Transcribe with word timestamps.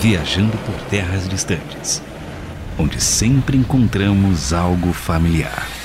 viajando 0.00 0.56
por 0.58 0.74
terras 0.88 1.28
distantes, 1.28 2.02
onde 2.78 3.00
sempre 3.00 3.56
encontramos 3.56 4.52
algo 4.52 4.92
familiar. 4.92 5.77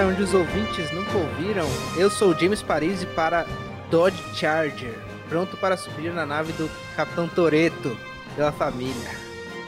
Chegar 0.00 0.06
onde 0.06 0.22
os 0.22 0.32
ouvintes 0.32 0.90
nunca 0.92 1.16
ouviram, 1.16 1.66
eu 1.96 2.08
sou 2.08 2.36
James 2.38 2.62
Parisi 2.62 3.06
para 3.06 3.46
Dodge 3.90 4.22
Charger, 4.34 4.94
pronto 5.28 5.56
para 5.58 5.76
subir 5.76 6.12
na 6.12 6.24
nave 6.24 6.52
do 6.54 6.70
Capitão 6.96 7.28
Toreto 7.28 7.96
pela 8.34 8.50
família. 8.50 9.10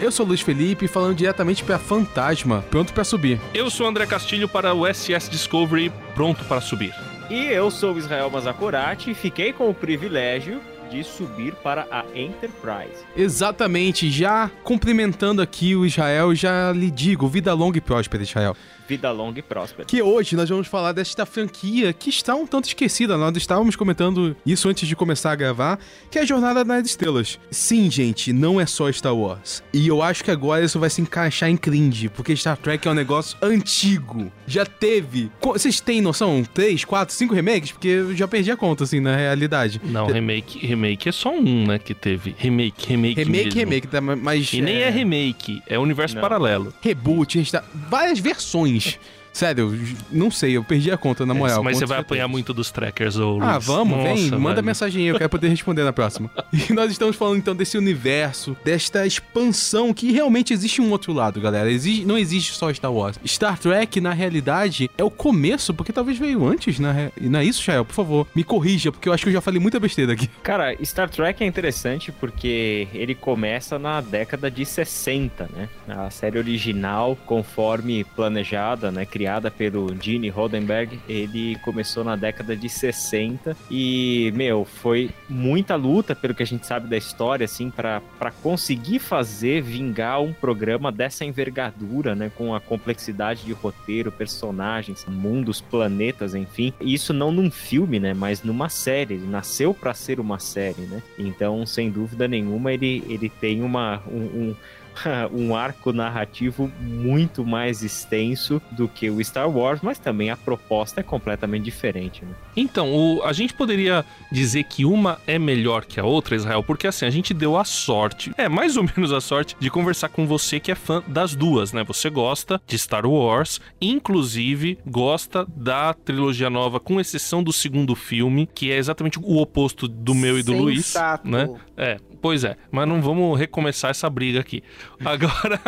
Eu 0.00 0.10
sou 0.10 0.24
Luiz 0.24 0.40
Felipe, 0.40 0.88
falando 0.88 1.16
diretamente 1.16 1.62
para 1.62 1.78
Fantasma, 1.78 2.64
pronto 2.70 2.92
para 2.92 3.04
subir. 3.04 3.38
Eu 3.52 3.68
sou 3.70 3.86
André 3.86 4.06
Castilho 4.06 4.48
para 4.48 4.72
o 4.74 4.86
SS 4.86 5.30
Discovery, 5.30 5.92
pronto 6.14 6.44
para 6.44 6.60
subir. 6.60 6.94
E 7.28 7.46
eu 7.46 7.70
sou 7.70 7.98
Israel 7.98 8.30
Mazakorati 8.30 9.10
e 9.10 9.14
fiquei 9.14 9.52
com 9.52 9.68
o 9.68 9.74
privilégio 9.74 10.60
de 10.92 11.02
subir 11.02 11.54
para 11.54 11.86
a 11.90 12.04
Enterprise. 12.14 13.02
Exatamente, 13.16 14.10
já 14.10 14.50
cumprimentando 14.62 15.40
aqui 15.40 15.74
o 15.74 15.86
Israel, 15.86 16.34
já 16.34 16.70
lhe 16.70 16.90
digo, 16.90 17.26
vida 17.28 17.54
longa 17.54 17.78
e 17.78 17.80
próspera, 17.80 18.22
Israel. 18.22 18.54
Vida 18.86 19.10
longa 19.10 19.38
e 19.38 19.42
próspera. 19.42 19.86
Que 19.86 20.02
hoje 20.02 20.36
nós 20.36 20.50
vamos 20.50 20.66
falar 20.66 20.92
desta 20.92 21.24
franquia 21.24 21.94
que 21.94 22.10
está 22.10 22.34
um 22.34 22.46
tanto 22.46 22.66
esquecida. 22.66 23.16
Nós 23.16 23.34
estávamos 23.36 23.74
comentando 23.74 24.36
isso 24.44 24.68
antes 24.68 24.86
de 24.86 24.94
começar 24.94 25.32
a 25.32 25.36
gravar, 25.36 25.78
que 26.10 26.18
é 26.18 26.22
a 26.22 26.24
Jornada 26.26 26.62
nas 26.62 26.86
Estrelas. 26.86 27.38
Sim, 27.50 27.90
gente, 27.90 28.32
não 28.34 28.60
é 28.60 28.66
só 28.66 28.92
Star 28.92 29.16
Wars. 29.16 29.62
E 29.72 29.88
eu 29.88 30.02
acho 30.02 30.22
que 30.22 30.30
agora 30.30 30.64
isso 30.64 30.78
vai 30.78 30.90
se 30.90 31.00
encaixar 31.00 31.48
em 31.48 31.56
cringe, 31.56 32.10
porque 32.10 32.36
Star 32.36 32.56
Trek 32.58 32.86
é 32.86 32.90
um 32.90 32.94
negócio 32.94 33.38
antigo. 33.40 34.30
Já 34.46 34.66
teve. 34.66 35.30
Vocês 35.40 35.80
têm 35.80 36.02
noção? 36.02 36.44
Três, 36.52 36.84
quatro, 36.84 37.14
cinco 37.14 37.34
remakes? 37.34 37.72
Porque 37.72 37.88
eu 37.88 38.14
já 38.14 38.28
perdi 38.28 38.50
a 38.50 38.56
conta, 38.56 38.84
assim, 38.84 39.00
na 39.00 39.16
realidade. 39.16 39.80
Não, 39.84 40.06
remake, 40.06 40.58
remake 40.66 40.81
é 41.08 41.12
só 41.12 41.32
um, 41.32 41.66
né, 41.66 41.78
que 41.78 41.94
teve. 41.94 42.34
Remake, 42.38 42.86
remake. 42.88 43.22
Remake, 43.22 43.44
mesmo. 43.44 43.60
remake, 43.60 43.86
tá, 43.86 44.00
mas. 44.00 44.52
E 44.52 44.60
nem 44.60 44.76
é, 44.76 44.88
é 44.88 44.90
remake, 44.90 45.62
é 45.66 45.78
universo 45.78 46.14
Não. 46.14 46.22
paralelo. 46.22 46.72
Reboot, 46.80 47.38
a 47.38 47.42
gente 47.42 47.52
tá. 47.52 47.64
Várias 47.88 48.18
versões. 48.18 48.98
Sério, 49.32 49.74
eu 49.74 49.96
não 50.10 50.30
sei, 50.30 50.56
eu 50.56 50.64
perdi 50.64 50.90
a 50.90 50.96
conta, 50.96 51.24
na 51.24 51.32
moral. 51.34 51.60
É, 51.60 51.64
mas 51.64 51.78
você 51.78 51.86
vai 51.86 52.00
apanhar 52.00 52.28
muito 52.28 52.52
dos 52.52 52.70
trackers, 52.70 53.16
ô 53.16 53.38
Ah, 53.40 53.58
vamos, 53.58 54.02
vem, 54.02 54.24
Nossa, 54.24 54.38
manda 54.38 54.56
velho. 54.56 54.66
mensagem 54.66 55.02
aí, 55.02 55.08
eu 55.08 55.16
quero 55.18 55.30
poder 55.30 55.48
responder 55.48 55.84
na 55.84 55.92
próxima. 55.92 56.30
E 56.68 56.72
nós 56.72 56.92
estamos 56.92 57.16
falando 57.16 57.38
então 57.38 57.56
desse 57.56 57.76
universo, 57.78 58.56
desta 58.64 59.06
expansão 59.06 59.92
que 59.92 60.12
realmente 60.12 60.52
existe 60.52 60.80
um 60.80 60.90
outro 60.90 61.12
lado, 61.12 61.40
galera. 61.40 61.70
Existe, 61.70 62.04
não 62.04 62.16
existe 62.18 62.52
só 62.52 62.72
Star 62.72 62.92
Wars. 62.92 63.18
Star 63.26 63.58
Trek, 63.58 64.00
na 64.00 64.12
realidade, 64.12 64.90
é 64.96 65.02
o 65.02 65.10
começo, 65.10 65.72
porque 65.74 65.92
talvez 65.92 66.18
veio 66.18 66.46
antes, 66.46 66.78
na 66.78 66.92
re... 66.92 67.10
Não 67.20 67.40
é 67.40 67.44
isso, 67.44 67.62
Shael? 67.62 67.84
Por 67.84 67.94
favor, 67.94 68.26
me 68.34 68.44
corrija, 68.44 68.92
porque 68.92 69.08
eu 69.08 69.12
acho 69.12 69.24
que 69.24 69.30
eu 69.30 69.32
já 69.32 69.40
falei 69.40 69.58
muita 69.60 69.80
besteira 69.80 70.12
aqui. 70.12 70.28
Cara, 70.42 70.76
Star 70.84 71.08
Trek 71.08 71.42
é 71.42 71.46
interessante 71.46 72.12
porque 72.12 72.86
ele 72.92 73.14
começa 73.14 73.78
na 73.78 74.00
década 74.00 74.50
de 74.50 74.64
60, 74.64 75.48
né? 75.56 75.68
A 75.88 76.10
série 76.10 76.38
original, 76.38 77.16
conforme 77.26 78.04
planejada, 78.04 78.90
né? 78.92 79.06
Criada 79.22 79.52
pelo 79.52 79.94
Gene 80.02 80.28
Roddenberry, 80.28 80.98
ele 81.08 81.54
começou 81.62 82.02
na 82.02 82.16
década 82.16 82.56
de 82.56 82.68
60 82.68 83.56
e, 83.70 84.32
meu, 84.34 84.64
foi 84.64 85.10
muita 85.28 85.76
luta, 85.76 86.12
pelo 86.12 86.34
que 86.34 86.42
a 86.42 86.46
gente 86.46 86.66
sabe 86.66 86.88
da 86.88 86.96
história, 86.96 87.44
assim, 87.44 87.70
pra 87.70 88.02
conseguir 88.42 88.98
fazer, 88.98 89.62
vingar 89.62 90.20
um 90.20 90.32
programa 90.32 90.90
dessa 90.90 91.24
envergadura, 91.24 92.16
né? 92.16 92.32
Com 92.36 92.52
a 92.52 92.58
complexidade 92.58 93.44
de 93.44 93.52
roteiro, 93.52 94.10
personagens, 94.10 95.06
mundos, 95.06 95.60
planetas, 95.60 96.34
enfim. 96.34 96.72
Isso 96.80 97.12
não 97.12 97.30
num 97.30 97.48
filme, 97.48 98.00
né? 98.00 98.14
Mas 98.14 98.42
numa 98.42 98.68
série. 98.68 99.14
Ele 99.14 99.26
nasceu 99.28 99.72
pra 99.72 99.94
ser 99.94 100.18
uma 100.18 100.40
série, 100.40 100.82
né? 100.82 101.00
Então, 101.16 101.64
sem 101.64 101.92
dúvida 101.92 102.26
nenhuma, 102.26 102.72
ele, 102.72 103.04
ele 103.08 103.28
tem 103.28 103.62
uma, 103.62 104.02
um, 104.08 104.18
um, 104.18 104.56
um 105.32 105.54
arco 105.54 105.92
narrativo 105.92 106.70
muito 106.80 107.44
mais 107.44 107.82
extenso 107.82 108.60
do 108.72 108.88
que 108.88 109.08
o 109.10 109.22
Star 109.24 109.48
Wars, 109.50 109.80
mas 109.82 109.98
também 109.98 110.30
a 110.30 110.36
proposta 110.36 111.00
é 111.00 111.02
completamente 111.02 111.64
diferente, 111.64 112.24
né? 112.24 112.32
Então, 112.56 112.92
o- 112.94 113.22
a 113.22 113.32
gente 113.32 113.54
poderia 113.54 114.04
dizer 114.30 114.64
que 114.64 114.84
uma 114.84 115.18
é 115.26 115.38
melhor 115.38 115.84
que 115.84 115.98
a 116.00 116.04
outra, 116.04 116.36
Israel, 116.36 116.62
porque 116.62 116.86
assim, 116.86 117.06
a 117.06 117.10
gente 117.10 117.32
deu 117.34 117.56
a 117.56 117.64
sorte, 117.64 118.32
é 118.36 118.48
mais 118.48 118.76
ou 118.76 118.84
menos 118.84 119.12
a 119.12 119.20
sorte, 119.20 119.56
de 119.58 119.70
conversar 119.70 120.08
com 120.08 120.26
você 120.26 120.58
que 120.60 120.70
é 120.70 120.74
fã 120.74 121.02
das 121.06 121.34
duas, 121.34 121.72
né? 121.72 121.82
Você 121.84 122.10
gosta 122.10 122.60
de 122.66 122.78
Star 122.78 123.06
Wars, 123.06 123.60
inclusive 123.80 124.78
gosta 124.86 125.46
da 125.54 125.94
trilogia 125.94 126.50
nova, 126.50 126.80
com 126.80 127.00
exceção 127.00 127.42
do 127.42 127.52
segundo 127.52 127.94
filme, 127.94 128.48
que 128.52 128.70
é 128.70 128.76
exatamente 128.76 129.18
o 129.18 129.38
oposto 129.40 129.86
do 129.86 130.14
meu 130.14 130.38
e 130.38 130.42
do 130.42 130.52
Luiz, 130.52 130.86
Sensato. 130.86 131.28
né? 131.28 131.48
É, 131.76 131.96
pois 132.22 132.44
é, 132.44 132.56
mas 132.70 132.88
não 132.88 133.02
vamos 133.02 133.38
recomeçar 133.38 133.90
essa 133.90 134.08
briga 134.08 134.40
aqui. 134.40 134.62
Agora, 135.04 135.60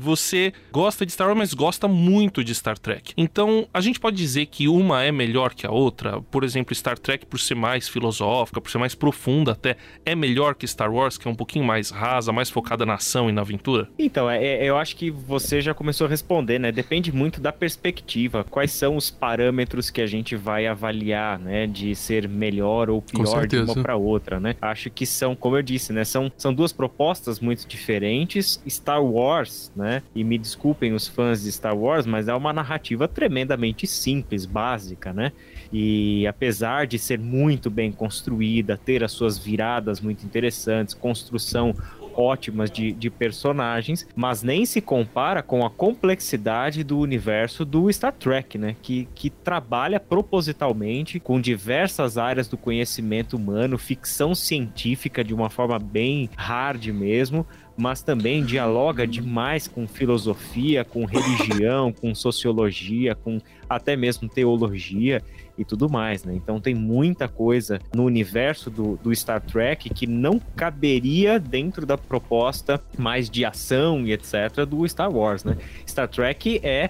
você 0.00 0.52
gosta 0.72 1.04
de 1.04 1.12
Star 1.12 1.26
Wars, 1.28 1.38
mas 1.38 1.52
gosta 1.54 1.88
muito 1.88 2.42
de 2.44 2.54
Star 2.54 2.78
Trek. 2.78 3.12
Então, 3.16 3.66
a 3.74 3.80
gente 3.80 3.98
pode 4.00 4.16
dizer 4.16 4.46
que 4.46 4.68
uma 4.68 5.02
é 5.02 5.10
melhor 5.12 5.54
que 5.54 5.66
a 5.66 5.70
outra. 5.70 6.20
Por 6.22 6.44
exemplo, 6.44 6.74
Star 6.74 6.98
Trek, 6.98 7.26
por 7.26 7.38
ser 7.40 7.54
mais 7.54 7.88
filosófica, 7.88 8.60
por 8.60 8.70
ser 8.70 8.78
mais 8.78 8.94
profunda 8.94 9.52
até, 9.52 9.76
é 10.06 10.14
melhor 10.14 10.54
que 10.54 10.66
Star 10.66 10.92
Wars, 10.92 11.18
que 11.18 11.26
é 11.26 11.30
um 11.30 11.34
pouquinho 11.34 11.64
mais 11.64 11.90
rasa, 11.90 12.32
mais 12.32 12.48
focada 12.50 12.86
na 12.86 12.94
ação 12.94 13.28
e 13.28 13.32
na 13.32 13.40
aventura? 13.40 13.88
Então, 13.98 14.30
é, 14.30 14.42
é- 14.42 14.64
eu 14.64 14.76
acho 14.76 14.94
que 14.96 15.10
você 15.10 15.60
já 15.60 15.74
começou 15.74 16.06
a 16.06 16.10
responder, 16.10 16.58
né? 16.58 16.70
Depende 16.70 17.10
muito 17.12 17.40
da 17.40 17.52
perspectiva. 17.52 18.44
Quais 18.48 18.70
são 18.70 18.96
os 18.96 19.10
parâmetros 19.10 19.90
que 19.90 20.00
a 20.00 20.06
gente 20.06 20.36
vai 20.36 20.66
avaliar, 20.66 21.38
né? 21.38 21.66
De 21.66 21.94
ser 21.94 22.28
melhor 22.28 22.88
ou 22.90 23.02
pior 23.02 23.46
de 23.46 23.56
uma 23.58 23.74
para 23.82 23.96
outra, 23.96 24.38
né? 24.38 24.54
Acho 24.62 24.90
que 24.90 25.04
são, 25.06 25.34
como 25.34 25.56
eu 25.56 25.62
disse, 25.62 25.79
né? 25.88 26.04
São, 26.04 26.30
são 26.36 26.52
duas 26.52 26.72
propostas 26.72 27.40
muito 27.40 27.66
diferentes. 27.66 28.62
Star 28.68 29.02
Wars, 29.02 29.72
né? 29.74 30.02
E 30.14 30.22
me 30.22 30.36
desculpem 30.36 30.92
os 30.92 31.08
fãs 31.08 31.42
de 31.42 31.52
Star 31.52 31.76
Wars, 31.76 32.06
mas 32.06 32.28
é 32.28 32.34
uma 32.34 32.52
narrativa 32.52 33.08
tremendamente 33.08 33.86
simples, 33.86 34.44
básica, 34.44 35.12
né? 35.12 35.32
E 35.72 36.26
apesar 36.26 36.86
de 36.86 36.98
ser 36.98 37.18
muito 37.18 37.70
bem 37.70 37.92
construída, 37.92 38.76
ter 38.76 39.04
as 39.04 39.12
suas 39.12 39.38
viradas 39.38 40.00
muito 40.00 40.24
interessantes, 40.24 40.94
construção 40.94 41.74
ótimas 42.20 42.70
de, 42.70 42.92
de 42.92 43.10
personagens, 43.10 44.06
mas 44.14 44.42
nem 44.42 44.66
se 44.66 44.80
compara 44.80 45.42
com 45.42 45.64
a 45.64 45.70
complexidade 45.70 46.84
do 46.84 46.98
universo 46.98 47.64
do 47.64 47.90
Star 47.92 48.12
Trek, 48.12 48.58
né? 48.58 48.76
Que, 48.82 49.08
que 49.14 49.30
trabalha 49.30 49.98
propositalmente 49.98 51.18
com 51.18 51.40
diversas 51.40 52.18
áreas 52.18 52.48
do 52.48 52.56
conhecimento 52.56 53.36
humano, 53.36 53.78
ficção 53.78 54.34
científica 54.34 55.24
de 55.24 55.34
uma 55.34 55.50
forma 55.50 55.78
bem 55.78 56.28
hard 56.36 56.86
mesmo, 56.88 57.46
mas 57.76 58.02
também 58.02 58.44
dialoga 58.44 59.06
demais 59.06 59.66
com 59.66 59.86
filosofia, 59.86 60.84
com 60.84 61.04
religião, 61.04 61.92
com 61.92 62.14
sociologia, 62.14 63.14
com 63.14 63.40
até 63.68 63.96
mesmo 63.96 64.28
teologia 64.28 65.22
e 65.60 65.64
tudo 65.64 65.88
mais, 65.90 66.24
né? 66.24 66.34
Então 66.34 66.60
tem 66.60 66.74
muita 66.74 67.28
coisa 67.28 67.78
no 67.94 68.04
universo 68.04 68.70
do, 68.70 68.96
do 69.02 69.14
Star 69.14 69.40
Trek 69.40 69.90
que 69.90 70.06
não 70.06 70.40
caberia 70.56 71.38
dentro 71.38 71.84
da 71.84 71.98
proposta 71.98 72.80
mais 72.98 73.28
de 73.28 73.44
ação 73.44 74.06
e 74.06 74.12
etc. 74.12 74.64
do 74.68 74.88
Star 74.88 75.10
Wars, 75.10 75.44
né? 75.44 75.56
Star 75.86 76.08
Trek 76.08 76.60
é 76.62 76.88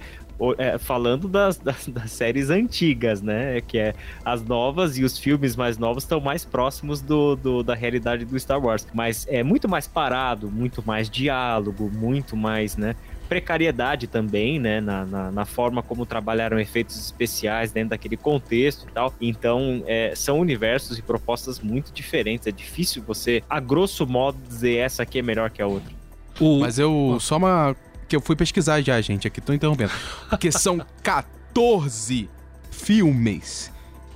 é, 0.57 0.79
falando 0.79 1.29
das, 1.29 1.59
das, 1.61 1.87
das 1.87 2.11
séries 2.13 2.49
antigas, 2.49 3.21
né? 3.21 3.61
Que 3.61 3.77
é 3.79 3.95
as 4.25 4.43
novas 4.43 4.97
e 4.97 5.05
os 5.05 5.19
filmes 5.19 5.55
mais 5.55 5.77
novos 5.77 6.05
estão 6.05 6.19
mais 6.19 6.47
próximos 6.47 7.03
do, 7.03 7.37
do- 7.37 7.63
da 7.63 7.75
realidade 7.75 8.25
do 8.25 8.41
Star 8.41 8.59
Wars. 8.59 8.87
Mas 8.95 9.27
é 9.29 9.43
muito 9.43 9.69
mais 9.69 9.87
parado, 9.87 10.51
muito 10.51 10.83
mais 10.87 11.11
diálogo, 11.11 11.91
muito 11.95 12.39
mais, 12.39 12.75
né? 12.75 12.97
Precariedade 13.31 14.07
também, 14.07 14.59
né? 14.59 14.81
Na, 14.81 15.07
na, 15.07 15.31
na 15.31 15.45
forma 15.47 15.83
como 15.83 16.05
trabalharam 16.05 16.61
efeitos 16.61 16.99
especiais 16.99 17.73
dentro 17.73 17.91
daquele 17.91 18.19
contexto 18.19 18.87
e 18.87 18.93
tal. 18.93 19.15
Então, 19.21 19.83
é, 19.87 20.13
são 20.15 20.39
universos 20.39 20.99
e 20.99 21.03
propostas 21.03 21.59
muito 21.59 21.93
diferentes. 21.93 22.47
É 22.47 22.53
difícil 22.53 23.03
você, 23.03 23.43
a 23.49 23.59
grosso 23.59 24.07
modo, 24.07 24.37
dizer 24.47 24.77
essa 24.77 25.05
aqui 25.05 25.21
é 25.21 25.23
melhor 25.23 25.49
que 25.51 25.63
a 25.63 25.67
outra. 25.67 25.91
O... 26.39 26.61
Mas 26.61 26.79
eu. 26.79 27.17
Só 27.19 27.39
uma. 27.39 27.75
Que 28.07 28.17
eu 28.17 28.21
fui 28.21 28.37
pesquisar 28.37 28.83
já, 28.83 29.01
gente. 29.01 29.27
Aqui 29.27 29.41
tô 29.41 29.55
interrompendo. 29.55 29.93
Porque 30.29 30.53
são 30.53 30.85
14 31.03 31.41
14 31.53 32.29
filmes 32.71 33.73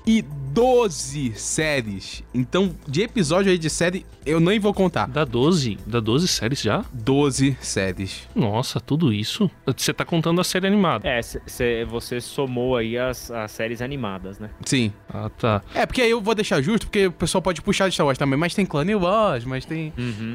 e 0.06 0.22
12 0.22 1.32
séries. 1.34 2.22
Então, 2.32 2.74
de 2.86 3.02
episódio 3.02 3.50
aí 3.50 3.58
de 3.58 3.68
série, 3.68 4.06
eu 4.24 4.38
nem 4.38 4.58
vou 4.60 4.72
contar. 4.72 5.06
Dá 5.08 5.24
12? 5.24 5.78
Dá 5.86 5.98
12 6.00 6.28
séries 6.28 6.60
já? 6.62 6.84
12 6.92 7.56
séries. 7.60 8.28
Nossa, 8.34 8.78
tudo 8.80 9.12
isso? 9.12 9.50
Você 9.66 9.92
tá 9.92 10.04
contando 10.04 10.40
a 10.40 10.44
série 10.44 10.66
animada. 10.66 11.08
É, 11.08 11.20
cê- 11.22 11.42
cê- 11.46 11.84
você 11.84 12.20
somou 12.20 12.76
aí 12.76 12.96
as, 12.96 13.30
as 13.30 13.50
séries 13.50 13.82
animadas, 13.82 14.38
né? 14.38 14.50
Sim. 14.64 14.92
Ah, 15.14 15.30
tá. 15.30 15.62
É, 15.74 15.86
porque 15.86 16.02
aí 16.02 16.10
eu 16.10 16.20
vou 16.20 16.34
deixar 16.34 16.60
justo, 16.60 16.86
porque 16.86 17.06
o 17.06 17.12
pessoal 17.12 17.40
pode 17.40 17.62
puxar 17.62 17.88
de 17.88 17.94
Star 17.94 18.04
Wars 18.04 18.18
também, 18.18 18.38
mas 18.38 18.52
tem 18.54 18.66
Clone 18.66 18.96
Wars, 18.96 19.44
mas 19.44 19.64
tem... 19.64 19.92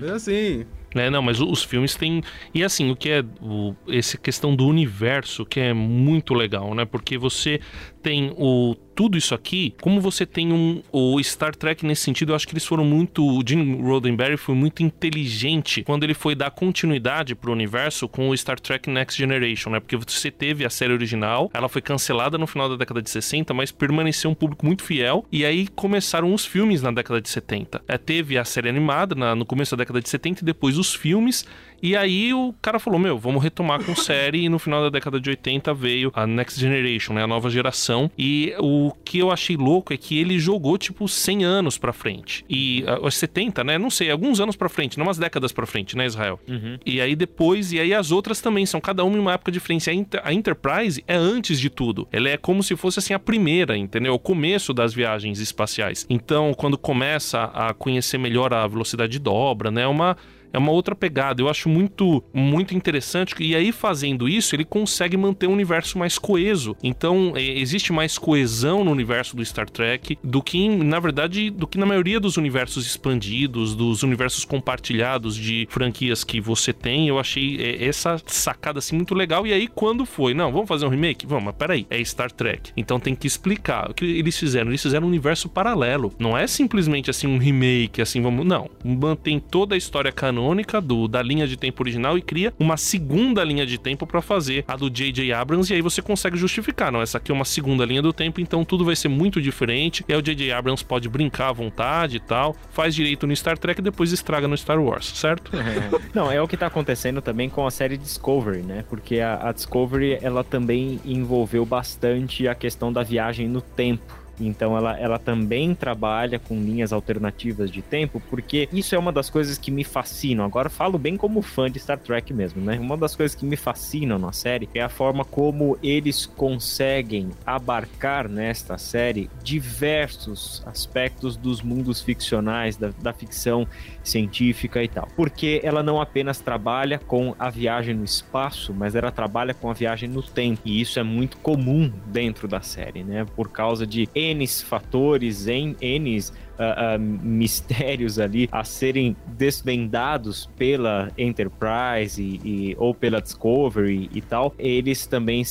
É 0.07 0.11
assim... 0.11 0.65
É, 0.95 1.09
não, 1.09 1.21
mas 1.21 1.39
os 1.39 1.63
filmes 1.63 1.95
têm. 1.95 2.23
E 2.53 2.63
assim, 2.63 2.89
o 2.89 2.95
que 2.95 3.09
é. 3.09 3.23
O, 3.41 3.75
essa 3.87 4.17
questão 4.17 4.55
do 4.55 4.65
universo 4.65 5.45
que 5.45 5.59
é 5.59 5.73
muito 5.73 6.33
legal, 6.33 6.73
né? 6.73 6.85
Porque 6.85 7.17
você 7.17 7.59
tem 8.01 8.33
o. 8.35 8.75
Tudo 8.95 9.17
isso 9.17 9.33
aqui, 9.33 9.73
como 9.81 10.01
você 10.01 10.25
tem 10.25 10.51
um. 10.51 10.81
O 10.91 11.21
Star 11.23 11.55
Trek 11.55 11.85
nesse 11.85 12.01
sentido, 12.01 12.31
eu 12.31 12.35
acho 12.35 12.45
que 12.47 12.53
eles 12.53 12.65
foram 12.65 12.83
muito. 12.83 13.25
O 13.25 13.41
Gene 13.47 13.81
Roddenberry 13.81 14.35
foi 14.35 14.55
muito 14.55 14.83
inteligente 14.83 15.83
quando 15.83 16.03
ele 16.03 16.13
foi 16.13 16.35
dar 16.35 16.51
continuidade 16.51 17.33
pro 17.33 17.51
universo 17.51 18.09
com 18.09 18.29
o 18.29 18.35
Star 18.35 18.59
Trek 18.59 18.89
Next 18.89 19.17
Generation, 19.17 19.69
né? 19.69 19.79
Porque 19.79 19.95
você 19.95 20.29
teve 20.29 20.65
a 20.65 20.69
série 20.69 20.91
original, 20.91 21.49
ela 21.53 21.69
foi 21.69 21.81
cancelada 21.81 22.37
no 22.37 22.47
final 22.47 22.67
da 22.67 22.75
década 22.75 23.01
de 23.01 23.09
60, 23.09 23.53
mas 23.53 23.71
permaneceu 23.71 24.29
um 24.29 24.35
público 24.35 24.65
muito 24.69 24.83
fiel. 24.83 25.25
E 25.31 25.43
aí 25.43 25.67
começaram 25.67 26.33
os 26.33 26.45
filmes 26.45 26.81
na 26.81 26.91
década 26.91 27.19
de 27.19 27.27
70. 27.29 27.81
É, 27.87 27.97
teve 27.97 28.37
a 28.37 28.45
série 28.45 28.69
animada 28.69 29.15
na- 29.15 29.35
no 29.35 29.45
começo 29.45 29.75
da 29.75 29.81
década 29.81 29.99
de 29.99 30.07
70 30.07 30.41
e 30.41 30.45
depois 30.45 30.77
os 30.77 30.93
filmes. 30.93 31.45
E 31.81 31.95
aí 31.95 32.33
o 32.33 32.53
cara 32.61 32.79
falou: 32.79 32.99
Meu, 32.99 33.17
vamos 33.17 33.43
retomar 33.43 33.83
com 33.83 33.95
série. 33.95 34.39
E 34.39 34.47
no 34.49 34.57
final 34.59 34.81
da 34.83 34.89
década 34.89 35.19
de 35.19 35.29
80 35.29 35.73
veio 35.73 36.11
a 36.15 36.25
Next 36.25 36.59
Generation, 36.59 37.13
né? 37.13 37.23
A 37.23 37.27
nova 37.27 37.49
geração. 37.49 38.09
E 38.17 38.53
o 38.59 38.91
que 39.03 39.19
eu 39.19 39.31
achei 39.31 39.57
louco 39.57 39.91
é 39.93 39.97
que 39.97 40.17
ele 40.17 40.39
jogou 40.39 40.77
tipo 40.77 41.07
100 41.07 41.43
anos 41.43 41.77
pra 41.77 41.91
frente. 41.91 42.45
E 42.49 42.83
ah, 42.87 42.99
os 43.01 43.15
70, 43.15 43.63
né? 43.63 43.77
Não 43.77 43.89
sei, 43.89 44.09
alguns 44.11 44.39
anos 44.39 44.55
pra 44.55 44.69
frente, 44.69 44.97
não 44.97 45.05
umas 45.05 45.17
décadas 45.17 45.51
pra 45.51 45.65
frente, 45.65 45.97
né, 45.97 46.05
Israel? 46.05 46.39
E 46.85 47.01
aí 47.01 47.15
depois, 47.15 47.71
e 47.73 47.79
aí 47.79 47.93
as 47.93 48.11
outras 48.11 48.39
também 48.39 48.65
são 48.65 48.79
cada 48.79 49.03
uma 49.03 49.17
em 49.17 49.19
uma 49.19 49.33
época 49.33 49.51
diferente. 49.51 49.89
A, 49.89 49.93
Inter- 49.93 50.21
a 50.23 50.33
Enterprise 50.33 51.03
é 51.07 51.15
antes 51.15 51.59
de 51.59 51.69
tudo. 51.69 52.07
Ela 52.11 52.29
é 52.29 52.37
como 52.37 52.63
se 52.63 52.75
fosse 52.75 52.99
assim 52.99 53.13
a 53.13 53.19
primeira, 53.19 53.75
entendeu? 53.77 54.13
O 54.13 54.19
começo 54.19 54.73
das 54.73 54.93
viagens 54.93 55.39
espaciais. 55.39 56.05
Então, 56.09 56.53
quando 56.53 56.77
começa 56.77 57.43
a 57.53 57.73
conhecer 57.73 58.17
melhor 58.17 58.53
a 58.53 58.65
velocidade 58.67 59.11
de 59.13 59.19
dobra, 59.19 59.69
né? 59.71 59.81
É 59.83 59.87
uma 59.87 60.15
é 60.53 60.57
uma 60.57 60.71
outra 60.71 60.95
pegada. 60.95 61.41
Eu 61.41 61.49
acho 61.49 61.69
muito, 61.69 62.23
muito 62.33 62.75
interessante. 62.75 63.35
E 63.39 63.55
aí, 63.55 63.71
fazendo 63.71 64.27
isso, 64.27 64.55
ele 64.55 64.65
consegue 64.65 65.15
manter 65.15 65.47
um 65.47 65.53
universo 65.53 65.97
mais 65.97 66.17
coeso. 66.17 66.75
Então, 66.83 67.33
é, 67.35 67.41
existe 67.41 67.93
mais 67.93 68.17
coesão 68.17 68.83
no 68.83 68.91
universo 68.91 69.35
do 69.35 69.45
Star 69.45 69.69
Trek 69.69 70.17
do 70.23 70.41
que, 70.41 70.67
na 70.69 70.99
verdade, 70.99 71.49
do 71.49 71.67
que 71.67 71.77
na 71.77 71.85
maioria 71.85 72.19
dos 72.19 72.37
universos 72.37 72.85
expandidos, 72.85 73.75
dos 73.75 74.03
universos 74.03 74.45
compartilhados 74.45 75.35
de 75.35 75.67
franquias 75.69 76.23
que 76.23 76.41
você 76.41 76.73
tem. 76.73 77.07
Eu 77.07 77.19
achei 77.19 77.57
é, 77.59 77.85
essa 77.85 78.21
sacada 78.25 78.79
assim 78.79 78.95
muito 78.95 79.13
legal. 79.13 79.45
E 79.45 79.53
aí, 79.53 79.67
quando 79.67 80.05
foi? 80.05 80.33
Não, 80.33 80.51
vamos 80.51 80.67
fazer 80.67 80.85
um 80.85 80.89
remake? 80.89 81.25
Vamos, 81.25 81.45
mas 81.45 81.55
peraí, 81.55 81.85
é 81.89 82.03
Star 82.03 82.31
Trek. 82.31 82.71
Então 82.75 82.99
tem 82.99 83.15
que 83.15 83.27
explicar 83.27 83.91
o 83.91 83.93
que 83.93 84.05
eles 84.05 84.37
fizeram. 84.37 84.71
Eles 84.71 84.81
fizeram 84.81 85.05
um 85.05 85.09
universo 85.09 85.47
paralelo. 85.47 86.11
Não 86.17 86.37
é 86.37 86.47
simplesmente 86.47 87.09
assim 87.09 87.27
um 87.27 87.37
remake, 87.37 88.01
assim, 88.01 88.21
vamos. 88.21 88.45
Não. 88.45 88.69
Mantém 88.83 89.39
toda 89.39 89.75
a 89.75 89.77
história 89.77 90.11
canônica 90.11 90.38
do, 90.81 91.07
da 91.07 91.21
linha 91.21 91.47
de 91.47 91.57
tempo 91.57 91.81
original 91.83 92.17
e 92.17 92.21
cria 92.21 92.53
uma 92.59 92.77
segunda 92.77 93.43
linha 93.43 93.65
de 93.65 93.77
tempo 93.77 94.05
pra 94.05 94.21
fazer 94.21 94.63
a 94.67 94.75
do 94.75 94.89
J.J. 94.89 95.31
Abrams. 95.33 95.71
E 95.71 95.75
aí 95.75 95.81
você 95.81 96.01
consegue 96.01 96.37
justificar. 96.37 96.91
Não, 96.91 97.01
essa 97.01 97.17
aqui 97.17 97.31
é 97.31 97.35
uma 97.35 97.45
segunda 97.45 97.85
linha 97.85 98.01
do 98.01 98.13
tempo, 98.13 98.41
então 98.41 98.63
tudo 98.63 98.85
vai 98.85 98.95
ser 98.95 99.07
muito 99.07 99.41
diferente. 99.41 100.03
E 100.07 100.13
aí 100.13 100.19
o 100.19 100.21
J.J. 100.21 100.51
Abrams 100.51 100.83
pode 100.83 101.09
brincar 101.09 101.49
à 101.49 101.53
vontade 101.53 102.17
e 102.17 102.19
tal. 102.19 102.55
Faz 102.71 102.95
direito 102.95 103.27
no 103.27 103.35
Star 103.35 103.57
Trek 103.57 103.79
e 103.79 103.83
depois 103.83 104.11
estraga 104.11 104.47
no 104.47 104.57
Star 104.57 104.81
Wars, 104.81 105.05
certo? 105.05 105.51
Não, 106.13 106.31
é 106.31 106.41
o 106.41 106.47
que 106.47 106.57
tá 106.57 106.67
acontecendo 106.67 107.21
também 107.21 107.49
com 107.49 107.65
a 107.65 107.71
série 107.71 107.97
Discovery, 107.97 108.61
né? 108.61 108.83
Porque 108.89 109.19
a, 109.19 109.49
a 109.49 109.51
Discovery, 109.51 110.19
ela 110.21 110.43
também 110.43 110.99
envolveu 111.05 111.65
bastante 111.65 112.47
a 112.47 112.55
questão 112.55 112.91
da 112.91 113.03
viagem 113.03 113.47
no 113.47 113.61
tempo. 113.61 114.18
Então 114.47 114.77
ela, 114.77 114.97
ela 114.97 115.19
também 115.19 115.73
trabalha 115.75 116.39
com 116.39 116.55
linhas 116.55 116.93
alternativas 116.93 117.71
de 117.71 117.81
tempo, 117.81 118.21
porque 118.29 118.67
isso 118.71 118.95
é 118.95 118.99
uma 118.99 119.11
das 119.11 119.29
coisas 119.29 119.57
que 119.57 119.71
me 119.71 119.83
fascinam. 119.83 120.45
Agora 120.45 120.69
falo 120.69 120.97
bem 120.97 121.17
como 121.17 121.41
fã 121.41 121.69
de 121.69 121.79
Star 121.79 121.97
Trek 121.97 122.33
mesmo, 122.33 122.61
né? 122.61 122.79
Uma 122.79 122.97
das 122.97 123.15
coisas 123.15 123.35
que 123.35 123.45
me 123.45 123.55
fascinam 123.55 124.17
na 124.17 124.31
série 124.31 124.69
é 124.73 124.81
a 124.81 124.89
forma 124.89 125.25
como 125.25 125.77
eles 125.81 126.25
conseguem 126.25 127.29
abarcar 127.45 128.27
nesta 128.27 128.77
série 128.77 129.29
diversos 129.43 130.63
aspectos 130.65 131.35
dos 131.35 131.61
mundos 131.61 132.01
ficcionais, 132.01 132.77
da, 132.77 132.91
da 133.01 133.13
ficção 133.13 133.67
científica 134.03 134.83
e 134.83 134.87
tal. 134.87 135.07
Porque 135.15 135.61
ela 135.63 135.83
não 135.83 136.01
apenas 136.01 136.39
trabalha 136.39 136.99
com 136.99 137.35
a 137.37 137.49
viagem 137.49 137.95
no 137.95 138.03
espaço, 138.03 138.73
mas 138.73 138.95
ela 138.95 139.11
trabalha 139.11 139.53
com 139.53 139.69
a 139.69 139.73
viagem 139.73 140.09
no 140.09 140.23
tempo. 140.23 140.61
E 140.65 140.81
isso 140.81 140.99
é 140.99 141.03
muito 141.03 141.37
comum 141.37 141.91
dentro 142.07 142.47
da 142.47 142.61
série, 142.61 143.03
né? 143.03 143.25
Por 143.35 143.49
causa 143.49 143.85
de 143.85 144.07
N 144.33 144.47
fatores, 144.47 145.47
em 145.47 145.75
N 145.81 146.19
ah, 146.61 146.93
ah, 146.95 146.97
mistérios 146.97 148.19
ali 148.19 148.49
a 148.51 148.63
serem 148.65 149.15
desvendados 149.27 150.49
pela 150.57 151.09
Enterprise 151.17 152.21
e, 152.21 152.71
e- 152.71 152.75
ou 152.77 152.93
pela 152.93 153.21
Discovery 153.21 154.09
e 154.13 154.21
tal, 154.21 154.53
eles 154.59 155.05
também 155.07 155.41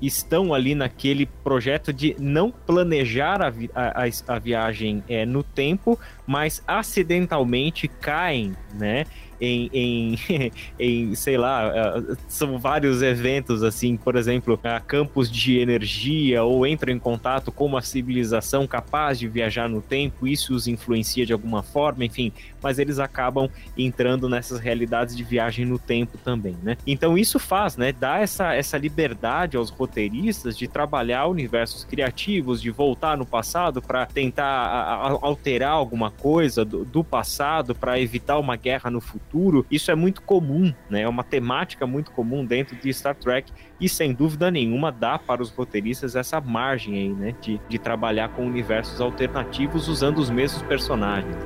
estão 0.00 0.54
ali 0.54 0.74
naquele 0.74 1.26
projeto 1.26 1.92
de 1.92 2.14
não 2.18 2.50
planejar 2.52 3.42
a, 3.42 3.50
vi- 3.50 3.70
a- 3.74 4.04
a 4.28 4.38
viagem 4.38 5.02
é, 5.08 5.26
no 5.26 5.42
tempo, 5.42 5.98
mas 6.26 6.62
acidentalmente 6.66 7.88
caem, 7.88 8.54
né? 8.74 9.04
Em, 9.40 9.70
em, 9.72 10.18
em, 10.78 11.14
sei 11.14 11.36
lá, 11.36 11.68
ah, 11.68 12.16
são 12.28 12.58
vários 12.58 13.02
eventos 13.02 13.62
assim, 13.62 13.96
por 13.96 14.16
exemplo, 14.16 14.58
campos 14.86 15.30
de 15.30 15.58
energia 15.58 16.42
ou 16.42 16.66
entram 16.66 16.92
em 16.92 16.98
contato 16.98 17.52
com 17.52 17.66
uma 17.66 17.82
civilização 17.82 18.66
capaz 18.66 19.18
de 19.18 19.28
viajar 19.28 19.68
no 19.68 19.80
tempo, 19.80 20.26
isso 20.26 20.54
os 20.54 20.66
influencia 20.66 21.26
de 21.26 21.32
alguma 21.32 21.62
forma, 21.62 22.04
enfim, 22.04 22.32
mas 22.62 22.78
eles 22.78 22.98
acabam 22.98 23.48
entrando 23.76 24.28
nessas 24.28 24.58
realidades 24.58 25.16
de 25.16 25.22
viagem 25.22 25.64
no 25.64 25.78
tempo 25.78 26.18
também, 26.18 26.56
né? 26.62 26.76
Então 26.86 27.16
isso 27.16 27.38
faz, 27.38 27.76
né, 27.76 27.92
dá 27.92 28.18
essa, 28.18 28.54
essa 28.54 28.76
liberdade 28.76 29.56
aos 29.56 29.70
roteiristas 29.70 30.56
de 30.56 30.66
trabalhar 30.66 31.26
universos 31.26 31.84
criativos, 31.84 32.60
de 32.60 32.70
voltar 32.70 33.16
no 33.16 33.26
passado 33.26 33.80
para 33.80 34.06
tentar 34.06 35.18
alterar 35.22 35.72
alguma 35.72 36.10
coisa 36.10 36.64
do, 36.64 36.84
do 36.84 37.04
passado 37.04 37.74
para 37.74 38.00
evitar 38.00 38.38
uma 38.38 38.56
guerra 38.56 38.90
no 38.90 39.00
futuro. 39.00 39.35
Isso 39.70 39.90
é 39.90 39.94
muito 39.94 40.22
comum, 40.22 40.72
né? 40.88 41.02
É 41.02 41.08
uma 41.08 41.22
temática 41.24 41.86
muito 41.86 42.10
comum 42.10 42.44
dentro 42.44 42.76
de 42.76 42.92
Star 42.92 43.14
Trek 43.14 43.52
e 43.80 43.88
sem 43.88 44.12
dúvida 44.12 44.50
nenhuma 44.50 44.90
dá 44.90 45.18
para 45.18 45.42
os 45.42 45.50
roteiristas 45.50 46.16
essa 46.16 46.40
margem 46.40 46.94
aí, 46.94 47.08
né, 47.08 47.34
de, 47.40 47.60
de 47.68 47.78
trabalhar 47.78 48.30
com 48.30 48.46
universos 48.46 49.00
alternativos 49.00 49.88
usando 49.88 50.18
os 50.18 50.30
mesmos 50.30 50.62
personagens. 50.62 51.36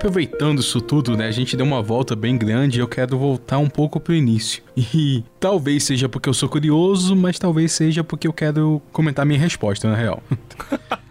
Aproveitando 0.00 0.60
isso 0.60 0.80
tudo, 0.80 1.14
né? 1.14 1.26
A 1.26 1.30
gente 1.30 1.54
deu 1.54 1.66
uma 1.66 1.82
volta 1.82 2.16
bem 2.16 2.34
grande 2.38 2.78
e 2.78 2.80
eu 2.80 2.88
quero 2.88 3.18
voltar 3.18 3.58
um 3.58 3.68
pouco 3.68 4.00
pro 4.00 4.14
início. 4.14 4.62
E 4.94 5.22
talvez 5.38 5.84
seja 5.84 6.08
porque 6.08 6.26
eu 6.26 6.32
sou 6.32 6.48
curioso, 6.48 7.14
mas 7.14 7.38
talvez 7.38 7.70
seja 7.72 8.02
porque 8.02 8.26
eu 8.26 8.32
quero 8.32 8.80
comentar 8.92 9.26
minha 9.26 9.38
resposta, 9.38 9.90
na 9.90 9.94
real. 9.94 10.22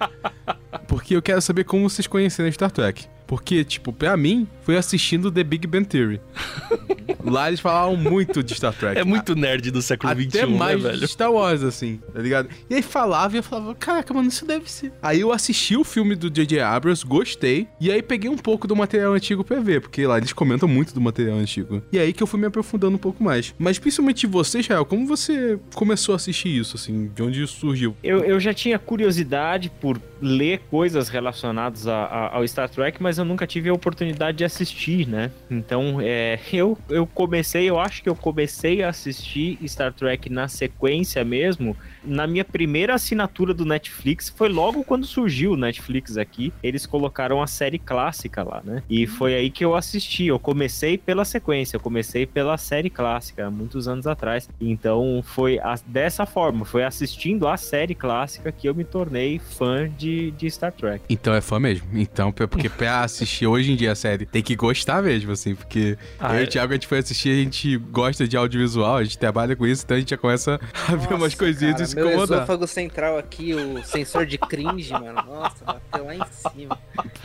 porque 0.87 1.15
eu 1.15 1.21
quero 1.21 1.39
saber 1.39 1.65
como 1.65 1.87
vocês 1.87 2.07
conheceram 2.07 2.51
Star 2.51 2.71
Trek. 2.71 3.05
Porque, 3.27 3.63
tipo, 3.63 3.93
pra 3.93 4.17
mim, 4.17 4.47
foi 4.69 4.77
assistindo 4.77 5.31
The 5.31 5.43
Big 5.43 5.65
Bang 5.65 5.83
Theory. 5.87 6.21
Lá 7.25 7.47
eles 7.47 7.59
falavam 7.59 7.97
muito 7.97 8.43
de 8.43 8.53
Star 8.53 8.71
Trek. 8.73 8.99
É 8.99 9.03
muito 9.03 9.35
nerd 9.35 9.71
do 9.71 9.81
século 9.81 10.11
Até 10.11 10.21
XXI, 10.21 10.45
mais 10.45 10.81
né, 10.81 10.89
velho? 10.91 10.99
de 11.01 11.07
Star 11.07 11.31
Wars, 11.31 11.63
assim, 11.63 11.99
tá 12.13 12.21
ligado? 12.21 12.49
E 12.69 12.75
aí 12.75 12.81
falava 12.83 13.35
e 13.35 13.39
eu 13.39 13.43
falava, 13.43 13.73
caraca, 13.75 14.13
mano, 14.13 14.29
isso 14.29 14.45
deve 14.45 14.71
ser. 14.71 14.93
Aí 15.01 15.19
eu 15.19 15.31
assisti 15.31 15.75
o 15.75 15.83
filme 15.83 16.15
do 16.15 16.29
J.J. 16.29 16.59
Abrams, 16.61 17.03
gostei, 17.05 17.67
e 17.81 17.91
aí 17.91 18.01
peguei 18.03 18.29
um 18.29 18.37
pouco 18.37 18.67
do 18.67 18.75
material 18.75 19.13
antigo 19.13 19.43
pra 19.43 19.59
ver, 19.59 19.81
porque 19.81 20.05
lá 20.05 20.17
eles 20.17 20.31
comentam 20.33 20.69
muito 20.69 20.93
do 20.93 21.01
material 21.01 21.37
antigo. 21.39 21.81
E 21.91 21.97
aí 21.99 22.13
que 22.13 22.21
eu 22.23 22.27
fui 22.27 22.39
me 22.39 22.45
aprofundando 22.45 22.95
um 22.95 22.99
pouco 22.99 23.23
mais. 23.23 23.53
Mas 23.57 23.79
principalmente 23.79 24.25
você, 24.27 24.59
Israel, 24.59 24.85
como 24.85 25.05
você 25.07 25.59
começou 25.73 26.13
a 26.13 26.15
assistir 26.15 26.49
isso, 26.57 26.77
assim? 26.77 27.11
De 27.13 27.21
onde 27.23 27.41
isso 27.43 27.57
surgiu? 27.59 27.95
Eu, 28.03 28.19
eu 28.19 28.39
já 28.39 28.53
tinha 28.53 28.77
curiosidade 28.79 29.69
por 29.81 29.99
ler 30.21 30.59
coisas 30.69 31.09
relacionadas 31.09 31.87
a- 31.87 32.05
a- 32.05 32.35
ao 32.37 32.47
Star 32.47 32.69
Trek, 32.69 33.01
mas 33.01 33.17
eu 33.17 33.25
nunca 33.25 33.45
tive 33.47 33.67
a 33.69 33.73
oportunidade 33.73 34.37
de 34.37 34.43
assistir 34.45 34.58
assisti, 34.63 35.05
né? 35.05 35.31
Então, 35.49 35.99
é, 36.01 36.39
eu, 36.51 36.77
eu 36.89 37.07
comecei, 37.07 37.69
eu 37.69 37.79
acho 37.79 38.03
que 38.03 38.09
eu 38.09 38.15
comecei 38.15 38.83
a 38.83 38.89
assistir 38.89 39.57
Star 39.67 39.93
Trek 39.93 40.29
na 40.29 40.47
sequência 40.47 41.23
mesmo, 41.23 41.75
na 42.03 42.27
minha 42.27 42.45
primeira 42.45 42.93
assinatura 42.95 43.53
do 43.53 43.65
Netflix, 43.65 44.29
foi 44.29 44.49
logo 44.49 44.83
quando 44.83 45.05
surgiu 45.05 45.53
o 45.53 45.57
Netflix 45.57 46.17
aqui, 46.17 46.53
eles 46.63 46.85
colocaram 46.85 47.41
a 47.41 47.47
série 47.47 47.79
clássica 47.79 48.43
lá, 48.43 48.61
né? 48.63 48.83
E 48.89 49.05
foi 49.05 49.35
aí 49.35 49.49
que 49.49 49.63
eu 49.63 49.75
assisti, 49.75 50.25
eu 50.25 50.39
comecei 50.39 50.97
pela 50.97 51.25
sequência, 51.25 51.77
eu 51.77 51.81
comecei 51.81 52.25
pela 52.25 52.57
série 52.57 52.89
clássica, 52.89 53.49
muitos 53.49 53.87
anos 53.87 54.07
atrás. 54.07 54.49
Então, 54.59 55.21
foi 55.23 55.59
a, 55.59 55.75
dessa 55.85 56.25
forma, 56.25 56.65
foi 56.65 56.83
assistindo 56.83 57.47
a 57.47 57.57
série 57.57 57.95
clássica 57.95 58.51
que 58.51 58.67
eu 58.67 58.75
me 58.75 58.83
tornei 58.83 59.39
fã 59.39 59.89
de, 59.97 60.31
de 60.31 60.49
Star 60.49 60.71
Trek. 60.71 61.03
Então 61.09 61.33
é 61.33 61.41
fã 61.41 61.59
mesmo. 61.59 61.87
Então, 61.93 62.31
porque 62.31 62.69
pra 62.69 63.01
assistir 63.01 63.47
hoje 63.47 63.71
em 63.71 63.75
dia 63.75 63.91
a 63.91 63.95
série, 63.95 64.25
tem 64.25 64.41
que 64.41 64.55
gostar 64.55 65.01
mesmo, 65.01 65.31
assim, 65.31 65.55
porque 65.55 65.97
Ah, 66.19 66.33
eu 66.33 66.39
e 66.39 66.41
é. 66.41 66.43
o 66.43 66.47
Thiago, 66.47 66.73
a 66.73 66.75
gente 66.75 66.87
foi 66.87 66.99
assistir, 66.99 67.29
a 67.29 67.43
gente 67.43 67.77
gosta 67.77 68.27
de 68.27 68.37
audiovisual, 68.37 68.97
a 68.97 69.03
gente 69.03 69.17
trabalha 69.17 69.55
com 69.55 69.65
isso, 69.65 69.83
então 69.83 69.97
a 69.97 69.99
gente 69.99 70.09
já 70.09 70.17
começa 70.17 70.59
a 70.87 70.95
ver 70.95 71.13
umas 71.13 71.35
coisinhas 71.35 71.73
cara, 71.73 71.83
meu 71.95 72.09
esôfago 72.23 72.67
central 72.67 73.17
aqui, 73.17 73.53
o 73.53 73.83
sensor 73.83 74.25
de 74.25 74.37
cringe, 74.37 74.91
mano. 74.93 75.23
Nossa, 75.25 75.63
bateu 75.65 76.05
lá 76.05 76.15
em 76.15 76.21
cima. 76.31 76.77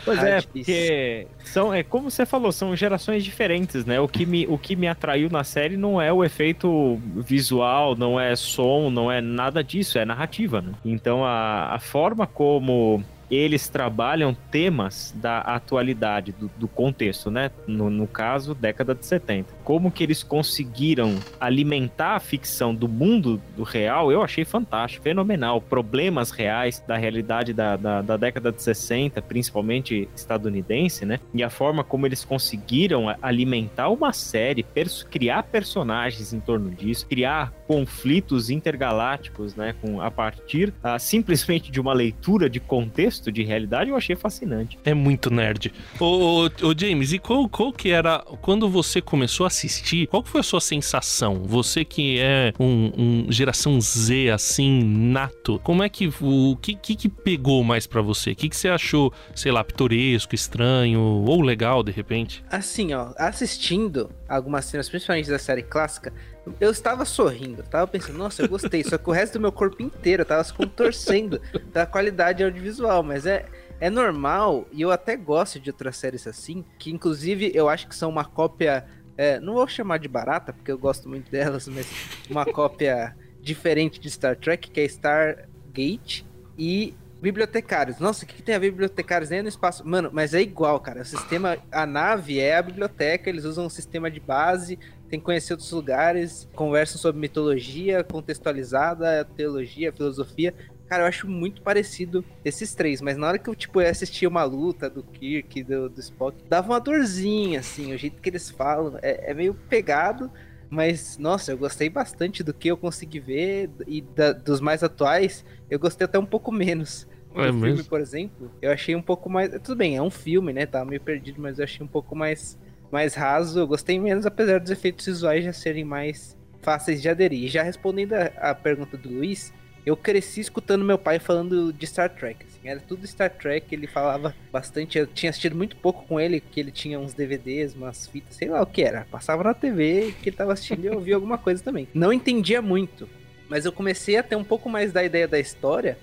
Pois 0.03 0.19
Ah, 0.19 0.29
é, 0.29 0.35
difícil. 0.39 0.51
porque 0.53 1.27
são, 1.43 1.73
é 1.73 1.83
como 1.83 2.09
você 2.11 2.25
falou, 2.25 2.51
são 2.51 2.75
gerações 2.75 3.23
diferentes, 3.23 3.85
né? 3.85 3.99
O 3.99 4.07
que, 4.07 4.25
me, 4.25 4.45
o 4.47 4.57
que 4.57 4.75
me 4.75 4.87
atraiu 4.87 5.29
na 5.29 5.43
série 5.43 5.77
não 5.77 6.01
é 6.01 6.11
o 6.11 6.23
efeito 6.23 6.99
visual, 7.15 7.95
não 7.95 8.19
é 8.19 8.35
som, 8.35 8.89
não 8.89 9.11
é 9.11 9.21
nada 9.21 9.63
disso, 9.63 9.97
é 9.97 10.05
narrativa, 10.05 10.61
né? 10.61 10.73
Então 10.83 11.25
a, 11.25 11.73
a 11.75 11.79
forma 11.79 12.25
como 12.27 13.03
eles 13.29 13.67
trabalham 13.67 14.35
temas 14.51 15.13
da 15.15 15.39
atualidade, 15.39 16.31
do, 16.31 16.49
do 16.57 16.67
contexto, 16.67 17.29
né? 17.31 17.51
No, 17.67 17.89
no 17.89 18.07
caso, 18.07 18.53
década 18.53 18.93
de 18.93 19.05
70. 19.05 19.53
Como 19.63 19.91
que 19.91 20.03
eles 20.03 20.23
conseguiram 20.23 21.15
alimentar 21.39 22.15
a 22.15 22.19
ficção 22.19 22.73
do 22.73 22.87
mundo 22.87 23.41
do 23.55 23.63
real, 23.63 24.11
eu 24.11 24.21
achei 24.21 24.45
fantástico, 24.45 25.03
fenomenal. 25.03 25.61
Problemas 25.61 26.31
reais 26.31 26.83
da 26.87 26.95
realidade 26.97 27.53
da, 27.53 27.75
da, 27.75 28.01
da 28.01 28.17
década 28.17 28.51
de 28.51 28.61
60, 28.61 29.21
principalmente 29.21 30.07
estadunidense, 30.15 31.05
né? 31.05 31.19
E 31.33 31.43
a 31.43 31.49
forma 31.49 31.83
como 31.83 32.05
eles 32.05 32.23
conseguiram 32.23 33.15
alimentar 33.21 33.89
uma 33.89 34.13
série, 34.13 34.63
pers- 34.63 35.03
criar 35.03 35.43
personagens 35.43 36.33
em 36.33 36.39
torno 36.39 36.69
disso, 36.69 37.07
criar 37.07 37.51
conflitos 37.67 38.49
intergalácticos, 38.49 39.55
né? 39.55 39.73
Com, 39.81 40.01
a 40.01 40.11
partir 40.11 40.73
ah, 40.83 40.99
simplesmente 40.99 41.71
de 41.71 41.79
uma 41.79 41.93
leitura 41.93 42.49
de 42.49 42.59
contexto, 42.59 43.14
de 43.19 43.43
realidade, 43.43 43.89
eu 43.89 43.95
achei 43.95 44.15
fascinante. 44.15 44.77
É 44.83 44.93
muito 44.93 45.31
nerd. 45.31 45.73
Ô, 45.99 46.05
ô, 46.05 46.45
ô, 46.45 46.73
James, 46.77 47.13
e 47.13 47.19
qual, 47.19 47.47
qual 47.49 47.71
que 47.71 47.89
era. 47.89 48.19
Quando 48.41 48.69
você 48.69 49.01
começou 49.01 49.45
a 49.45 49.47
assistir, 49.47 50.07
qual 50.07 50.23
que 50.23 50.29
foi 50.29 50.41
a 50.41 50.43
sua 50.43 50.61
sensação? 50.61 51.43
Você 51.45 51.83
que 51.85 52.19
é 52.19 52.53
um, 52.59 52.91
um 52.97 53.31
geração 53.31 53.79
Z, 53.79 54.29
assim, 54.31 54.83
nato, 54.83 55.59
como 55.63 55.83
é 55.83 55.89
que. 55.89 56.11
O 56.21 56.57
que, 56.61 56.75
que, 56.75 56.95
que 56.95 57.09
pegou 57.09 57.63
mais 57.63 57.87
pra 57.87 58.01
você? 58.01 58.31
O 58.31 58.35
que, 58.35 58.49
que 58.49 58.57
você 58.57 58.69
achou, 58.69 59.13
sei 59.35 59.51
lá, 59.51 59.63
pitoresco, 59.63 60.35
estranho 60.35 60.99
ou 60.99 61.41
legal 61.41 61.83
de 61.83 61.91
repente? 61.91 62.43
Assim, 62.49 62.93
ó, 62.93 63.13
assistindo 63.17 64.09
algumas 64.27 64.65
cenas, 64.65 64.89
principalmente 64.89 65.29
da 65.29 65.39
série 65.39 65.63
clássica, 65.63 66.13
eu 66.59 66.71
estava 66.71 67.05
sorrindo, 67.05 67.61
eu 67.61 67.67
tava 67.67 67.87
pensando, 67.87 68.17
nossa, 68.17 68.41
eu 68.41 68.49
gostei, 68.49 68.83
só 68.83 68.97
que 68.97 69.09
o 69.09 69.13
resto 69.13 69.33
do 69.33 69.41
meu 69.41 69.51
corpo 69.51 69.81
inteiro 69.81 70.25
tava 70.25 70.43
se 70.43 70.53
contorcendo 70.53 71.41
da 71.71 71.85
qualidade 71.85 72.43
audiovisual, 72.43 73.03
mas 73.03 73.25
é, 73.25 73.45
é 73.79 73.89
normal, 73.89 74.67
e 74.71 74.81
eu 74.81 74.91
até 74.91 75.15
gosto 75.15 75.59
de 75.59 75.69
outras 75.69 75.97
séries 75.97 76.25
assim, 76.27 76.63
que 76.79 76.91
inclusive 76.91 77.51
eu 77.53 77.69
acho 77.69 77.87
que 77.87 77.95
são 77.95 78.09
uma 78.09 78.25
cópia, 78.25 78.85
é, 79.17 79.39
não 79.39 79.53
vou 79.53 79.67
chamar 79.67 79.97
de 79.97 80.07
barata, 80.07 80.53
porque 80.53 80.71
eu 80.71 80.77
gosto 80.77 81.07
muito 81.07 81.29
delas, 81.31 81.67
mas 81.67 81.87
uma 82.29 82.45
cópia 82.45 83.15
diferente 83.41 83.99
de 83.99 84.09
Star 84.09 84.35
Trek, 84.35 84.71
que 84.71 84.81
é 84.81 84.85
Stargate 84.85 86.25
e 86.57 86.95
Bibliotecários. 87.21 87.99
Nossa, 87.99 88.23
o 88.23 88.27
que, 88.27 88.35
que 88.35 88.43
tem 88.43 88.55
a 88.55 88.59
ver 88.59 88.71
bibliotecários 88.71 89.29
nem 89.29 89.41
no 89.41 89.47
espaço? 89.47 89.87
Mano, 89.87 90.09
mas 90.13 90.33
é 90.33 90.41
igual, 90.41 90.79
cara. 90.79 91.01
O 91.01 91.05
sistema, 91.05 91.57
a 91.71 91.85
nave 91.85 92.39
é 92.39 92.57
a 92.57 92.61
biblioteca, 92.61 93.29
eles 93.29 93.45
usam 93.45 93.65
um 93.65 93.69
sistema 93.69 94.11
de 94.11 94.19
base, 94.19 94.77
tem 95.09 95.19
que 95.19 95.25
conhecer 95.25 95.53
outros 95.53 95.71
lugares, 95.71 96.47
conversam 96.53 96.97
sobre 96.99 97.21
mitologia 97.21 98.03
contextualizada, 98.03 99.25
teologia, 99.35 99.91
filosofia. 99.91 100.53
Cara, 100.87 101.03
eu 101.03 101.07
acho 101.07 101.27
muito 101.27 101.61
parecido 101.63 102.23
esses 102.43 102.75
três, 102.75 103.01
mas 103.01 103.17
na 103.17 103.27
hora 103.27 103.39
que 103.39 103.49
eu, 103.49 103.55
tipo, 103.55 103.81
eu 103.81 103.89
assistia 103.89 104.29
uma 104.29 104.43
luta 104.43 104.87
do 104.87 105.01
Kirk, 105.01 105.63
do, 105.63 105.89
do 105.89 105.99
Spock, 105.99 106.37
dava 106.47 106.73
uma 106.73 106.79
dorzinha, 106.79 107.59
assim, 107.59 107.91
o 107.91 107.97
jeito 107.97 108.21
que 108.21 108.29
eles 108.29 108.51
falam, 108.51 108.99
é, 109.01 109.31
é 109.31 109.33
meio 109.33 109.55
pegado, 109.67 110.29
mas, 110.69 111.17
nossa, 111.17 111.51
eu 111.51 111.57
gostei 111.57 111.89
bastante 111.89 112.43
do 112.43 112.53
que 112.53 112.67
eu 112.69 112.77
consegui 112.77 113.19
ver, 113.19 113.69
e 113.87 114.01
da- 114.01 114.33
dos 114.33 114.59
mais 114.59 114.83
atuais, 114.83 115.45
eu 115.69 115.79
gostei 115.79 116.05
até 116.05 116.17
um 116.19 116.25
pouco 116.25 116.51
menos. 116.51 117.07
É 117.33 117.49
o 117.49 117.53
filme, 117.53 117.67
mesmo? 117.67 117.85
por 117.85 117.99
exemplo, 117.99 118.49
eu 118.61 118.71
achei 118.71 118.95
um 118.95 119.01
pouco 119.01 119.29
mais. 119.29 119.49
Tudo 119.61 119.75
bem, 119.75 119.97
é 119.97 120.01
um 120.01 120.09
filme, 120.09 120.53
né? 120.53 120.65
Tava 120.65 120.85
meio 120.85 121.01
perdido, 121.01 121.41
mas 121.41 121.59
eu 121.59 121.65
achei 121.65 121.83
um 121.85 121.89
pouco 121.89 122.15
mais, 122.15 122.57
mais 122.89 123.13
raso. 123.13 123.59
Eu 123.59 123.67
gostei 123.67 123.99
menos, 123.99 124.25
apesar 124.25 124.59
dos 124.59 124.71
efeitos 124.71 125.05
visuais 125.05 125.43
já 125.43 125.51
serem 125.51 125.83
mais 125.83 126.37
fáceis 126.61 127.01
de 127.01 127.09
aderir. 127.09 127.43
E 127.43 127.47
já 127.49 127.61
respondendo 127.61 128.13
a, 128.13 128.51
a 128.51 128.55
pergunta 128.55 128.95
do 128.95 129.09
Luiz, 129.09 129.53
eu 129.85 129.97
cresci 129.97 130.39
escutando 130.39 130.85
meu 130.85 130.97
pai 130.97 131.19
falando 131.19 131.73
de 131.73 131.85
Star 131.85 132.09
Trek. 132.09 132.45
Era 132.67 132.79
tudo 132.79 133.05
Star 133.05 133.29
Trek, 133.29 133.73
ele 133.73 133.87
falava 133.87 134.35
bastante. 134.51 134.97
Eu 134.97 135.07
tinha 135.07 135.29
assistido 135.29 135.55
muito 135.55 135.75
pouco 135.75 136.05
com 136.07 136.19
ele, 136.19 136.39
que 136.39 136.59
ele 136.59 136.71
tinha 136.71 136.99
uns 136.99 137.13
DVDs, 137.13 137.73
umas 137.75 138.07
fitas, 138.07 138.35
sei 138.35 138.49
lá 138.49 138.61
o 138.61 138.65
que 138.65 138.81
era. 138.81 139.05
Passava 139.11 139.43
na 139.43 139.53
TV 139.53 140.13
que 140.21 140.29
ele 140.29 140.35
tava 140.35 140.53
assistindo 140.53 140.83
e 140.83 140.87
eu 140.87 140.95
ouvia 140.95 141.15
alguma 141.15 141.37
coisa 141.37 141.63
também. 141.63 141.87
Não 141.93 142.11
entendia 142.11 142.61
muito, 142.61 143.07
mas 143.49 143.65
eu 143.65 143.71
comecei 143.71 144.17
a 144.17 144.23
ter 144.23 144.35
um 144.35 144.43
pouco 144.43 144.69
mais 144.69 144.91
da 144.91 145.03
ideia 145.03 145.27
da 145.27 145.39
história 145.39 145.97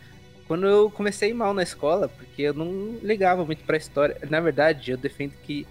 quando 0.47 0.67
eu 0.67 0.91
comecei 0.91 1.33
mal 1.33 1.55
na 1.55 1.63
escola, 1.63 2.09
porque 2.09 2.43
eu 2.43 2.55
não 2.55 2.99
ligava 3.03 3.45
muito 3.45 3.65
pra 3.65 3.77
história. 3.77 4.17
Na 4.29 4.41
verdade, 4.41 4.91
eu 4.91 4.97
defendo 4.97 5.33
que 5.43 5.67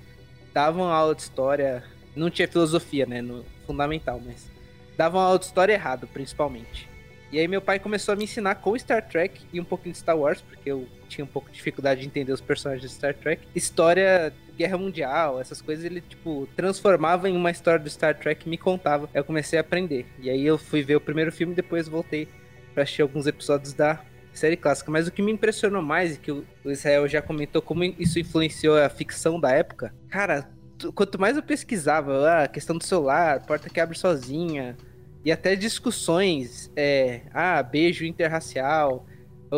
davam 0.54 0.90
aula 0.90 1.16
de 1.16 1.22
história, 1.22 1.84
não 2.16 2.30
tinha 2.30 2.48
filosofia, 2.48 3.06
né, 3.06 3.22
no 3.22 3.46
fundamental, 3.66 4.20
mas 4.24 4.50
davam 4.98 5.22
aula 5.22 5.40
de 5.40 5.46
história 5.46 5.74
errado, 5.74 6.08
principalmente. 6.08 6.91
E 7.32 7.40
aí 7.40 7.48
meu 7.48 7.62
pai 7.62 7.80
começou 7.80 8.14
a 8.14 8.16
me 8.16 8.26
ensinar 8.26 8.56
com 8.56 8.78
Star 8.78 9.08
Trek 9.08 9.42
e 9.54 9.60
um 9.60 9.64
pouquinho 9.64 9.94
de 9.94 10.00
Star 10.00 10.18
Wars, 10.18 10.42
porque 10.42 10.70
eu 10.70 10.86
tinha 11.08 11.24
um 11.24 11.28
pouco 11.28 11.50
de 11.50 11.56
dificuldade 11.56 12.02
de 12.02 12.08
entender 12.08 12.34
os 12.34 12.42
personagens 12.42 12.90
de 12.90 12.94
Star 12.94 13.14
Trek. 13.14 13.48
História, 13.56 14.34
Guerra 14.58 14.78
Mundial, 14.78 15.40
essas 15.40 15.62
coisas 15.62 15.86
ele, 15.86 16.02
tipo, 16.02 16.48
transformava 16.58 17.30
em 17.30 17.38
uma 17.38 17.50
história 17.50 17.80
do 17.80 17.90
Star 17.90 18.18
Trek 18.18 18.46
e 18.46 18.50
me 18.50 18.58
contava. 18.58 19.10
Eu 19.14 19.24
comecei 19.24 19.58
a 19.58 19.62
aprender. 19.62 20.06
E 20.20 20.30
aí 20.30 20.46
eu 20.46 20.58
fui 20.58 20.84
ver 20.84 20.98
o 20.98 21.02
primeiro 21.02 21.32
filme 21.32 21.54
e 21.54 21.56
depois 21.56 21.88
voltei 21.88 22.28
pra 22.74 22.84
assistir 22.84 23.02
alguns 23.02 23.26
episódios 23.26 23.74
da 23.74 24.02
série 24.34 24.58
clássica. 24.58 24.92
Mas 24.92 25.08
o 25.08 25.12
que 25.12 25.22
me 25.22 25.32
impressionou 25.32 25.82
mais, 25.82 26.16
e 26.16 26.20
que 26.20 26.32
o 26.32 26.46
Israel 26.66 27.08
já 27.08 27.22
comentou 27.22 27.62
como 27.62 27.84
isso 27.84 28.20
influenciou 28.20 28.78
a 28.78 28.90
ficção 28.90 29.40
da 29.40 29.52
época, 29.52 29.94
cara, 30.10 30.50
quanto 30.94 31.20
mais 31.20 31.38
eu 31.38 31.44
pesquisava, 31.44 32.28
ah, 32.28 32.44
a 32.44 32.48
questão 32.48 32.78
do 32.78 32.84
celular, 32.84 33.46
porta 33.46 33.70
que 33.70 33.80
abre 33.80 33.98
sozinha, 33.98 34.76
e 35.24 35.32
até 35.32 35.56
discussões, 35.56 36.72
é, 36.76 37.22
ah, 37.34 37.62
beijo 37.62 38.06
interracial, 38.06 39.06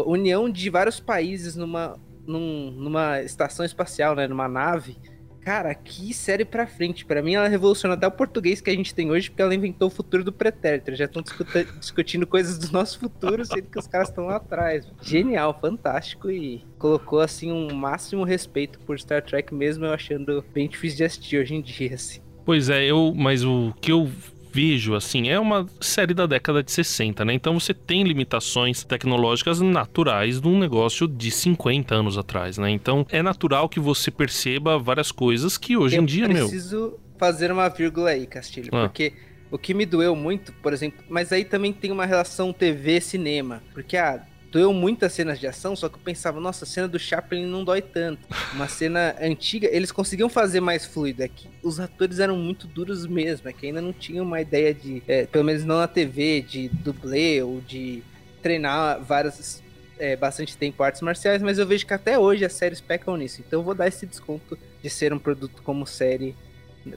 união 0.06 0.50
de 0.50 0.70
vários 0.70 1.00
países 1.00 1.56
numa, 1.56 1.98
num- 2.26 2.72
numa 2.72 3.22
estação 3.22 3.66
espacial, 3.66 4.16
né, 4.16 4.28
numa 4.28 4.48
nave. 4.48 4.98
Cara, 5.42 5.76
que 5.76 6.14
série 6.14 6.46
pra 6.46 6.66
frente. 6.66 7.06
Pra 7.06 7.22
mim, 7.22 7.34
ela 7.36 7.50
revolucionou 7.50 7.96
até 7.98 8.08
o 8.08 8.12
português 8.12 8.62
que 8.62 8.70
a 8.70 8.74
gente 8.74 8.96
tem 8.96 9.12
hoje, 9.12 9.30
porque 9.30 9.42
ela 9.42 9.54
inventou 9.54 9.90
o 9.90 9.92
futuro 9.92 10.24
do 10.24 10.32
pretérito. 10.32 10.96
Já 10.96 11.04
estão 11.04 11.22
discutindo 11.78 12.26
coisas 12.26 12.58
do 12.58 12.72
nosso 12.72 12.98
futuro, 12.98 13.46
sendo 13.46 13.64
que 13.64 13.78
os 13.78 13.86
caras 13.86 14.08
estão 14.08 14.26
lá 14.28 14.38
atrás. 14.38 14.88
Genial, 15.02 15.58
fantástico 15.60 16.32
e 16.32 16.64
colocou, 16.80 17.20
assim, 17.20 17.52
um 17.52 17.74
máximo 17.76 18.24
respeito 18.24 18.80
por 18.80 18.98
Star 18.98 19.22
Trek, 19.22 19.54
mesmo 19.54 19.84
eu 19.84 19.92
achando 19.94 20.44
bem 20.54 20.70
difícil 20.70 20.98
de 21.00 21.04
assistir 21.04 21.38
hoje 21.38 21.56
em 21.56 21.62
dia, 21.62 21.96
assim. 21.96 22.22
Pois 22.46 22.70
é, 22.70 22.86
eu, 22.86 23.14
mas 23.14 23.44
o 23.44 23.74
que 23.82 23.92
eu 23.92 24.10
vejo 24.54 24.94
assim 24.94 25.30
é 25.30 25.40
uma 25.40 25.66
série 25.82 26.14
da 26.14 26.28
década 26.28 26.62
de 26.62 26.72
60, 26.72 27.26
né? 27.26 27.34
Então 27.34 27.60
você 27.60 27.74
tem 27.74 28.04
limitações 28.04 28.84
tecnológicas 28.84 29.60
naturais 29.60 30.40
de 30.40 30.48
um 30.48 30.60
negócio 30.60 31.08
de 31.08 31.32
50 31.32 31.96
anos 31.96 32.18
atrás, 32.18 32.58
né? 32.60 32.70
Então 32.70 33.06
é 33.10 33.24
natural 33.24 33.68
que 33.68 33.80
você 33.80 34.12
perceba 34.12 34.78
várias 34.78 35.12
coisas 35.12 35.58
que 35.58 35.76
hoje 35.76 35.96
em 35.96 36.00
eu 36.00 36.06
dia, 36.06 36.28
meu. 36.28 36.48
preciso 36.48 37.00
fazer 37.18 37.52
uma 37.52 37.68
vírgula 37.68 38.12
aí, 38.12 38.28
Castilho, 38.28 38.70
Ah. 38.72 38.88
porque 38.88 39.14
o 39.50 39.58
que 39.58 39.74
me 39.74 39.86
doeu 39.86 40.16
muito, 40.16 40.54
por 40.54 40.72
exemplo, 40.72 41.04
mas 41.10 41.32
aí 41.32 41.44
também 41.46 41.74
tem 41.74 41.92
uma 41.92 42.06
relação 42.06 42.54
TV-cinema, 42.54 43.64
porque, 43.74 43.98
ah, 43.98 44.22
doeu 44.54 44.72
muito 44.72 45.04
as 45.04 45.12
cenas 45.12 45.40
de 45.40 45.48
ação, 45.48 45.76
só 45.76 45.90
que 45.90 45.96
eu 45.96 46.00
pensava, 46.00 46.40
nossa, 46.40 46.64
a 46.64 46.68
cena 46.68 46.88
do 46.88 47.00
Chaplin 47.00 47.48
não 47.48 47.64
dói 47.64 47.82
tanto. 47.82 48.22
Uma 48.54 48.68
cena 48.68 49.16
antiga, 49.20 49.68
eles 49.72 49.92
conseguiam 49.92 50.30
fazer 50.30 50.62
mais 50.62 50.86
fluido 50.86 51.24
aqui. 51.24 51.50
Os 51.64 51.80
atores 51.80 52.20
eram 52.20 52.38
muito 52.38 52.68
duros 52.68 53.08
mesmo, 53.08 53.50
é 53.50 53.54
que 53.54 53.66
ainda 53.66 53.82
não 53.82 53.92
tinham 53.92 54.24
uma 54.24 54.40
ideia 54.40 54.72
de, 54.72 55.02
é, 55.08 55.26
pelo 55.26 55.44
menos 55.44 55.66
não 55.66 55.80
na 55.80 55.88
TV, 55.88 56.42
de 56.44 56.70
dublê 56.70 57.42
ou 57.42 57.62
de 57.62 58.04
treinar 58.44 59.02
várias 59.02 59.64
é, 59.98 60.16
bastante 60.16 60.56
tempo 60.56 60.84
artes 60.84 61.02
marciais, 61.02 61.42
mas 61.42 61.58
eu 61.58 61.66
vejo 61.66 61.88
que 61.88 61.94
até 61.94 62.20
hoje 62.20 62.46
as 62.46 62.54
séries 62.54 62.80
pecam 62.80 63.18
nisso. 63.18 63.42
Então 63.46 63.60
eu 63.60 63.64
vou 63.64 63.74
dar 63.74 63.88
esse 63.88 64.06
desconto 64.06 64.56
de 64.84 64.90
ser 64.90 65.12
um 65.12 65.20
produto 65.20 65.64
como 65.64 65.88
série, 65.88 66.36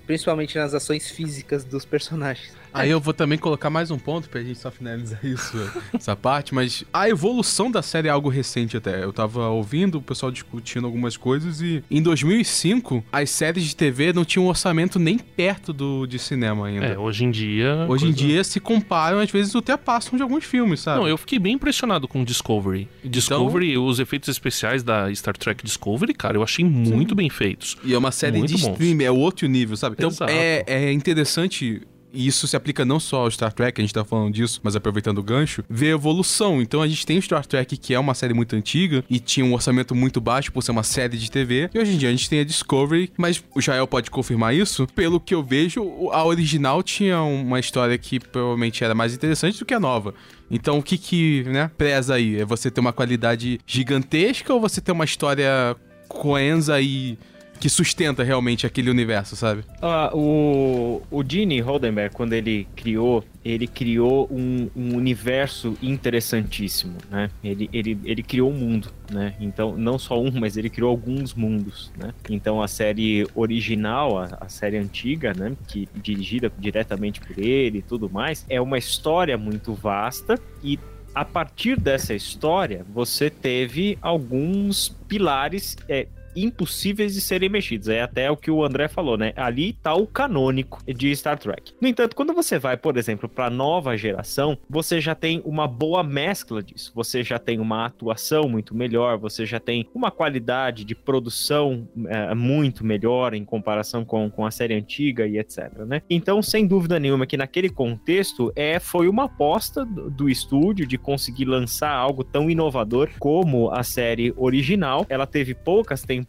principalmente 0.06 0.58
nas 0.58 0.74
ações 0.74 1.10
físicas 1.10 1.64
dos 1.64 1.86
personagens. 1.86 2.52
Aí 2.82 2.90
eu 2.90 3.00
vou 3.00 3.12
também 3.14 3.38
colocar 3.38 3.70
mais 3.70 3.90
um 3.90 3.98
ponto 3.98 4.28
pra 4.28 4.42
gente 4.42 4.58
só 4.58 4.70
finalizar 4.70 5.18
isso, 5.24 5.56
essa 5.92 6.14
parte, 6.16 6.54
mas 6.54 6.84
a 6.92 7.08
evolução 7.08 7.70
da 7.70 7.82
série 7.82 8.08
é 8.08 8.10
algo 8.10 8.28
recente 8.28 8.76
até. 8.76 9.02
Eu 9.02 9.12
tava 9.12 9.48
ouvindo 9.48 9.98
o 9.98 10.02
pessoal 10.02 10.30
discutindo 10.30 10.84
algumas 10.86 11.16
coisas 11.16 11.60
e 11.60 11.82
em 11.90 12.02
2005 12.02 13.04
as 13.12 13.30
séries 13.30 13.64
de 13.64 13.76
TV 13.76 14.12
não 14.12 14.24
tinham 14.24 14.46
um 14.46 14.48
orçamento 14.48 14.98
nem 14.98 15.18
perto 15.18 15.72
do 15.72 16.06
de 16.06 16.18
cinema 16.18 16.66
ainda. 16.66 16.86
É, 16.86 16.98
hoje 16.98 17.24
em 17.24 17.30
dia. 17.30 17.74
Hoje 17.88 18.04
coisa- 18.04 18.06
em 18.06 18.12
dia 18.12 18.44
se 18.44 18.60
comparam, 18.60 19.18
às 19.18 19.30
vezes 19.30 19.54
até 19.56 19.76
passam 19.76 20.16
de 20.16 20.22
alguns 20.22 20.44
filmes, 20.44 20.80
sabe? 20.80 21.00
Não, 21.00 21.08
eu 21.08 21.16
fiquei 21.16 21.38
bem 21.38 21.54
impressionado 21.54 22.06
com 22.06 22.22
Discovery. 22.24 22.88
Discovery, 23.04 23.78
os 23.78 23.98
efeitos 23.98 24.28
especiais 24.28 24.82
da 24.82 25.12
Star 25.14 25.36
Trek 25.36 25.64
Discovery, 25.64 26.12
cara, 26.14 26.36
eu 26.36 26.42
achei 26.42 26.64
muito 26.64 27.14
bem 27.14 27.28
feitos. 27.30 27.76
E 27.84 27.94
é 27.94 27.98
uma 27.98 28.12
série 28.12 28.38
Muito 28.38 28.54
de 28.54 28.62
bons. 28.62 28.72
stream, 28.72 29.00
é 29.00 29.10
outro 29.10 29.46
nível, 29.48 29.76
sabe? 29.76 29.94
Então 29.98 30.10
Exato. 30.10 30.30
é, 30.32 30.64
é 30.66 30.92
interessante. 30.92 31.82
E 32.12 32.26
isso 32.26 32.46
se 32.46 32.56
aplica 32.56 32.84
não 32.84 32.98
só 32.98 33.22
ao 33.22 33.30
Star 33.30 33.52
Trek, 33.52 33.80
a 33.80 33.84
gente 33.84 33.92
tá 33.92 34.04
falando 34.04 34.32
disso, 34.32 34.60
mas 34.62 34.76
aproveitando 34.76 35.18
o 35.18 35.22
gancho, 35.22 35.64
ver 35.68 35.88
evolução. 35.88 36.62
Então 36.62 36.82
a 36.82 36.88
gente 36.88 37.04
tem 37.04 37.18
o 37.18 37.22
Star 37.22 37.44
Trek, 37.44 37.76
que 37.76 37.94
é 37.94 37.98
uma 37.98 38.14
série 38.14 38.34
muito 38.34 38.56
antiga 38.56 39.04
e 39.08 39.18
tinha 39.18 39.44
um 39.44 39.52
orçamento 39.52 39.94
muito 39.94 40.20
baixo 40.20 40.52
por 40.52 40.62
ser 40.62 40.70
uma 40.70 40.82
série 40.82 41.16
de 41.16 41.30
TV. 41.30 41.70
E 41.74 41.78
hoje 41.78 41.92
em 41.94 41.98
dia 41.98 42.08
a 42.08 42.12
gente 42.12 42.28
tem 42.28 42.40
a 42.40 42.44
Discovery, 42.44 43.12
mas 43.16 43.42
o 43.54 43.60
Jael 43.60 43.86
pode 43.86 44.10
confirmar 44.10 44.54
isso. 44.54 44.86
Pelo 44.94 45.20
que 45.20 45.34
eu 45.34 45.42
vejo, 45.42 45.82
a 46.10 46.24
original 46.24 46.82
tinha 46.82 47.20
uma 47.22 47.60
história 47.60 47.96
que 47.98 48.18
provavelmente 48.20 48.82
era 48.82 48.94
mais 48.94 49.14
interessante 49.14 49.58
do 49.58 49.64
que 49.64 49.74
a 49.74 49.80
nova. 49.80 50.14
Então 50.50 50.78
o 50.78 50.82
que 50.82 50.96
que, 50.96 51.44
né, 51.44 51.70
preza 51.76 52.14
aí? 52.14 52.40
É 52.40 52.44
você 52.44 52.70
ter 52.70 52.80
uma 52.80 52.92
qualidade 52.92 53.60
gigantesca 53.66 54.54
ou 54.54 54.60
você 54.60 54.80
ter 54.80 54.92
uma 54.92 55.04
história 55.04 55.76
coenza 56.08 56.80
e 56.80 57.18
que 57.56 57.68
sustenta 57.68 58.22
realmente 58.22 58.66
aquele 58.66 58.90
universo, 58.90 59.36
sabe? 59.36 59.64
Ah, 59.80 60.10
o, 60.14 61.02
o 61.10 61.24
Gene 61.26 61.60
Roddenberry, 61.60 62.12
quando 62.12 62.32
ele 62.32 62.66
criou, 62.76 63.24
ele 63.44 63.66
criou 63.66 64.28
um, 64.30 64.68
um 64.76 64.96
universo 64.96 65.76
interessantíssimo, 65.82 66.96
né? 67.10 67.30
Ele, 67.42 67.68
ele, 67.72 67.98
ele 68.04 68.22
criou 68.22 68.50
um 68.50 68.54
mundo, 68.54 68.92
né? 69.10 69.34
Então, 69.40 69.76
não 69.76 69.98
só 69.98 70.20
um, 70.20 70.30
mas 70.32 70.56
ele 70.56 70.70
criou 70.70 70.90
alguns 70.90 71.34
mundos, 71.34 71.92
né? 71.98 72.12
Então, 72.28 72.62
a 72.62 72.68
série 72.68 73.26
original, 73.34 74.18
a, 74.18 74.38
a 74.40 74.48
série 74.48 74.76
antiga, 74.76 75.32
né? 75.34 75.56
Que 75.66 75.88
dirigida 75.94 76.52
diretamente 76.58 77.20
por 77.20 77.38
ele 77.38 77.78
e 77.78 77.82
tudo 77.82 78.10
mais, 78.10 78.44
é 78.48 78.60
uma 78.60 78.78
história 78.78 79.36
muito 79.38 79.74
vasta 79.74 80.38
e 80.62 80.78
a 81.16 81.24
partir 81.24 81.80
dessa 81.80 82.12
história, 82.12 82.84
você 82.92 83.30
teve 83.30 83.96
alguns 84.02 84.94
pilares 85.08 85.74
é, 85.88 86.06
impossíveis 86.36 87.14
de 87.14 87.20
serem 87.20 87.48
mexidos. 87.48 87.88
É 87.88 88.02
até 88.02 88.30
o 88.30 88.36
que 88.36 88.50
o 88.50 88.64
André 88.64 88.88
falou, 88.88 89.16
né? 89.16 89.32
Ali 89.36 89.72
tá 89.72 89.94
o 89.94 90.06
canônico 90.06 90.82
de 90.86 91.14
Star 91.16 91.38
Trek. 91.38 91.72
No 91.80 91.88
entanto, 91.88 92.14
quando 92.14 92.34
você 92.34 92.58
vai, 92.58 92.76
por 92.76 92.96
exemplo, 92.96 93.28
para 93.28 93.48
nova 93.48 93.96
geração, 93.96 94.58
você 94.68 95.00
já 95.00 95.14
tem 95.14 95.40
uma 95.44 95.66
boa 95.66 96.02
mescla 96.02 96.62
disso. 96.62 96.92
Você 96.94 97.22
já 97.22 97.38
tem 97.38 97.58
uma 97.58 97.86
atuação 97.86 98.48
muito 98.48 98.74
melhor, 98.74 99.18
você 99.18 99.46
já 99.46 99.58
tem 99.58 99.88
uma 99.94 100.10
qualidade 100.10 100.84
de 100.84 100.94
produção 100.94 101.88
é, 102.06 102.34
muito 102.34 102.84
melhor 102.84 103.32
em 103.32 103.44
comparação 103.44 104.04
com, 104.04 104.30
com 104.30 104.44
a 104.44 104.50
série 104.50 104.74
antiga 104.74 105.26
e 105.26 105.38
etc, 105.38 105.72
né? 105.86 106.02
Então, 106.10 106.42
sem 106.42 106.66
dúvida 106.66 107.00
nenhuma 107.00 107.26
que 107.26 107.36
naquele 107.36 107.70
contexto 107.70 108.52
é 108.54 108.78
foi 108.78 109.08
uma 109.08 109.24
aposta 109.24 109.84
do, 109.84 110.10
do 110.10 110.28
estúdio 110.28 110.86
de 110.86 110.98
conseguir 110.98 111.46
lançar 111.46 111.92
algo 111.92 112.22
tão 112.22 112.50
inovador 112.50 113.08
como 113.18 113.70
a 113.70 113.82
série 113.82 114.34
original. 114.36 115.06
Ela 115.08 115.26
teve 115.26 115.54
poucas 115.54 116.02
temporadas 116.02 116.25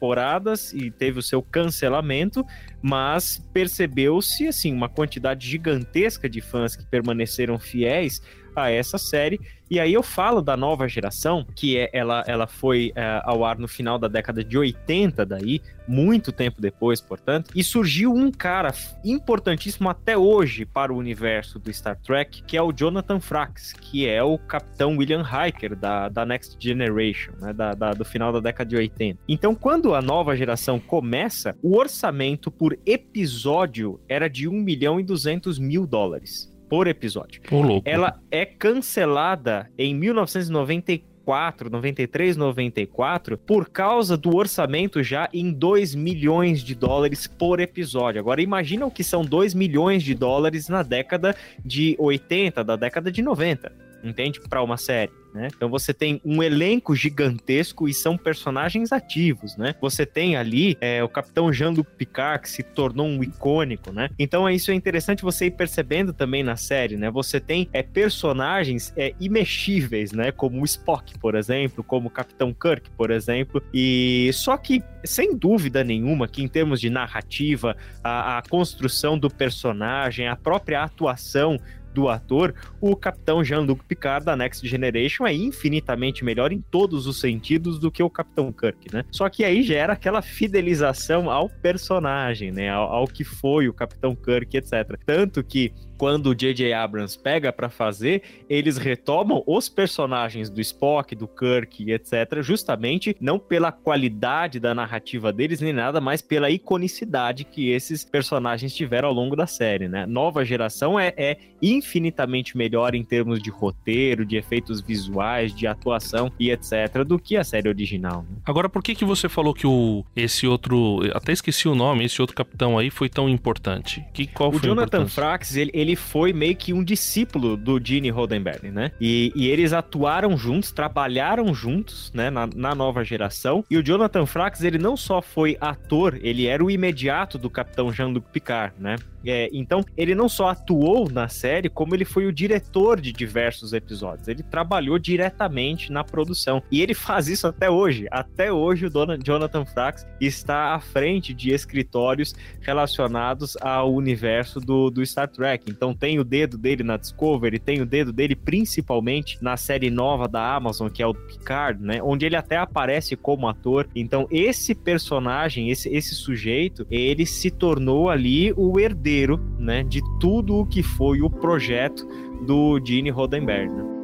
e 0.74 0.92
teve 0.92 1.20
o 1.20 1.24
seu 1.24 1.42
cancelamento, 1.42 2.46
mas 2.82 3.38
percebeu-se 3.52 4.48
assim 4.48 4.74
uma 4.74 4.88
quantidade 4.88 5.48
gigantesca 5.48 6.30
de 6.30 6.42
fãs 6.42 6.76
que 6.76 6.86
permaneceram 6.86 7.60
fiéis 7.60 8.22
a 8.58 8.72
essa 8.72 8.98
série. 8.98 9.40
E 9.70 9.80
aí 9.82 9.94
eu 9.94 10.02
falo 10.02 10.42
da 10.42 10.56
nova 10.56 10.88
geração, 10.88 11.46
que 11.56 11.78
é, 11.78 11.90
ela, 11.92 12.24
ela 12.26 12.48
foi 12.48 12.94
é, 12.96 13.22
ao 13.26 13.44
ar 13.44 13.58
no 13.58 13.68
final 13.68 14.00
da 14.00 14.08
década 14.08 14.42
de 14.42 14.58
80 14.58 15.26
daí, 15.26 15.62
muito 15.86 16.32
tempo 16.32 16.62
depois, 16.62 17.02
portanto, 17.02 17.52
e 17.54 17.62
surgiu 17.64 18.14
um 18.14 18.32
cara 18.32 18.74
importantíssimo 19.04 19.90
até 19.90 20.18
hoje 20.18 20.66
para 20.66 20.94
o 20.94 20.98
universo 20.98 21.60
do 21.60 21.72
Star 21.74 21.98
Trek, 22.02 22.44
que 22.44 22.56
é 22.56 22.62
o 22.62 22.72
Jonathan 22.72 23.20
Frakes, 23.20 23.74
que 23.74 24.08
é 24.08 24.24
o 24.24 24.38
capitão 24.38 24.96
William 24.98 25.22
Riker 25.24 25.76
da, 25.76 26.08
da 26.08 26.26
Next 26.26 26.56
Generation, 26.60 27.34
né, 27.42 27.52
da, 27.52 27.74
da- 27.74 27.92
do 27.94 28.06
final 28.06 28.32
da 28.32 28.40
década 28.40 28.70
de 28.70 28.76
80. 28.78 29.20
Então, 29.28 29.54
quando 29.54 29.94
a 29.94 30.02
nova 30.02 30.34
geração 30.36 30.80
começa, 30.80 31.58
o 31.62 31.76
orçamento 31.78 32.50
por 32.50 32.78
episódio 32.86 34.00
era 34.08 34.30
de 34.30 34.48
1 34.48 34.54
milhão 34.54 34.98
e 35.00 35.04
200 35.04 35.60
mil 35.60 35.86
dólares 35.86 36.56
por 36.70 36.88
episódio. 36.88 37.42
Ô, 37.52 37.62
louco. 37.62 37.90
Ela 37.90 38.20
é 38.30 38.46
cancelada 38.46 39.70
em 39.78 39.94
1994, 39.94 41.70
93, 41.70 42.38
94, 42.38 43.38
por 43.38 43.70
causa 43.70 44.18
do 44.18 44.36
orçamento 44.36 45.02
já 45.04 45.30
em 45.34 45.52
2 45.52 45.96
milhões 45.96 46.64
de 46.64 46.76
dólares 46.76 47.28
por 47.28 47.60
episódio. 47.60 48.20
Agora 48.20 48.42
imagina 48.42 48.86
o 48.86 48.92
que 48.92 49.04
são 49.04 49.24
2 49.24 49.54
milhões 49.54 50.04
de 50.04 50.14
dólares 50.14 50.70
na 50.70 50.84
década 50.84 51.36
de 51.64 51.96
80, 52.00 52.64
da 52.64 52.76
década 52.76 53.12
de 53.12 53.22
90. 53.22 53.87
Entende? 54.08 54.40
Para 54.40 54.64
uma 54.64 54.78
série, 54.78 55.12
né? 55.34 55.50
Então 55.56 55.70
você 55.70 55.94
tem 55.94 56.22
um 56.24 56.42
elenco 56.42 56.96
gigantesco 56.96 57.88
e 57.88 57.94
são 57.94 58.18
personagens 58.18 58.92
ativos, 58.92 59.58
né? 59.58 59.76
Você 59.82 60.06
tem 60.06 60.36
ali 60.36 60.78
é, 60.80 61.04
o 61.04 61.10
Capitão 61.10 61.52
Jean-Luc 61.52 61.90
Picard 61.98 62.44
que 62.44 62.50
se 62.50 62.64
tornou 62.64 63.06
um 63.06 63.24
icônico, 63.24 63.92
né? 63.92 64.10
Então 64.18 64.48
é 64.48 64.54
isso 64.54 64.72
é 64.72 64.74
interessante 64.74 65.24
você 65.24 65.48
ir 65.48 65.52
percebendo 65.52 66.14
também 66.14 66.44
na 66.44 66.56
série, 66.56 66.96
né? 66.96 67.12
Você 67.12 67.40
tem 67.40 67.70
é, 67.74 67.84
personagens 67.84 68.94
é, 68.96 69.14
imexíveis, 69.20 70.12
né? 70.12 70.32
Como 70.32 70.62
o 70.62 70.66
Spock, 70.66 71.18
por 71.20 71.36
exemplo, 71.36 71.84
como 71.84 72.08
o 72.08 72.12
Capitão 72.12 72.54
Kirk, 72.54 72.90
por 72.92 73.12
exemplo. 73.12 73.62
E 73.74 74.30
só 74.34 74.58
que 74.58 74.84
sem 75.04 75.36
dúvida 75.36 75.84
nenhuma 75.84 76.28
que 76.28 76.42
em 76.42 76.48
termos 76.48 76.80
de 76.80 76.90
narrativa, 76.90 77.76
a, 78.04 78.38
a 78.38 78.42
construção 78.44 79.18
do 79.18 79.30
personagem, 79.30 80.28
a 80.28 80.36
própria 80.36 80.84
atuação 80.84 81.58
do 81.98 82.08
ator, 82.10 82.54
o 82.80 82.96
Capitão 82.96 83.44
Jean-Luc 83.44 83.84
Picard 83.84 84.24
da 84.24 84.36
Next 84.36 84.66
Generation 84.68 85.26
é 85.26 85.34
infinitamente 85.34 86.24
melhor 86.24 86.52
em 86.52 86.62
todos 86.62 87.08
os 87.08 87.20
sentidos 87.20 87.80
do 87.80 87.92
que 87.92 88.04
o 88.04 88.10
Capitão 88.10 88.54
Kirk, 88.54 88.94
né? 88.94 89.04
Só 89.12 89.28
que 89.30 89.44
aí 89.44 89.64
gera 89.64 89.94
aquela 89.94 90.22
fidelização 90.22 91.32
ao 91.32 91.50
personagem, 91.50 92.52
né? 92.52 92.70
Ao, 92.70 92.84
ao 92.84 93.08
que 93.08 93.24
foi 93.24 93.68
o 93.68 93.74
Capitão 93.74 94.16
Kirk, 94.16 94.56
etc. 94.56 94.96
Tanto 95.08 95.44
que 95.44 95.74
quando 95.98 96.28
o 96.28 96.36
J.J. 96.36 96.74
Abrams 96.74 97.18
pega 97.18 97.52
pra 97.52 97.70
fazer, 97.70 98.22
eles 98.50 98.78
retomam 98.78 99.44
os 99.46 99.68
personagens 99.70 100.50
do 100.50 100.62
Spock, 100.62 101.16
do 101.16 101.28
Kirk, 101.28 101.92
etc., 101.92 102.42
justamente 102.42 103.16
não 103.20 103.40
pela 103.40 103.72
qualidade 103.72 104.60
da 104.60 104.74
narrativa 104.74 105.34
deles 105.34 105.62
nem 105.62 105.74
nada, 105.74 106.00
mas 106.00 106.22
pela 106.22 106.50
iconicidade 106.50 107.44
que 107.44 107.70
esses 107.70 108.04
personagens 108.04 108.74
tiveram 108.74 109.10
ao 109.10 109.14
longo 109.14 109.36
da 109.36 109.48
série, 109.48 109.88
né? 109.88 110.06
Nova 110.06 110.46
geração 110.46 111.00
é, 111.00 111.14
é 111.18 111.38
infinitamente 111.62 112.58
melhor 112.58 112.94
em 112.94 113.04
termos 113.04 113.42
de 113.42 113.50
roteiro, 113.50 114.26
de 114.26 114.38
efeitos 114.38 114.82
visuais, 114.82 115.54
de 115.54 115.66
atuação 115.66 116.32
e 116.40 116.52
etc., 116.52 117.04
do 117.06 117.18
que 117.18 117.36
a 117.36 117.44
série 117.44 117.68
original. 117.68 118.26
né? 118.30 118.38
Agora, 118.46 118.70
por 118.70 118.84
que 118.84 118.96
que 118.96 119.06
você 119.06 119.28
falou 119.28 119.54
que 119.54 119.66
o 119.66 120.06
esse 120.16 120.48
outro, 120.48 121.00
até 121.14 121.32
esqueci 121.32 121.68
o 121.68 121.76
nome, 121.76 122.06
esse 122.06 122.22
outro 122.22 122.36
capitão 122.36 122.78
aí 122.78 122.90
foi 122.90 123.10
tão 123.10 123.28
importante? 123.28 124.04
Que 124.14 124.28
qual 124.28 124.50
O 124.50 124.54
foi 124.54 124.70
Jonathan? 124.70 125.08
Frakes, 125.08 125.56
ele, 125.56 125.72
ele 125.88 125.96
foi 125.96 126.34
meio 126.34 126.56
que 126.56 126.74
um 126.74 126.84
discípulo 126.84 127.56
do 127.56 127.80
Gene 127.84 128.10
Roddenberry, 128.10 128.72
né? 128.72 128.92
E, 129.00 129.32
e 129.36 129.48
eles 129.48 129.72
atuaram 129.72 130.38
juntos, 130.38 130.72
trabalharam 130.72 131.54
juntos, 131.54 132.12
né, 132.14 132.30
na, 132.30 132.46
na 132.46 132.76
nova 132.76 133.04
geração. 133.04 133.64
E 133.70 133.78
o 133.78 133.84
Jonathan 133.84 134.26
Frakes, 134.26 134.64
ele 134.64 134.78
não 134.78 134.98
só 134.98 135.22
foi 135.22 135.58
ator, 135.62 136.20
ele 136.22 136.46
era 136.46 136.64
o 136.64 136.70
imediato 136.70 137.38
do 137.38 137.50
Capitão 137.50 137.92
Jean-Luc 137.92 138.28
Picard, 138.32 138.76
né? 138.78 138.98
É, 139.26 139.50
então, 139.52 139.84
ele 139.98 140.16
não 140.16 140.30
só 140.30 140.50
atuou 140.50 141.10
na 141.10 141.28
série, 141.28 141.68
como 141.68 141.94
ele 141.94 142.06
foi 142.06 142.26
o 142.26 142.32
diretor 142.32 143.02
de 143.02 143.12
diversos 143.12 143.74
episódios. 143.74 144.28
Ele 144.30 144.42
trabalhou 144.42 144.98
diretamente 144.98 145.92
na 145.92 146.02
produção. 146.02 146.64
E 146.72 146.82
ele 146.82 146.94
faz 146.94 147.28
isso 147.28 147.46
até 147.46 147.70
hoje. 147.70 148.08
Até 148.10 148.54
hoje, 148.54 148.86
o 148.86 148.90
Dona- 148.90 149.18
Jonathan 149.22 149.66
Frakes 149.66 150.08
está 150.22 150.76
à 150.76 150.80
frente 150.80 151.34
de 151.34 151.52
escritórios 151.52 152.34
relacionados 152.62 153.58
ao 153.60 153.94
universo 153.94 154.62
do, 154.62 154.90
do 154.90 155.06
Star 155.06 155.28
Trek. 155.28 155.70
Então, 155.78 155.94
tem 155.94 156.20
o 156.20 156.24
dedo 156.24 156.58
dele 156.58 156.84
na 156.84 156.98
Discovery, 156.98 157.60
tem 157.60 157.80
o 157.82 157.86
dedo 157.86 158.12
dele 158.12 158.36
principalmente 158.36 159.38
na 159.42 159.56
série 159.56 159.92
nova 159.92 160.28
da 160.28 160.56
Amazon, 160.56 160.90
que 160.90 161.04
é 161.04 161.08
o 161.08 161.14
Picard, 161.14 161.82
né? 161.82 162.02
Onde 162.02 162.26
ele 162.26 162.36
até 162.36 162.58
aparece 162.58 163.16
como 163.16 163.48
ator. 163.48 163.88
Então, 163.96 164.28
esse 164.32 164.74
personagem, 164.74 165.70
esse, 165.70 165.88
esse 165.90 166.16
sujeito, 166.16 166.88
ele 166.90 167.28
se 167.28 167.52
tornou 167.52 168.10
ali 168.10 168.52
o 168.58 168.80
herdeiro, 168.80 169.40
né? 169.60 169.84
De 169.84 170.02
tudo 170.20 170.58
o 170.58 170.66
que 170.66 170.82
foi 170.82 171.22
o 171.22 171.30
projeto 171.30 172.08
do 172.46 172.80
Gene 172.84 173.12
Roddenberry, 173.12 173.70
né? 173.70 173.97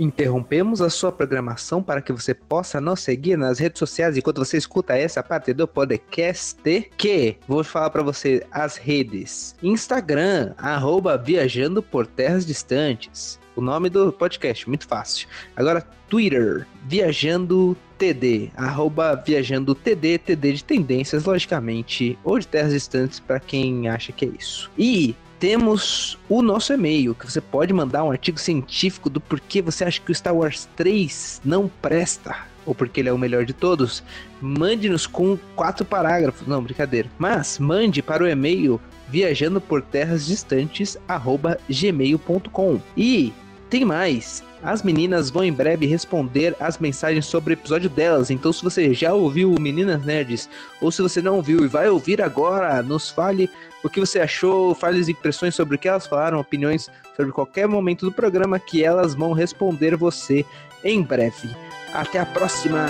Interrompemos 0.00 0.80
a 0.80 0.88
sua 0.88 1.12
programação 1.12 1.82
para 1.82 2.00
que 2.00 2.10
você 2.10 2.32
possa 2.32 2.80
nos 2.80 3.00
seguir 3.00 3.36
nas 3.36 3.58
redes 3.58 3.78
sociais 3.78 4.16
enquanto 4.16 4.38
você 4.38 4.56
escuta 4.56 4.96
essa 4.96 5.22
parte 5.22 5.52
do 5.52 5.68
podcast 5.68 6.90
que 6.96 7.36
vou 7.46 7.62
falar 7.62 7.90
para 7.90 8.02
você 8.02 8.42
as 8.50 8.78
redes. 8.78 9.54
Instagram, 9.62 10.54
arroba 10.56 11.18
Viajando 11.18 11.82
por 11.82 12.06
Terras 12.06 12.46
Distantes. 12.46 13.38
O 13.54 13.60
nome 13.60 13.90
do 13.90 14.10
podcast, 14.10 14.66
muito 14.66 14.88
fácil. 14.88 15.28
Agora, 15.54 15.82
Twitter, 16.08 16.66
Viajando 16.86 17.76
TD, 17.98 18.50
arroba 18.56 19.14
Viajando 19.14 19.74
TD, 19.74 20.16
TD 20.16 20.52
de 20.54 20.64
tendências, 20.64 21.26
logicamente, 21.26 22.18
ou 22.24 22.38
de 22.38 22.48
terras 22.48 22.72
distantes, 22.72 23.20
para 23.20 23.38
quem 23.38 23.86
acha 23.86 24.12
que 24.12 24.24
é 24.24 24.28
isso. 24.28 24.70
E 24.78 25.14
temos 25.40 26.18
o 26.28 26.42
nosso 26.42 26.70
e-mail, 26.72 27.14
que 27.14 27.28
você 27.28 27.40
pode 27.40 27.72
mandar 27.72 28.04
um 28.04 28.10
artigo 28.10 28.38
científico 28.38 29.08
do 29.08 29.20
porquê 29.20 29.62
você 29.62 29.84
acha 29.84 29.98
que 29.98 30.12
o 30.12 30.14
Star 30.14 30.36
Wars 30.36 30.68
3 30.76 31.40
não 31.42 31.68
presta, 31.80 32.36
ou 32.66 32.74
porque 32.74 33.00
ele 33.00 33.08
é 33.08 33.12
o 33.12 33.18
melhor 33.18 33.46
de 33.46 33.54
todos. 33.54 34.04
Mande-nos 34.40 35.06
com 35.06 35.38
quatro 35.56 35.84
parágrafos, 35.84 36.46
não, 36.46 36.62
brincadeira. 36.62 37.08
Mas 37.18 37.58
mande 37.58 38.02
para 38.02 38.22
o 38.22 38.28
e-mail 38.28 38.78
viajando 39.08 39.60
por 39.62 39.80
terras 39.80 40.26
distantes 40.26 40.98
gmail.com. 41.68 42.78
E 42.94 43.32
tem 43.70 43.84
mais. 43.84 44.42
As 44.62 44.82
meninas 44.82 45.30
vão 45.30 45.42
em 45.42 45.52
breve 45.52 45.86
responder 45.86 46.54
as 46.60 46.76
mensagens 46.76 47.24
sobre 47.24 47.54
o 47.54 47.56
episódio 47.56 47.88
delas. 47.88 48.30
Então, 48.30 48.52
se 48.52 48.62
você 48.62 48.92
já 48.92 49.14
ouviu 49.14 49.54
Meninas 49.58 50.04
Nerds, 50.04 50.50
ou 50.82 50.92
se 50.92 51.00
você 51.00 51.22
não 51.22 51.36
ouviu 51.36 51.64
e 51.64 51.68
vai 51.68 51.88
ouvir 51.88 52.20
agora, 52.20 52.82
nos 52.82 53.08
fale 53.08 53.48
o 53.82 53.88
que 53.88 54.00
você 54.00 54.20
achou, 54.20 54.74
fale 54.74 55.00
as 55.00 55.08
impressões 55.08 55.54
sobre 55.54 55.76
o 55.76 55.78
que 55.78 55.88
elas 55.88 56.06
falaram, 56.06 56.38
opiniões 56.38 56.90
sobre 57.16 57.32
qualquer 57.32 57.66
momento 57.66 58.04
do 58.04 58.12
programa 58.12 58.58
que 58.58 58.84
elas 58.84 59.14
vão 59.14 59.32
responder 59.32 59.96
você 59.96 60.44
em 60.84 61.00
breve. 61.02 61.48
Até 61.94 62.18
a 62.18 62.26
próxima! 62.26 62.86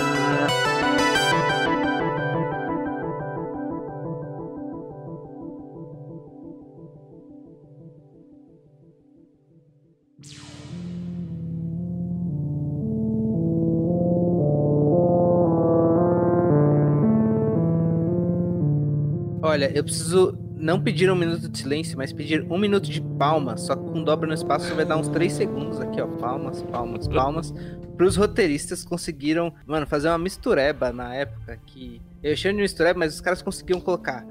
Olha, 19.61 19.77
eu 19.77 19.83
preciso 19.83 20.35
não 20.57 20.81
pedir 20.81 21.11
um 21.11 21.15
minuto 21.15 21.47
de 21.47 21.55
silêncio, 21.55 21.95
mas 21.95 22.11
pedir 22.11 22.43
um 22.49 22.57
minuto 22.57 22.89
de 22.89 22.99
palmas, 22.99 23.61
só 23.61 23.75
que 23.75 23.83
com 23.91 24.03
dobra 24.03 24.27
no 24.27 24.33
espaço 24.33 24.73
vai 24.73 24.83
dar 24.83 24.97
uns 24.97 25.07
três 25.07 25.33
segundos 25.33 25.79
aqui, 25.79 26.01
ó. 26.01 26.07
Palmas, 26.07 26.63
palmas, 26.63 27.07
palmas. 27.07 27.53
Para 27.95 28.07
os 28.07 28.15
roteiristas 28.15 28.83
conseguiram, 28.83 29.53
mano, 29.67 29.85
fazer 29.85 30.07
uma 30.07 30.17
mistureba 30.17 30.91
na 30.91 31.13
época 31.13 31.59
que. 31.67 32.01
Eu 32.23 32.35
chamo 32.35 32.55
de 32.55 32.63
mistureba, 32.63 32.97
mas 32.97 33.13
os 33.13 33.21
caras 33.21 33.43
conseguiam 33.43 33.79
colocar 33.79 34.25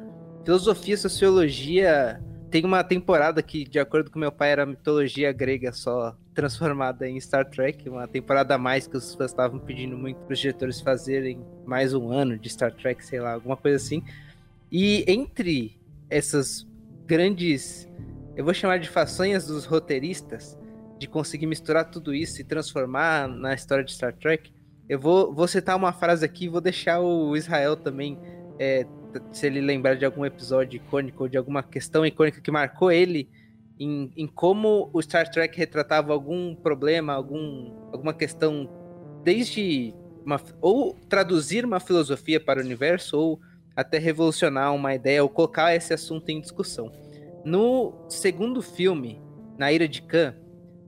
filosofia, 0.45 0.97
sociologia. 0.97 2.21
Tem 2.51 2.65
uma 2.65 2.83
temporada 2.83 3.41
que, 3.41 3.65
de 3.65 3.79
acordo 3.79 4.11
com 4.11 4.19
meu 4.19 4.33
pai, 4.33 4.51
era 4.51 4.67
mitologia 4.67 5.31
grega 5.31 5.73
só 5.73 6.17
transformada 6.35 7.09
em 7.09 7.21
Star 7.21 7.49
Trek, 7.49 7.89
uma 7.89 8.09
temporada 8.09 8.57
a 8.57 8.59
mais 8.59 8.89
que 8.89 8.97
os 8.97 9.15
fãs 9.15 9.31
estavam 9.31 9.61
pedindo 9.61 9.97
muito 9.97 10.17
para 10.23 10.33
os 10.33 10.41
diretores 10.41 10.81
fazerem 10.81 11.41
mais 11.65 11.95
um 11.95 12.11
ano 12.11 12.37
de 12.37 12.49
Star 12.49 12.73
Trek, 12.73 13.05
sei 13.07 13.21
lá, 13.21 13.35
alguma 13.35 13.57
coisa 13.57 13.77
assim. 13.77 14.03
E 14.71 15.05
entre 15.07 15.81
essas 16.09 16.67
grandes, 17.07 17.89
eu 18.37 18.45
vou 18.45 18.55
chamar 18.55 18.79
de 18.79 18.89
façanhas 18.89 19.47
dos 19.47 19.65
roteiristas, 19.65 20.59
de 20.99 21.09
conseguir 21.09 21.47
misturar 21.47 21.91
tudo 21.91 22.15
isso 22.15 22.41
e 22.41 22.45
transformar 22.45 23.27
na 23.27 23.55
história 23.55 23.83
de 23.83 23.93
Star 23.93 24.15
Trek, 24.15 24.53
eu 24.89 24.99
vou, 24.99 25.33
vou 25.33 25.47
citar 25.47 25.77
uma 25.77 25.93
frase 25.93 26.25
aqui 26.25 26.49
vou 26.49 26.61
deixar 26.61 27.01
o 27.01 27.37
Israel 27.37 27.77
também, 27.77 28.19
é, 28.59 28.85
se 29.33 29.47
ele 29.47 29.61
lembrar 29.61 29.95
de 29.95 30.05
algum 30.05 30.27
episódio 30.27 30.77
icônico 30.77 31.23
ou 31.23 31.29
de 31.29 31.39
alguma 31.39 31.63
questão 31.63 32.05
icônica 32.05 32.41
que 32.41 32.51
marcou 32.51 32.91
ele, 32.91 33.29
em, 33.79 34.13
em 34.17 34.27
como 34.27 34.91
o 34.93 35.01
Star 35.01 35.31
Trek 35.31 35.57
retratava 35.57 36.13
algum 36.13 36.55
problema, 36.55 37.13
algum, 37.13 37.73
alguma 37.93 38.13
questão, 38.13 38.69
desde 39.25 39.95
uma, 40.25 40.41
ou 40.61 40.95
traduzir 41.09 41.65
uma 41.65 41.81
filosofia 41.81 42.39
para 42.39 42.61
o 42.61 42.65
universo, 42.65 43.17
ou 43.17 43.41
até 43.81 43.99
revolucionar 43.99 44.75
uma 44.75 44.95
ideia 44.95 45.23
ou 45.23 45.29
colocar 45.29 45.75
esse 45.75 45.93
assunto 45.95 46.29
em 46.29 46.41
discussão. 46.41 46.93
No 47.45 47.95
segundo 48.09 48.61
filme, 48.61 49.21
Na 49.59 49.73
Ira 49.73 49.89
de 49.89 50.03
Khan, 50.03 50.35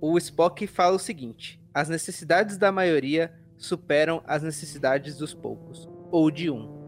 o 0.01 0.17
Spock 0.19 0.67
fala 0.67 0.97
o 0.97 0.99
seguinte: 0.99 1.61
as 1.73 1.89
necessidades 1.89 2.57
da 2.59 2.71
maioria 2.71 3.33
superam 3.57 4.23
as 4.27 4.43
necessidades 4.43 5.17
dos 5.17 5.33
poucos, 5.33 5.89
ou 6.11 6.31
de 6.31 6.51
um. 6.51 6.81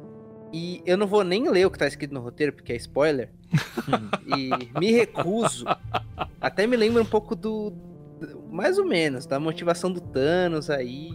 E 0.53 0.83
eu 0.87 0.97
não 0.97 1.07
vou 1.07 1.25
nem 1.25 1.49
ler 1.49 1.67
o 1.67 1.71
que 1.71 1.77
está 1.77 1.87
escrito 1.87 2.15
no 2.15 2.21
roteiro, 2.21 2.53
porque 2.53 2.73
é 2.73 2.77
spoiler. 2.77 3.31
e 4.37 4.79
me 4.79 4.93
recuso. 4.93 5.65
Até 6.41 6.67
me 6.67 6.77
lembra 6.77 7.03
um 7.03 7.07
pouco 7.07 7.35
do, 7.35 7.73
mais 8.55 8.79
ou 8.79 8.87
menos, 8.87 9.27
da 9.27 9.41
motivação 9.41 9.93
do 9.93 10.01
Thanos 10.01 10.71
aí. 10.71 11.11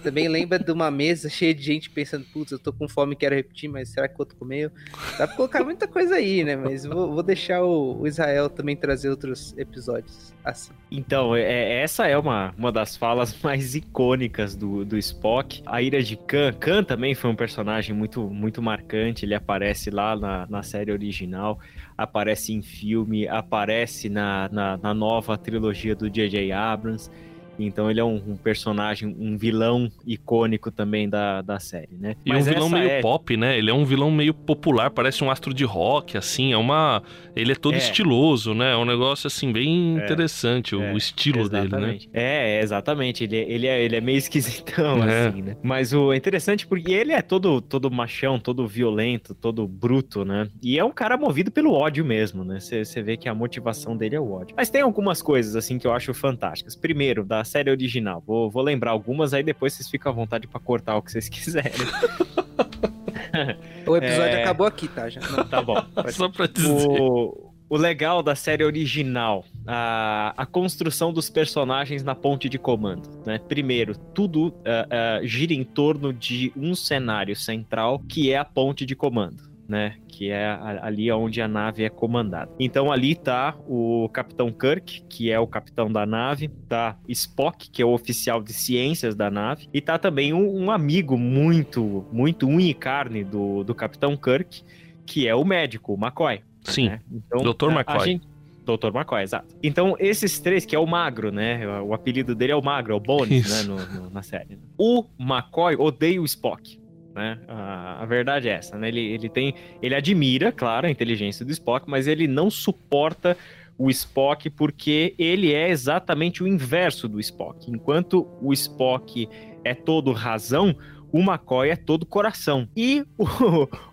Também 0.00 0.28
lembra 0.28 0.60
de 0.60 0.70
uma 0.70 0.92
mesa 0.92 1.28
cheia 1.28 1.52
de 1.52 1.60
gente 1.60 1.90
pensando, 1.90 2.24
putz, 2.32 2.52
eu 2.52 2.58
tô 2.58 2.72
com 2.72 2.88
fome 2.88 3.16
quero 3.16 3.34
repetir, 3.34 3.68
mas 3.68 3.88
será 3.88 4.06
que 4.06 4.14
o 4.14 4.20
outro 4.20 4.36
comeu? 4.36 4.70
Dá 5.18 5.26
pra 5.26 5.34
colocar 5.34 5.64
muita 5.64 5.88
coisa 5.88 6.14
aí, 6.14 6.44
né? 6.44 6.54
Mas 6.54 6.84
vou, 6.84 7.12
vou 7.12 7.22
deixar 7.22 7.64
o, 7.64 8.00
o, 8.00 8.06
Israel 8.06 8.48
também 8.48 8.76
trazer 8.76 9.10
outros 9.10 9.52
episódios 9.58 10.32
assim. 10.44 10.72
Então, 10.88 11.34
é, 11.34 11.82
essa 11.82 12.06
é 12.06 12.16
uma, 12.16 12.54
uma 12.56 12.70
das 12.70 12.96
falas 12.96 13.36
mais 13.42 13.74
icônicas 13.74 14.54
do, 14.54 14.84
do 14.84 14.96
Spock. 14.96 15.62
A 15.66 15.82
ira 15.82 16.00
de 16.00 16.16
Khan. 16.16 16.52
Khan 16.52 16.84
também 16.84 17.14
foi 17.14 17.28
um 17.28 17.36
personagem 17.36 17.94
muito, 17.94 18.22
muito 18.30 18.62
marcante, 18.62 19.24
ele 19.24 19.34
aparece 19.34 19.90
lá 19.90 20.14
na, 20.14 20.46
na 20.48 20.62
série 20.62 20.92
original 20.92 21.58
aparece 21.96 22.52
em 22.52 22.60
filme, 22.60 23.26
aparece 23.28 24.08
na, 24.08 24.48
na, 24.50 24.76
na 24.76 24.92
nova 24.92 25.38
trilogia 25.38 25.94
do 25.94 26.10
J.J. 26.10 26.52
Abrams. 26.52 26.83
palavras 26.84 27.10
Então 27.58 27.90
ele 27.90 28.00
é 28.00 28.04
um, 28.04 28.16
um, 28.16 28.36
personagem, 28.36 29.14
um 29.18 29.36
vilão 29.36 29.90
icônico 30.06 30.70
também 30.70 31.08
da, 31.08 31.42
da 31.42 31.58
série, 31.58 31.96
né? 31.98 32.16
E 32.24 32.30
Mas 32.30 32.46
um 32.46 32.50
vilão 32.50 32.68
meio 32.68 32.90
é... 32.90 33.00
pop, 33.00 33.36
né? 33.36 33.58
Ele 33.58 33.70
é 33.70 33.74
um 33.74 33.84
vilão 33.84 34.10
meio 34.10 34.34
popular, 34.34 34.90
parece 34.90 35.22
um 35.22 35.30
astro 35.30 35.54
de 35.54 35.64
rock, 35.64 36.16
assim, 36.16 36.52
é 36.52 36.56
uma... 36.56 37.02
Ele 37.36 37.52
é 37.52 37.54
todo 37.54 37.74
é. 37.74 37.78
estiloso, 37.78 38.54
né? 38.54 38.72
É 38.72 38.76
um 38.76 38.84
negócio, 38.84 39.26
assim, 39.26 39.52
bem 39.52 39.98
é. 39.98 40.04
interessante, 40.04 40.74
o 40.74 40.82
é. 40.82 40.96
estilo 40.96 41.40
exatamente. 41.40 42.08
dele, 42.08 42.10
né? 42.12 42.58
É, 42.58 42.60
exatamente, 42.62 43.24
ele, 43.24 43.36
ele, 43.36 43.66
é, 43.66 43.82
ele 43.82 43.96
é 43.96 44.00
meio 44.00 44.18
esquisitão, 44.18 45.02
é. 45.04 45.28
assim, 45.28 45.42
né? 45.42 45.56
Mas 45.62 45.92
o 45.92 46.12
interessante, 46.12 46.66
porque 46.66 46.92
ele 46.92 47.12
é 47.12 47.22
todo, 47.22 47.60
todo 47.60 47.90
machão, 47.90 48.38
todo 48.38 48.66
violento, 48.66 49.34
todo 49.34 49.66
bruto, 49.66 50.24
né? 50.24 50.48
E 50.62 50.78
é 50.78 50.84
um 50.84 50.92
cara 50.92 51.16
movido 51.16 51.50
pelo 51.50 51.72
ódio 51.72 52.04
mesmo, 52.04 52.44
né? 52.44 52.58
Você 52.60 53.02
vê 53.02 53.16
que 53.16 53.28
a 53.28 53.34
motivação 53.34 53.96
dele 53.96 54.16
é 54.16 54.20
o 54.20 54.32
ódio. 54.32 54.54
Mas 54.56 54.70
tem 54.70 54.82
algumas 54.82 55.20
coisas, 55.20 55.56
assim, 55.56 55.78
que 55.78 55.86
eu 55.86 55.92
acho 55.92 56.14
fantásticas. 56.14 56.74
Primeiro, 56.74 57.24
da 57.24 57.43
série 57.44 57.70
original. 57.70 58.22
Vou, 58.26 58.50
vou 58.50 58.62
lembrar 58.62 58.92
algumas, 58.92 59.34
aí 59.34 59.42
depois 59.42 59.72
vocês 59.72 59.88
ficam 59.88 60.12
à 60.12 60.14
vontade 60.14 60.46
para 60.46 60.60
cortar 60.60 60.96
o 60.96 61.02
que 61.02 61.12
vocês 61.12 61.28
quiserem. 61.32 61.72
o 63.86 63.96
episódio 63.96 64.22
é... 64.22 64.42
acabou 64.42 64.66
aqui, 64.66 64.88
tá? 64.88 65.08
Já. 65.08 65.20
Não, 65.20 65.44
tá 65.44 65.62
bom. 65.62 65.76
Só 66.10 66.28
pra 66.28 66.46
dizer. 66.46 66.68
O, 66.68 67.52
o 67.68 67.76
legal 67.76 68.22
da 68.22 68.34
série 68.34 68.64
original, 68.64 69.44
a, 69.66 70.34
a 70.36 70.46
construção 70.46 71.12
dos 71.12 71.30
personagens 71.30 72.02
na 72.02 72.14
ponte 72.14 72.48
de 72.48 72.58
comando. 72.58 73.08
Né? 73.26 73.38
Primeiro, 73.38 73.96
tudo 73.96 74.48
uh, 74.48 74.50
uh, 74.50 75.26
gira 75.26 75.52
em 75.52 75.64
torno 75.64 76.12
de 76.12 76.52
um 76.56 76.74
cenário 76.74 77.34
central 77.34 78.00
que 78.08 78.30
é 78.30 78.36
a 78.36 78.44
ponte 78.44 78.84
de 78.84 78.94
comando 78.94 79.53
né? 79.68 79.96
Que 80.08 80.30
é 80.30 80.46
ali 80.82 81.10
onde 81.10 81.40
a 81.40 81.48
nave 81.48 81.84
é 81.84 81.88
comandada. 81.88 82.50
Então 82.58 82.92
ali 82.92 83.14
tá 83.14 83.56
o 83.66 84.08
Capitão 84.12 84.52
Kirk, 84.52 85.02
que 85.08 85.30
é 85.30 85.38
o 85.38 85.46
capitão 85.46 85.90
da 85.90 86.06
nave, 86.06 86.48
tá 86.68 86.96
Spock, 87.08 87.70
que 87.70 87.82
é 87.82 87.84
o 87.84 87.92
oficial 87.92 88.42
de 88.42 88.52
ciências 88.52 89.14
da 89.14 89.30
nave, 89.30 89.68
e 89.72 89.80
tá 89.80 89.98
também 89.98 90.32
um, 90.32 90.64
um 90.64 90.70
amigo 90.70 91.16
muito, 91.16 92.06
muito 92.12 92.46
unha 92.46 92.70
e 92.70 92.74
carne 92.74 93.24
do, 93.24 93.64
do 93.64 93.74
Capitão 93.74 94.16
Kirk, 94.16 94.62
que 95.06 95.26
é 95.26 95.34
o 95.34 95.44
médico, 95.44 95.94
o 95.94 95.96
McCoy. 95.96 96.42
Sim, 96.62 96.88
né? 96.88 97.00
então, 97.12 97.52
Dr. 97.52 97.70
McCoy. 97.70 98.04
Gente... 98.04 98.34
Dr. 98.64 98.96
McCoy, 98.96 99.22
exato. 99.22 99.54
Então, 99.62 99.94
esses 99.98 100.40
três, 100.40 100.64
que 100.64 100.74
é 100.74 100.78
o 100.78 100.86
Magro, 100.86 101.30
né? 101.30 101.68
O 101.82 101.92
apelido 101.92 102.34
dele 102.34 102.52
é 102.52 102.56
o 102.56 102.62
Magro, 102.62 102.94
é 102.94 102.96
o 102.96 103.00
Bones, 103.00 103.50
né? 103.50 103.62
No, 103.62 103.76
no, 103.76 104.10
na 104.10 104.22
série. 104.22 104.58
O 104.78 105.04
McCoy 105.20 105.76
odeia 105.76 106.18
o 106.20 106.24
Spock 106.24 106.82
né? 107.14 107.38
A, 107.46 108.02
a, 108.02 108.06
verdade 108.06 108.48
é 108.48 108.52
essa, 108.52 108.76
né? 108.76 108.88
Ele, 108.88 109.00
ele 109.00 109.28
tem, 109.28 109.54
ele 109.80 109.94
admira, 109.94 110.50
claro, 110.50 110.86
a 110.86 110.90
inteligência 110.90 111.44
do 111.44 111.52
Spock, 111.52 111.88
mas 111.88 112.06
ele 112.06 112.26
não 112.26 112.50
suporta 112.50 113.36
o 113.78 113.88
Spock 113.90 114.50
porque 114.50 115.14
ele 115.18 115.52
é 115.52 115.70
exatamente 115.70 116.42
o 116.42 116.48
inverso 116.48 117.08
do 117.08 117.20
Spock. 117.20 117.70
Enquanto 117.70 118.28
o 118.40 118.52
Spock 118.52 119.28
é 119.62 119.74
todo 119.74 120.12
razão, 120.12 120.76
o 121.12 121.20
McCoy 121.20 121.70
é 121.70 121.76
todo 121.76 122.04
coração. 122.04 122.68
E 122.76 123.04
o, 123.16 123.26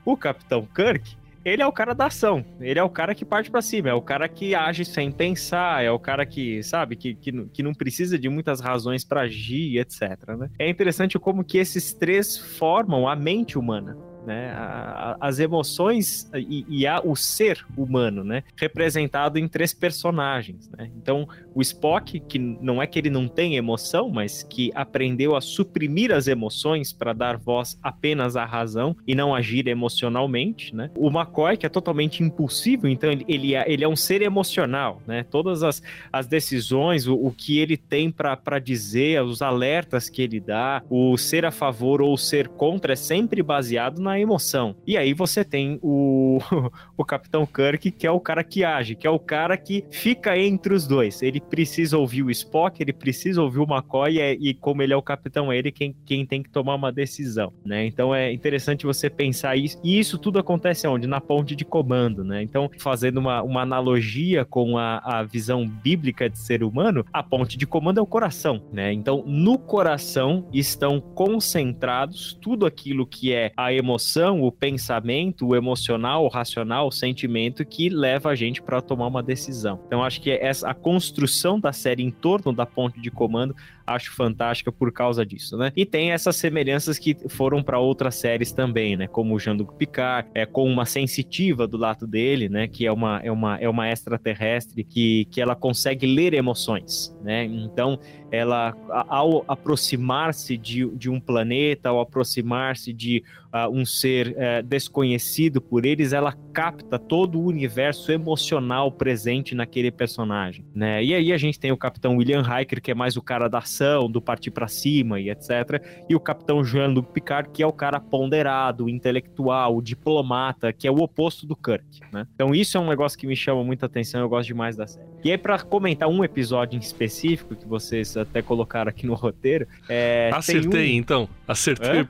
o 0.14 0.18
Capitão 0.18 0.68
Kirk 0.76 1.16
ele 1.44 1.62
é 1.62 1.66
o 1.66 1.72
cara 1.72 1.94
da 1.94 2.06
ação. 2.08 2.46
Ele 2.60 2.80
é 2.80 2.84
o 2.84 2.90
cara 2.90 3.16
que 3.16 3.26
parte 3.26 3.50
para 3.50 3.62
cima, 3.62 3.90
é 3.90 3.94
o 3.94 4.02
cara 4.02 4.28
que 4.28 4.54
age 4.54 4.86
sem 4.86 5.12
pensar, 5.12 5.84
é 5.84 5.92
o 5.92 6.00
cara 6.00 6.26
que, 6.26 6.62
sabe, 6.64 6.96
que, 6.96 7.16
que, 7.16 7.32
que 7.48 7.64
não 7.64 7.74
precisa 7.74 8.18
de 8.18 8.30
muitas 8.30 8.60
razões 8.60 9.04
para 9.04 9.22
agir, 9.22 9.78
etc. 9.78 10.02
Né? 10.38 10.50
É 10.60 10.70
interessante 10.70 11.18
como 11.18 11.44
que 11.44 11.58
esses 11.58 11.94
três 11.94 12.38
formam 12.38 13.08
a 13.08 13.16
mente 13.16 13.58
humana 13.58 13.98
né? 14.26 14.52
A, 14.52 15.18
a, 15.20 15.28
as 15.28 15.40
emoções 15.40 16.30
e, 16.34 16.66
e 16.68 16.88
a, 16.88 17.02
o 17.04 17.16
ser 17.16 17.66
humano, 17.78 18.24
né? 18.24 18.44
Representado 18.56 19.38
em 19.38 19.48
três 19.48 19.74
personagens, 19.74 20.70
né? 20.70 20.90
Então, 20.98 21.28
o 21.54 21.62
Spock, 21.62 22.20
que 22.20 22.40
não 22.40 22.82
é 22.82 22.88
que 22.88 23.00
ele 23.00 23.10
não 23.10 23.28
tem 23.28 23.56
emoção, 23.56 24.10
mas 24.10 24.44
que 24.44 24.72
aprendeu 24.74 25.36
a 25.36 25.42
suprimir 25.42 26.12
as 26.12 26.28
emoções 26.28 26.94
para 26.94 27.14
dar 27.14 27.38
voz 27.38 27.78
apenas 27.82 28.36
à 28.36 28.46
razão 28.46 28.96
e 29.06 29.16
não 29.16 29.34
agir 29.34 29.68
emocionalmente, 29.68 30.76
né? 30.76 30.90
O 30.96 31.10
McCoy, 31.10 31.58
que 31.58 31.66
é 31.66 31.70
totalmente 31.70 32.24
impulsivo, 32.24 32.88
então 32.88 33.12
ele, 33.12 33.26
ele, 33.28 33.56
é, 33.56 33.72
ele 33.72 33.84
é 33.84 33.88
um 33.88 33.96
ser 33.96 34.22
emocional, 34.22 35.02
né? 35.06 35.24
Todas 35.24 35.64
as, 35.64 35.82
as 36.12 36.28
decisões, 36.28 37.08
o, 37.08 37.16
o 37.16 37.32
que 37.32 37.60
ele 37.60 37.78
tem 37.78 38.12
para 38.12 38.60
dizer, 38.60 39.22
os 39.24 39.42
alertas 39.42 40.10
que 40.10 40.22
ele 40.22 40.40
dá, 40.40 40.84
o 40.90 41.18
ser 41.18 41.46
a 41.46 41.52
favor 41.52 42.02
ou 42.02 42.16
ser 42.18 42.48
contra 42.48 42.94
é 42.94 42.96
sempre 42.96 43.42
baseado 43.42 44.00
na 44.00 44.11
na 44.12 44.20
emoção. 44.20 44.76
E 44.86 44.98
aí 44.98 45.14
você 45.14 45.44
tem 45.44 45.80
o, 45.82 46.40
o 46.98 47.06
Capitão 47.06 47.46
Kirk, 47.46 47.92
que 47.92 48.06
é 48.06 48.12
o 48.12 48.20
cara 48.20 48.44
que 48.44 48.64
age, 48.64 48.96
que 48.96 49.08
é 49.08 49.10
o 49.10 49.20
cara 49.20 49.56
que 49.56 49.86
fica 49.90 50.38
entre 50.38 50.74
os 50.74 50.86
dois. 50.86 51.22
Ele 51.22 51.40
precisa 51.40 51.98
ouvir 51.98 52.24
o 52.24 52.32
Spock, 52.32 52.82
ele 52.82 52.92
precisa 52.92 53.42
ouvir 53.42 53.60
o 53.60 53.64
McCoy, 53.64 54.20
e, 54.20 54.50
e 54.50 54.54
como 54.54 54.82
ele 54.82 54.94
é 54.94 54.98
o 54.98 55.02
capitão, 55.02 55.52
é 55.52 55.58
ele 55.58 55.72
quem, 55.72 55.96
quem 56.06 56.26
tem 56.26 56.44
que 56.44 56.50
tomar 56.50 56.76
uma 56.76 56.92
decisão, 56.92 57.54
né? 57.66 57.86
Então 57.86 58.14
é 58.14 58.32
interessante 58.34 58.86
você 58.86 59.10
pensar 59.10 59.56
isso. 59.56 59.80
E 59.84 59.98
isso 59.98 60.18
tudo 60.18 60.40
acontece 60.40 60.88
onde? 60.88 61.08
Na 61.08 61.22
ponte 61.22 61.56
de 61.56 61.64
comando, 61.64 62.24
né? 62.24 62.42
Então, 62.42 62.70
fazendo 62.78 63.20
uma, 63.20 63.42
uma 63.42 63.62
analogia 63.62 64.44
com 64.44 64.78
a, 64.78 64.98
a 64.98 65.24
visão 65.24 65.66
bíblica 65.66 66.30
de 66.30 66.38
ser 66.38 66.64
humano, 66.64 67.06
a 67.14 67.24
ponte 67.24 67.58
de 67.58 67.66
comando 67.66 68.00
é 68.00 68.02
o 68.02 68.06
coração, 68.06 68.62
né? 68.74 68.92
Então, 68.92 69.24
no 69.26 69.58
coração 69.58 70.48
estão 70.52 71.00
concentrados 71.00 72.38
tudo 72.42 72.66
aquilo 72.66 73.06
que 73.06 73.32
é 73.32 73.52
a 73.56 73.74
emoção 73.74 74.01
emoção, 74.02 74.42
o 74.42 74.52
pensamento, 74.52 75.48
o 75.48 75.56
emocional, 75.56 76.26
o 76.26 76.28
racional, 76.28 76.88
o 76.88 76.92
sentimento 76.92 77.64
que 77.64 77.88
leva 77.88 78.30
a 78.32 78.36
gente 78.36 78.62
para 78.62 78.82
tomar 78.82 79.08
uma 79.08 79.22
decisão. 79.22 79.80
Então 79.86 80.04
acho 80.04 80.20
que 80.20 80.32
essa 80.32 80.72
a 80.72 80.74
construção 80.74 81.60
da 81.60 81.72
série 81.72 82.02
em 82.02 82.10
torno 82.10 82.52
da 82.52 82.66
ponte 82.66 83.00
de 83.00 83.12
comando 83.12 83.56
acho 83.94 84.14
fantástica 84.16 84.72
por 84.72 84.92
causa 84.92 85.26
disso, 85.26 85.58
né? 85.58 85.72
E 85.76 85.86
tem 85.86 86.12
essas 86.12 86.36
semelhanças 86.36 86.98
que 86.98 87.16
foram 87.30 87.64
para 87.64 87.80
outras 87.80 88.16
séries 88.16 88.52
também, 88.52 88.96
né? 88.96 89.08
Como 89.08 89.36
o 89.36 89.40
Jean-Luc 89.40 89.76
Picard, 89.76 90.30
é 90.34 90.46
com 90.46 90.68
uma 90.68 90.86
sensitiva 90.86 91.68
do 91.68 91.78
lado 91.78 92.08
dele, 92.08 92.50
né? 92.50 92.68
Que 92.68 92.86
é 92.86 92.92
uma 92.92 93.20
é 93.24 93.32
uma 93.32 93.58
é 93.58 93.70
uma 93.70 93.90
extraterrestre 93.90 94.84
que 94.84 95.26
que 95.32 95.42
ela 95.42 95.56
consegue 95.56 96.06
ler 96.06 96.34
emoções, 96.34 97.16
né? 97.24 97.46
Então 97.46 98.00
ela 98.32 98.74
ao 99.10 99.44
aproximar-se 99.48 100.58
de, 100.58 100.88
de 100.96 101.10
um 101.10 101.20
planeta, 101.20 101.90
ao 101.90 102.00
aproximar-se 102.00 102.94
de 102.94 103.24
uh, 103.54 103.70
um 103.70 103.86
ser 103.86 104.30
uh, 104.30 104.64
desconhecido 104.64 105.62
por 105.62 105.86
eles, 105.86 106.14
ela 106.14 106.34
capta 106.54 106.98
todo 106.98 107.40
o 107.40 107.46
universo 107.46 108.12
emocional 108.12 108.92
presente 108.92 109.54
naquele 109.54 109.92
personagem, 109.92 110.66
né? 110.74 111.04
E 111.04 111.14
aí 111.14 111.34
a 111.34 111.38
gente 111.38 111.60
tem 111.60 111.72
o 111.72 111.78
Capitão 111.78 112.18
William 112.18 112.42
Hiker, 112.42 112.82
que 112.82 112.92
é 112.92 112.96
mais 112.96 113.18
o 113.18 113.22
cara 113.22 113.50
da 113.50 113.60
ação, 113.60 113.81
do 114.10 114.22
partir 114.22 114.52
para 114.52 114.68
cima 114.68 115.20
e 115.20 115.30
etc. 115.30 115.84
E 116.10 116.16
o 116.16 116.20
Capitão 116.20 116.64
Jean-Luc 116.64 117.12
Picard, 117.12 117.50
que 117.50 117.64
é 117.64 117.68
o 117.68 117.74
cara 117.74 118.00
ponderado, 118.00 118.90
intelectual, 118.90 119.82
diplomata, 119.82 120.72
que 120.72 120.88
é 120.88 120.92
o 120.92 120.98
oposto 120.98 121.46
do 121.46 121.56
Kirk, 121.56 122.00
né? 122.12 122.28
Então 122.34 122.54
isso 122.54 122.78
é 122.78 122.80
um 122.80 122.88
negócio 122.88 123.18
que 123.18 123.28
me 123.28 123.36
chama 123.36 123.64
muita 123.64 123.86
atenção, 123.86 124.22
eu 124.22 124.30
gosto 124.30 124.48
demais 124.48 124.76
da 124.76 124.88
série. 124.88 125.11
E 125.24 125.32
aí 125.32 125.38
para 125.38 125.60
comentar 125.60 126.10
um 126.10 126.24
episódio 126.24 126.78
em 126.78 126.80
específico 126.80 127.56
que 127.56 127.68
vocês 127.68 128.18
até 128.18 128.42
colocaram 128.42 128.90
aqui 128.90 129.06
no 129.06 129.14
roteiro, 129.14 129.68
é, 129.88 130.30
acertei 130.34 130.94
um... 130.94 130.98
então, 130.98 131.30
acertei 131.48 132.00
é? 132.00 132.08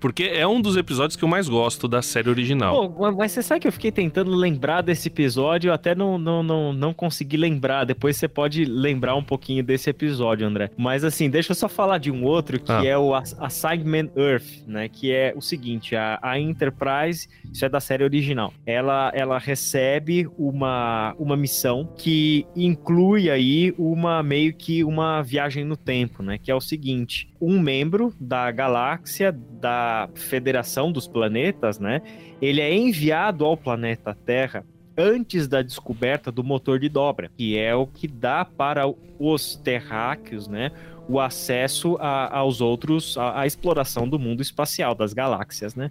porque 0.00 0.24
é 0.24 0.46
um 0.46 0.60
dos 0.60 0.76
episódios 0.76 1.16
que 1.16 1.24
eu 1.24 1.28
mais 1.28 1.48
gosto 1.48 1.86
da 1.86 2.00
série 2.02 2.30
original. 2.30 2.90
Pô, 2.90 3.12
mas 3.12 3.32
você 3.32 3.42
sabe 3.42 3.60
que 3.60 3.68
eu 3.68 3.72
fiquei 3.72 3.92
tentando 3.92 4.30
lembrar 4.34 4.82
desse 4.82 5.08
episódio, 5.08 5.68
eu 5.68 5.74
até 5.74 5.94
não, 5.94 6.18
não, 6.18 6.42
não, 6.42 6.72
não 6.72 6.94
consegui 6.94 7.36
lembrar. 7.36 7.84
Depois 7.84 8.16
você 8.16 8.28
pode 8.28 8.64
lembrar 8.64 9.14
um 9.14 9.24
pouquinho 9.24 9.62
desse 9.62 9.90
episódio, 9.90 10.46
André. 10.46 10.70
Mas 10.76 11.04
assim, 11.04 11.28
deixa 11.28 11.52
eu 11.52 11.56
só 11.56 11.68
falar 11.68 11.98
de 11.98 12.10
um 12.10 12.24
outro 12.24 12.60
que 12.60 12.72
ah. 12.72 12.84
é 12.84 12.96
o 12.96 13.14
Assignment 13.14 14.10
Earth, 14.16 14.66
né? 14.66 14.88
Que 14.88 15.12
é 15.12 15.34
o 15.36 15.40
seguinte: 15.40 15.94
a, 15.94 16.18
a 16.22 16.38
Enterprise, 16.38 17.28
isso 17.52 17.64
é 17.64 17.68
da 17.68 17.80
série 17.80 18.04
original, 18.04 18.52
ela, 18.66 19.10
ela 19.14 19.38
recebe 19.38 20.28
uma, 20.38 21.14
uma 21.18 21.36
missão 21.36 21.88
que 21.96 22.46
inclui 22.56 23.30
aí 23.30 23.74
uma 23.78 24.22
meio 24.22 24.54
que 24.54 24.84
uma 24.84 25.22
viagem 25.22 25.64
no 25.64 25.76
tempo, 25.76 26.22
né? 26.22 26.38
Que 26.38 26.50
é 26.50 26.54
o 26.54 26.60
seguinte: 26.60 27.28
um 27.40 27.58
membro 27.58 28.14
da 28.18 28.50
galáxia 28.50 29.32
da 29.32 30.08
Federação 30.14 30.92
dos 30.92 31.06
Planetas, 31.06 31.78
né? 31.78 32.02
Ele 32.40 32.60
é 32.60 32.74
enviado 32.74 33.44
ao 33.44 33.56
planeta 33.56 34.16
Terra 34.26 34.64
antes 34.96 35.48
da 35.48 35.62
descoberta 35.62 36.30
do 36.30 36.44
motor 36.44 36.78
de 36.78 36.88
dobra, 36.88 37.30
que 37.36 37.58
é 37.58 37.74
o 37.74 37.86
que 37.86 38.06
dá 38.06 38.44
para 38.44 38.84
os 39.18 39.56
terráqueos, 39.56 40.46
né, 40.46 40.70
o 41.08 41.20
acesso 41.20 41.96
a, 42.00 42.38
aos 42.38 42.60
outros, 42.60 43.16
a 43.18 43.46
exploração 43.46 44.08
do 44.08 44.18
mundo 44.18 44.40
espacial, 44.40 44.94
das 44.94 45.12
galáxias, 45.12 45.74
né? 45.74 45.90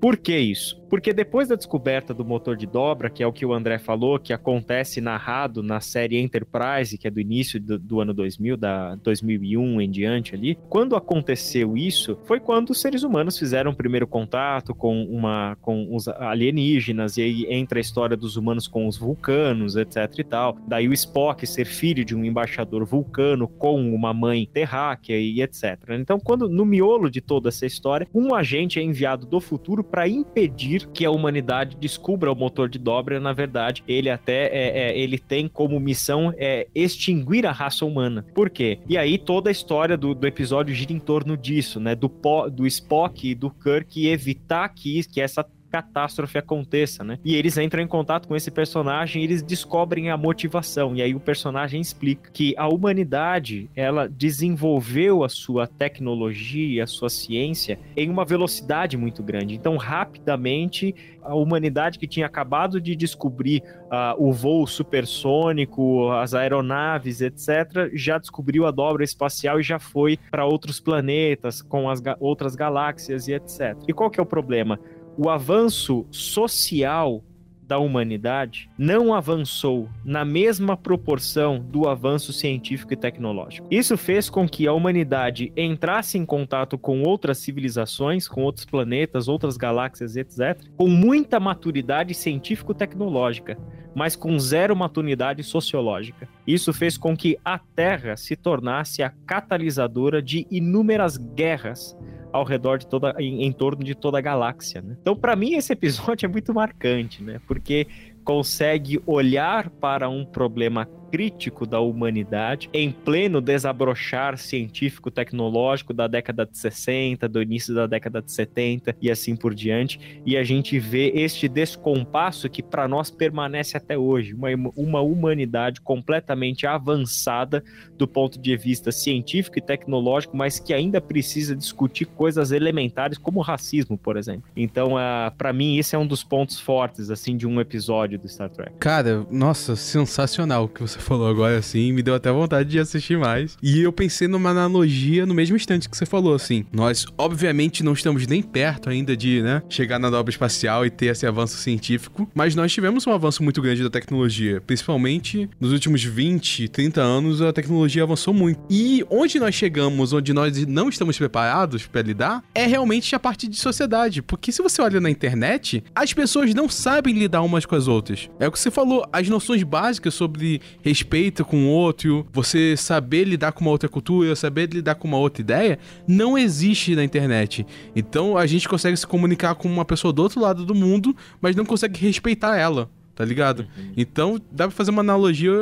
Por 0.00 0.16
que 0.16 0.36
isso? 0.36 0.80
Porque 0.88 1.12
depois 1.12 1.48
da 1.48 1.54
descoberta 1.54 2.14
do 2.14 2.24
motor 2.24 2.56
de 2.56 2.66
dobra, 2.66 3.10
que 3.10 3.22
é 3.22 3.26
o 3.26 3.32
que 3.32 3.44
o 3.44 3.52
André 3.52 3.78
falou, 3.78 4.18
que 4.18 4.32
acontece 4.32 5.00
narrado 5.00 5.62
na 5.62 5.80
série 5.80 6.18
Enterprise, 6.18 6.96
que 6.96 7.06
é 7.06 7.10
do 7.10 7.20
início 7.20 7.60
do, 7.60 7.78
do, 7.78 8.00
ano 8.00 8.14
2000, 8.14 8.56
da 8.56 8.94
2001 8.96 9.80
em 9.80 9.90
diante 9.90 10.34
ali, 10.34 10.58
quando 10.68 10.96
aconteceu 10.96 11.76
isso, 11.76 12.18
foi 12.24 12.40
quando 12.40 12.70
os 12.70 12.80
seres 12.80 13.02
humanos 13.02 13.38
fizeram 13.38 13.70
o 13.70 13.76
primeiro 13.76 14.06
contato 14.06 14.74
com 14.74 15.02
uma 15.04 15.56
com 15.60 15.94
os 15.94 16.08
alienígenas 16.08 17.16
e 17.16 17.22
aí 17.22 17.46
entra 17.50 17.78
a 17.78 17.80
história 17.80 18.16
dos 18.16 18.36
humanos 18.36 18.66
com 18.66 18.86
os 18.86 18.96
vulcanos, 18.96 19.76
etc 19.76 20.18
e 20.18 20.24
tal. 20.24 20.56
Daí 20.66 20.88
o 20.88 20.92
Spock 20.92 21.46
ser 21.46 21.66
filho 21.66 22.04
de 22.04 22.14
um 22.14 22.24
embaixador 22.24 22.84
vulcano 22.84 23.46
com 23.46 23.94
uma 23.94 24.14
mãe 24.14 24.46
terráquea 24.46 25.18
e 25.18 25.42
etc. 25.42 25.78
Então, 25.90 26.18
quando 26.18 26.48
no 26.48 26.64
miolo 26.64 27.10
de 27.10 27.20
toda 27.20 27.48
essa 27.48 27.66
história, 27.66 28.08
um 28.14 28.34
agente 28.34 28.78
é 28.78 28.82
enviado 28.82 29.26
do 29.26 29.40
futuro 29.40 29.84
para 29.84 30.08
impedir 30.08 30.77
que 30.86 31.04
a 31.04 31.10
humanidade 31.10 31.76
descubra 31.76 32.32
o 32.32 32.34
motor 32.34 32.68
de 32.68 32.78
dobra. 32.78 33.20
Na 33.20 33.32
verdade, 33.32 33.82
ele 33.86 34.10
até 34.10 34.46
é, 34.46 34.90
é, 34.90 34.98
ele 34.98 35.18
tem 35.18 35.48
como 35.48 35.78
missão 35.80 36.32
é, 36.36 36.66
extinguir 36.74 37.46
a 37.46 37.52
raça 37.52 37.84
humana. 37.84 38.24
Por 38.34 38.50
quê? 38.50 38.78
E 38.88 38.96
aí 38.96 39.18
toda 39.18 39.50
a 39.50 39.52
história 39.52 39.96
do, 39.96 40.14
do 40.14 40.26
episódio 40.26 40.74
gira 40.74 40.92
em 40.92 40.98
torno 40.98 41.36
disso, 41.36 41.80
né? 41.80 41.94
Do, 41.94 42.10
do 42.52 42.66
Spock 42.66 43.28
e 43.28 43.34
do 43.34 43.50
Kirk 43.50 44.06
evitar 44.06 44.68
que, 44.68 45.02
que 45.08 45.20
essa 45.20 45.44
catástrofe 45.70 46.38
aconteça, 46.38 47.04
né? 47.04 47.18
E 47.24 47.34
eles 47.34 47.56
entram 47.58 47.82
em 47.82 47.86
contato 47.86 48.26
com 48.28 48.36
esse 48.36 48.50
personagem 48.50 49.22
e 49.22 49.24
eles 49.24 49.42
descobrem 49.42 50.10
a 50.10 50.16
motivação. 50.16 50.94
E 50.96 51.02
aí 51.02 51.14
o 51.14 51.20
personagem 51.20 51.80
explica 51.80 52.30
que 52.30 52.54
a 52.56 52.68
humanidade, 52.68 53.70
ela 53.74 54.08
desenvolveu 54.08 55.24
a 55.24 55.28
sua 55.28 55.66
tecnologia, 55.66 56.84
a 56.84 56.86
sua 56.86 57.10
ciência 57.10 57.78
em 57.96 58.08
uma 58.08 58.24
velocidade 58.24 58.96
muito 58.96 59.22
grande. 59.22 59.54
Então, 59.54 59.76
rapidamente, 59.76 60.94
a 61.22 61.34
humanidade 61.34 61.98
que 61.98 62.06
tinha 62.06 62.26
acabado 62.26 62.80
de 62.80 62.96
descobrir 62.96 63.62
uh, 63.86 64.14
o 64.18 64.32
voo 64.32 64.66
supersônico, 64.66 66.10
as 66.12 66.34
aeronaves, 66.34 67.20
etc., 67.20 67.90
já 67.92 68.18
descobriu 68.18 68.66
a 68.66 68.70
dobra 68.70 69.04
espacial 69.04 69.60
e 69.60 69.62
já 69.62 69.78
foi 69.78 70.18
para 70.30 70.46
outros 70.46 70.80
planetas, 70.80 71.60
com 71.60 71.88
as 71.88 72.00
ga 72.00 72.16
outras 72.20 72.56
galáxias 72.56 73.28
e 73.28 73.34
etc. 73.34 73.76
E 73.86 73.92
qual 73.92 74.10
que 74.10 74.18
é 74.18 74.22
o 74.22 74.26
problema? 74.26 74.80
O 75.18 75.28
avanço 75.28 76.06
social 76.12 77.24
da 77.60 77.76
humanidade 77.76 78.70
não 78.78 79.12
avançou 79.12 79.88
na 80.04 80.24
mesma 80.24 80.76
proporção 80.76 81.58
do 81.58 81.88
avanço 81.88 82.32
científico 82.32 82.94
e 82.94 82.96
tecnológico. 82.96 83.66
Isso 83.68 83.96
fez 83.96 84.30
com 84.30 84.48
que 84.48 84.66
a 84.66 84.72
humanidade 84.72 85.52
entrasse 85.56 86.16
em 86.16 86.24
contato 86.24 86.78
com 86.78 87.02
outras 87.02 87.38
civilizações, 87.38 88.28
com 88.28 88.42
outros 88.42 88.64
planetas, 88.64 89.28
outras 89.28 89.56
galáxias, 89.56 90.16
etc., 90.16 90.56
com 90.76 90.88
muita 90.88 91.38
maturidade 91.38 92.14
científico-tecnológica, 92.14 93.58
mas 93.94 94.14
com 94.14 94.38
zero 94.38 94.76
maturidade 94.76 95.42
sociológica. 95.42 96.28
Isso 96.46 96.72
fez 96.72 96.96
com 96.96 97.16
que 97.16 97.38
a 97.44 97.58
Terra 97.58 98.16
se 98.16 98.36
tornasse 98.36 99.02
a 99.02 99.10
catalisadora 99.26 100.22
de 100.22 100.46
inúmeras 100.50 101.16
guerras 101.16 101.96
ao 102.32 102.44
redor 102.44 102.78
de 102.78 102.86
toda, 102.86 103.14
em, 103.18 103.44
em 103.44 103.52
torno 103.52 103.82
de 103.82 103.94
toda 103.94 104.18
a 104.18 104.20
galáxia. 104.20 104.82
Né? 104.82 104.96
Então, 105.00 105.16
para 105.16 105.34
mim, 105.34 105.54
esse 105.54 105.72
episódio 105.72 106.26
é 106.26 106.28
muito 106.28 106.52
marcante, 106.52 107.22
né? 107.22 107.40
Porque 107.46 107.86
consegue 108.24 109.00
olhar 109.06 109.70
para 109.70 110.08
um 110.08 110.24
problema 110.24 110.86
crítico 111.10 111.66
da 111.66 111.80
humanidade, 111.80 112.68
em 112.72 112.90
pleno 112.90 113.40
desabrochar 113.40 114.36
científico-tecnológico 114.38 115.92
da 115.92 116.06
década 116.06 116.46
de 116.46 116.56
60, 116.58 117.28
do 117.28 117.42
início 117.42 117.74
da 117.74 117.86
década 117.86 118.22
de 118.22 118.32
70 118.32 118.96
e 119.00 119.10
assim 119.10 119.36
por 119.36 119.54
diante. 119.54 120.20
E 120.24 120.36
a 120.36 120.44
gente 120.44 120.78
vê 120.78 121.10
este 121.14 121.48
descompasso 121.48 122.48
que 122.48 122.62
para 122.62 122.86
nós 122.86 123.10
permanece 123.10 123.76
até 123.76 123.96
hoje, 123.96 124.34
uma, 124.34 124.48
uma 124.76 125.00
humanidade 125.00 125.80
completamente 125.80 126.66
avançada 126.66 127.62
do 127.96 128.06
ponto 128.06 128.38
de 128.38 128.56
vista 128.56 128.92
científico 128.92 129.58
e 129.58 129.62
tecnológico, 129.62 130.36
mas 130.36 130.58
que 130.58 130.72
ainda 130.72 131.00
precisa 131.00 131.56
discutir 131.56 132.06
coisas 132.06 132.52
elementares 132.52 133.18
como 133.18 133.40
racismo, 133.40 133.96
por 133.96 134.16
exemplo. 134.16 134.44
Então, 134.56 134.94
uh, 134.94 135.34
para 135.36 135.52
mim, 135.52 135.78
esse 135.78 135.94
é 135.94 135.98
um 135.98 136.06
dos 136.06 136.22
pontos 136.22 136.60
fortes 136.60 137.10
assim 137.10 137.36
de 137.36 137.46
um 137.46 137.60
episódio 137.60 138.18
do 138.18 138.28
Star 138.28 138.50
Trek. 138.50 138.72
Cara, 138.78 139.26
nossa, 139.30 139.76
sensacional 139.76 140.64
o 140.64 140.68
que 140.68 140.80
você 140.80 140.97
falou 141.02 141.28
agora, 141.28 141.58
assim, 141.58 141.92
me 141.92 142.02
deu 142.02 142.14
até 142.14 142.30
vontade 142.30 142.68
de 142.68 142.78
assistir 142.78 143.18
mais. 143.18 143.56
E 143.62 143.80
eu 143.80 143.92
pensei 143.92 144.28
numa 144.28 144.50
analogia 144.50 145.26
no 145.26 145.34
mesmo 145.34 145.56
instante 145.56 145.88
que 145.88 145.96
você 145.96 146.06
falou, 146.06 146.34
assim. 146.34 146.64
Nós, 146.72 147.06
obviamente, 147.16 147.82
não 147.82 147.92
estamos 147.92 148.26
nem 148.26 148.42
perto 148.42 148.90
ainda 148.90 149.16
de, 149.16 149.42
né, 149.42 149.62
chegar 149.68 149.98
na 149.98 150.10
dobra 150.10 150.30
espacial 150.30 150.84
e 150.84 150.90
ter 150.90 151.06
esse 151.06 151.26
avanço 151.26 151.56
científico, 151.56 152.28
mas 152.34 152.54
nós 152.54 152.72
tivemos 152.72 153.06
um 153.06 153.12
avanço 153.12 153.42
muito 153.42 153.60
grande 153.60 153.82
da 153.82 153.90
tecnologia, 153.90 154.60
principalmente 154.60 155.48
nos 155.60 155.72
últimos 155.72 156.02
20, 156.02 156.68
30 156.68 157.00
anos, 157.00 157.42
a 157.42 157.52
tecnologia 157.52 158.02
avançou 158.02 158.32
muito. 158.34 158.60
E 158.70 159.04
onde 159.10 159.38
nós 159.38 159.54
chegamos, 159.54 160.12
onde 160.12 160.32
nós 160.32 160.66
não 160.66 160.88
estamos 160.88 161.16
preparados 161.16 161.86
para 161.86 162.02
lidar, 162.02 162.42
é 162.54 162.66
realmente 162.66 163.14
a 163.14 163.18
parte 163.18 163.48
de 163.48 163.56
sociedade, 163.56 164.22
porque 164.22 164.52
se 164.52 164.62
você 164.62 164.80
olha 164.82 165.00
na 165.00 165.10
internet, 165.10 165.82
as 165.94 166.12
pessoas 166.12 166.54
não 166.54 166.68
sabem 166.68 167.14
lidar 167.14 167.42
umas 167.42 167.66
com 167.66 167.74
as 167.74 167.88
outras. 167.88 168.28
É 168.38 168.46
o 168.46 168.52
que 168.52 168.58
você 168.58 168.70
falou, 168.70 169.06
as 169.12 169.28
noções 169.28 169.62
básicas 169.62 170.14
sobre 170.14 170.60
respeito 170.88 171.44
com 171.44 171.66
o 171.66 171.68
outro, 171.68 172.26
você 172.32 172.76
saber 172.76 173.24
lidar 173.24 173.52
com 173.52 173.60
uma 173.60 173.70
outra 173.70 173.88
cultura, 173.88 174.34
saber 174.34 174.72
lidar 174.72 174.94
com 174.96 175.06
uma 175.06 175.18
outra 175.18 175.42
ideia, 175.42 175.78
não 176.06 176.36
existe 176.36 176.94
na 176.96 177.04
internet. 177.04 177.66
Então 177.94 178.36
a 178.36 178.46
gente 178.46 178.68
consegue 178.68 178.96
se 178.96 179.06
comunicar 179.06 179.54
com 179.54 179.68
uma 179.68 179.84
pessoa 179.84 180.12
do 180.12 180.22
outro 180.22 180.40
lado 180.40 180.64
do 180.64 180.74
mundo, 180.74 181.14
mas 181.40 181.54
não 181.54 181.64
consegue 181.64 182.00
respeitar 182.00 182.56
ela, 182.56 182.90
tá 183.14 183.24
ligado? 183.24 183.60
Uhum. 183.60 183.92
Então 183.96 184.40
dá 184.50 184.66
pra 184.66 184.76
fazer 184.76 184.90
uma 184.90 185.00
analogia 185.00 185.52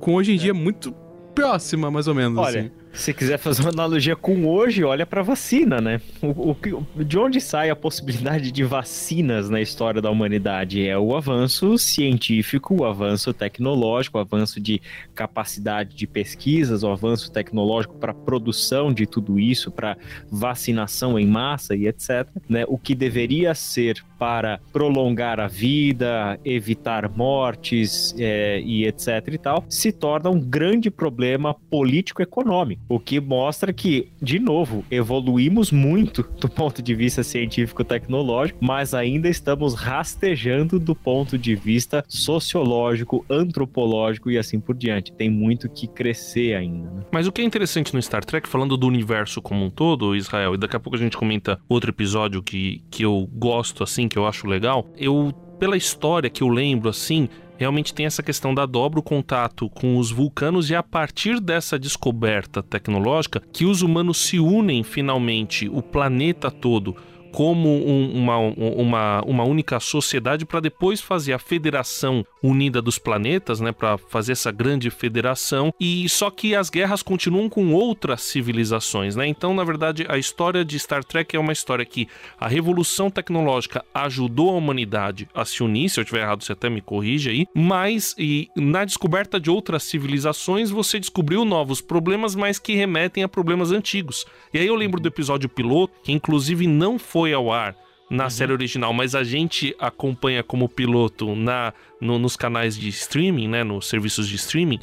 com 0.00 0.14
hoje 0.14 0.32
em 0.32 0.36
dia 0.36 0.54
muito 0.54 0.92
próxima, 1.34 1.90
mais 1.90 2.06
ou 2.08 2.14
menos. 2.14 2.38
Olha, 2.38 2.60
assim. 2.60 2.70
Se 2.98 3.14
quiser 3.14 3.38
fazer 3.38 3.62
uma 3.62 3.70
analogia 3.70 4.16
com 4.16 4.44
hoje, 4.44 4.82
olha 4.82 5.06
para 5.06 5.22
vacina, 5.22 5.80
né? 5.80 6.00
O, 6.20 6.50
o, 6.50 7.04
de 7.04 7.16
onde 7.16 7.40
sai 7.40 7.70
a 7.70 7.76
possibilidade 7.76 8.50
de 8.50 8.64
vacinas 8.64 9.48
na 9.48 9.60
história 9.60 10.02
da 10.02 10.10
humanidade? 10.10 10.86
É 10.86 10.98
o 10.98 11.16
avanço 11.16 11.78
científico, 11.78 12.74
o 12.74 12.84
avanço 12.84 13.32
tecnológico, 13.32 14.18
o 14.18 14.20
avanço 14.20 14.60
de 14.60 14.82
capacidade 15.14 15.94
de 15.94 16.08
pesquisas, 16.08 16.82
o 16.82 16.90
avanço 16.90 17.30
tecnológico 17.30 17.94
para 17.94 18.12
produção 18.12 18.92
de 18.92 19.06
tudo 19.06 19.38
isso, 19.38 19.70
para 19.70 19.96
vacinação 20.28 21.16
em 21.16 21.26
massa 21.26 21.76
e 21.76 21.86
etc. 21.86 22.26
Né? 22.48 22.64
O 22.66 22.76
que 22.76 22.96
deveria 22.96 23.54
ser 23.54 24.02
para 24.18 24.58
prolongar 24.72 25.38
a 25.38 25.46
vida, 25.46 26.38
evitar 26.44 27.08
mortes 27.08 28.12
é, 28.18 28.60
e 28.60 28.84
etc 28.84 29.28
e 29.28 29.38
tal, 29.38 29.64
se 29.68 29.92
torna 29.92 30.28
um 30.28 30.40
grande 30.40 30.90
problema 30.90 31.54
político-econômico. 31.54 32.82
O 32.88 32.98
que 32.98 33.20
mostra 33.20 33.72
que, 33.72 34.08
de 34.20 34.38
novo, 34.38 34.84
evoluímos 34.90 35.70
muito 35.70 36.22
do 36.40 36.48
ponto 36.48 36.82
de 36.82 36.94
vista 36.94 37.22
científico-tecnológico, 37.22 38.58
mas 38.62 38.94
ainda 38.94 39.28
estamos 39.28 39.74
rastejando 39.74 40.78
do 40.78 40.94
ponto 40.94 41.36
de 41.36 41.54
vista 41.54 42.04
sociológico, 42.08 43.24
antropológico 43.28 44.30
e 44.30 44.38
assim 44.38 44.58
por 44.58 44.76
diante. 44.76 45.12
Tem 45.12 45.28
muito 45.28 45.68
que 45.68 45.86
crescer 45.86 46.54
ainda. 46.54 46.90
Né? 46.90 47.02
Mas 47.12 47.26
o 47.26 47.32
que 47.32 47.42
é 47.42 47.44
interessante 47.44 47.94
no 47.94 48.00
Star 48.00 48.24
Trek, 48.24 48.48
falando 48.48 48.76
do 48.76 48.86
universo 48.86 49.42
como 49.42 49.64
um 49.64 49.70
todo, 49.70 50.16
Israel, 50.16 50.54
e 50.54 50.58
daqui 50.58 50.76
a 50.76 50.80
pouco 50.80 50.96
a 50.96 51.00
gente 51.00 51.16
comenta 51.16 51.60
outro 51.68 51.90
episódio 51.90 52.42
que, 52.42 52.82
que 52.90 53.04
eu 53.04 53.28
gosto, 53.32 53.82
assim, 53.82 54.08
que 54.08 54.18
eu 54.18 54.26
acho 54.26 54.46
legal, 54.46 54.86
eu, 54.96 55.32
pela 55.58 55.76
história 55.76 56.30
que 56.30 56.42
eu 56.42 56.48
lembro, 56.48 56.88
assim, 56.88 57.28
realmente 57.58 57.92
tem 57.92 58.06
essa 58.06 58.22
questão 58.22 58.54
da 58.54 58.64
dobra 58.64 59.00
o 59.00 59.02
contato 59.02 59.68
com 59.68 59.98
os 59.98 60.10
vulcanos 60.10 60.70
e 60.70 60.74
a 60.74 60.82
partir 60.82 61.40
dessa 61.40 61.78
descoberta 61.78 62.62
tecnológica 62.62 63.42
que 63.52 63.66
os 63.66 63.82
humanos 63.82 64.18
se 64.18 64.38
unem 64.38 64.82
finalmente, 64.82 65.68
o 65.68 65.82
planeta 65.82 66.50
todo 66.50 66.96
como 67.32 67.68
um, 67.68 68.12
uma, 68.14 68.38
uma, 68.38 69.22
uma 69.22 69.44
única 69.44 69.78
sociedade 69.80 70.44
para 70.44 70.60
depois 70.60 71.00
fazer 71.00 71.32
a 71.32 71.38
Federação 71.38 72.24
Unida 72.42 72.80
dos 72.80 72.98
Planetas, 72.98 73.60
né, 73.60 73.72
para 73.72 73.98
fazer 73.98 74.32
essa 74.32 74.50
grande 74.50 74.90
federação. 74.90 75.72
E 75.80 76.08
só 76.08 76.30
que 76.30 76.54
as 76.54 76.70
guerras 76.70 77.02
continuam 77.02 77.48
com 77.48 77.72
outras 77.72 78.22
civilizações, 78.22 79.16
né? 79.16 79.26
Então, 79.26 79.54
na 79.54 79.64
verdade, 79.64 80.06
a 80.08 80.18
história 80.18 80.64
de 80.64 80.78
Star 80.78 81.04
Trek 81.04 81.36
é 81.36 81.40
uma 81.40 81.52
história 81.52 81.84
que 81.84 82.08
a 82.38 82.48
revolução 82.48 83.10
tecnológica 83.10 83.84
ajudou 83.92 84.50
a 84.50 84.54
humanidade 84.54 85.28
a 85.34 85.44
se 85.44 85.62
unir. 85.62 85.88
Se 85.88 86.00
eu 86.00 86.02
estiver 86.02 86.22
errado, 86.22 86.42
você 86.42 86.52
até 86.52 86.70
me 86.70 86.80
corrige 86.80 87.30
aí. 87.30 87.46
Mas 87.54 88.14
e 88.18 88.48
na 88.56 88.84
descoberta 88.84 89.40
de 89.40 89.50
outras 89.50 89.82
civilizações, 89.82 90.70
você 90.70 90.98
descobriu 90.98 91.44
novos 91.44 91.80
problemas, 91.80 92.34
mas 92.34 92.58
que 92.58 92.74
remetem 92.74 93.22
a 93.22 93.28
problemas 93.28 93.72
antigos. 93.72 94.24
E 94.52 94.58
aí 94.58 94.66
eu 94.66 94.74
lembro 94.74 95.00
do 95.00 95.08
episódio 95.08 95.48
piloto, 95.48 95.94
que 96.02 96.12
inclusive 96.12 96.66
não 96.66 96.98
foi 96.98 97.17
foi 97.18 97.32
ao 97.32 97.50
ar 97.52 97.74
na 98.08 98.24
uhum. 98.24 98.30
série 98.30 98.52
original, 98.52 98.92
mas 98.92 99.16
a 99.16 99.24
gente 99.24 99.74
acompanha 99.80 100.40
como 100.44 100.68
piloto 100.68 101.34
na 101.34 101.74
no, 102.00 102.16
nos 102.16 102.36
canais 102.36 102.78
de 102.78 102.88
streaming, 102.88 103.48
né, 103.48 103.64
nos 103.64 103.88
serviços 103.88 104.28
de 104.28 104.36
streaming, 104.36 104.78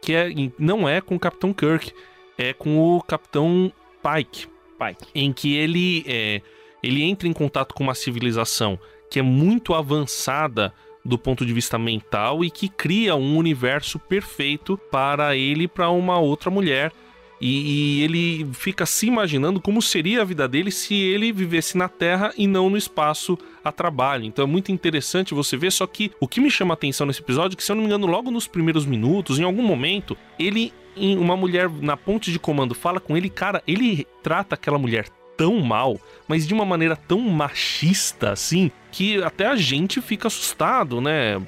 que 0.00 0.14
é, 0.14 0.30
não 0.58 0.88
é 0.88 1.02
com 1.02 1.16
o 1.16 1.20
Capitão 1.20 1.52
Kirk, 1.52 1.92
é 2.38 2.54
com 2.54 2.78
o 2.78 3.02
Capitão 3.02 3.70
Pike, 4.02 4.48
Pike. 4.78 5.10
em 5.14 5.34
que 5.34 5.54
ele 5.54 6.02
é, 6.06 6.40
ele 6.82 7.02
entra 7.02 7.28
em 7.28 7.32
contato 7.34 7.74
com 7.74 7.84
uma 7.84 7.94
civilização 7.94 8.78
que 9.10 9.18
é 9.18 9.22
muito 9.22 9.74
avançada 9.74 10.72
do 11.04 11.18
ponto 11.18 11.44
de 11.44 11.52
vista 11.52 11.78
mental 11.78 12.42
e 12.42 12.50
que 12.50 12.70
cria 12.70 13.14
um 13.14 13.36
universo 13.36 13.98
perfeito 13.98 14.78
para 14.90 15.36
ele 15.36 15.64
e 15.64 15.68
para 15.68 15.90
uma 15.90 16.18
outra 16.18 16.50
mulher 16.50 16.90
e, 17.40 18.00
e, 18.00 18.02
ele 18.02 18.48
fica 18.52 18.86
se 18.86 19.06
imaginando 19.06 19.60
como 19.60 19.82
seria 19.82 20.22
a 20.22 20.24
vida 20.24 20.48
dele 20.48 20.70
se 20.70 20.94
ele 20.94 21.32
vivesse 21.32 21.76
na 21.76 21.88
Terra 21.88 22.32
e 22.36 22.46
não 22.46 22.70
no 22.70 22.76
espaço 22.76 23.38
a 23.62 23.70
trabalho. 23.70 24.24
Então 24.24 24.44
é 24.44 24.48
muito 24.48 24.72
interessante 24.72 25.34
você 25.34 25.56
ver. 25.56 25.72
Só 25.72 25.86
que 25.86 26.10
o 26.20 26.26
que 26.26 26.40
me 26.40 26.50
chama 26.50 26.72
a 26.72 26.76
atenção 26.76 27.06
nesse 27.06 27.20
episódio 27.20 27.54
é 27.54 27.56
que, 27.56 27.64
se 27.64 27.70
eu 27.70 27.76
não 27.76 27.82
me 27.82 27.88
engano, 27.88 28.06
logo 28.06 28.30
nos 28.30 28.46
primeiros 28.46 28.86
minutos, 28.86 29.38
em 29.38 29.44
algum 29.44 29.62
momento, 29.62 30.16
ele, 30.38 30.72
uma 30.96 31.36
mulher 31.36 31.68
na 31.68 31.96
ponte 31.96 32.32
de 32.32 32.38
comando, 32.38 32.74
fala 32.74 33.00
com 33.00 33.16
ele, 33.16 33.28
cara, 33.28 33.62
ele 33.66 34.06
trata 34.22 34.54
aquela 34.54 34.78
mulher 34.78 35.08
tão 35.36 35.60
mal, 35.60 36.00
mas 36.26 36.46
de 36.46 36.54
uma 36.54 36.64
maneira 36.64 36.96
tão 36.96 37.20
machista 37.20 38.30
assim, 38.30 38.70
que 38.90 39.22
até 39.22 39.46
a 39.46 39.54
gente 39.54 40.00
fica 40.00 40.28
assustado, 40.28 41.00
né? 41.00 41.40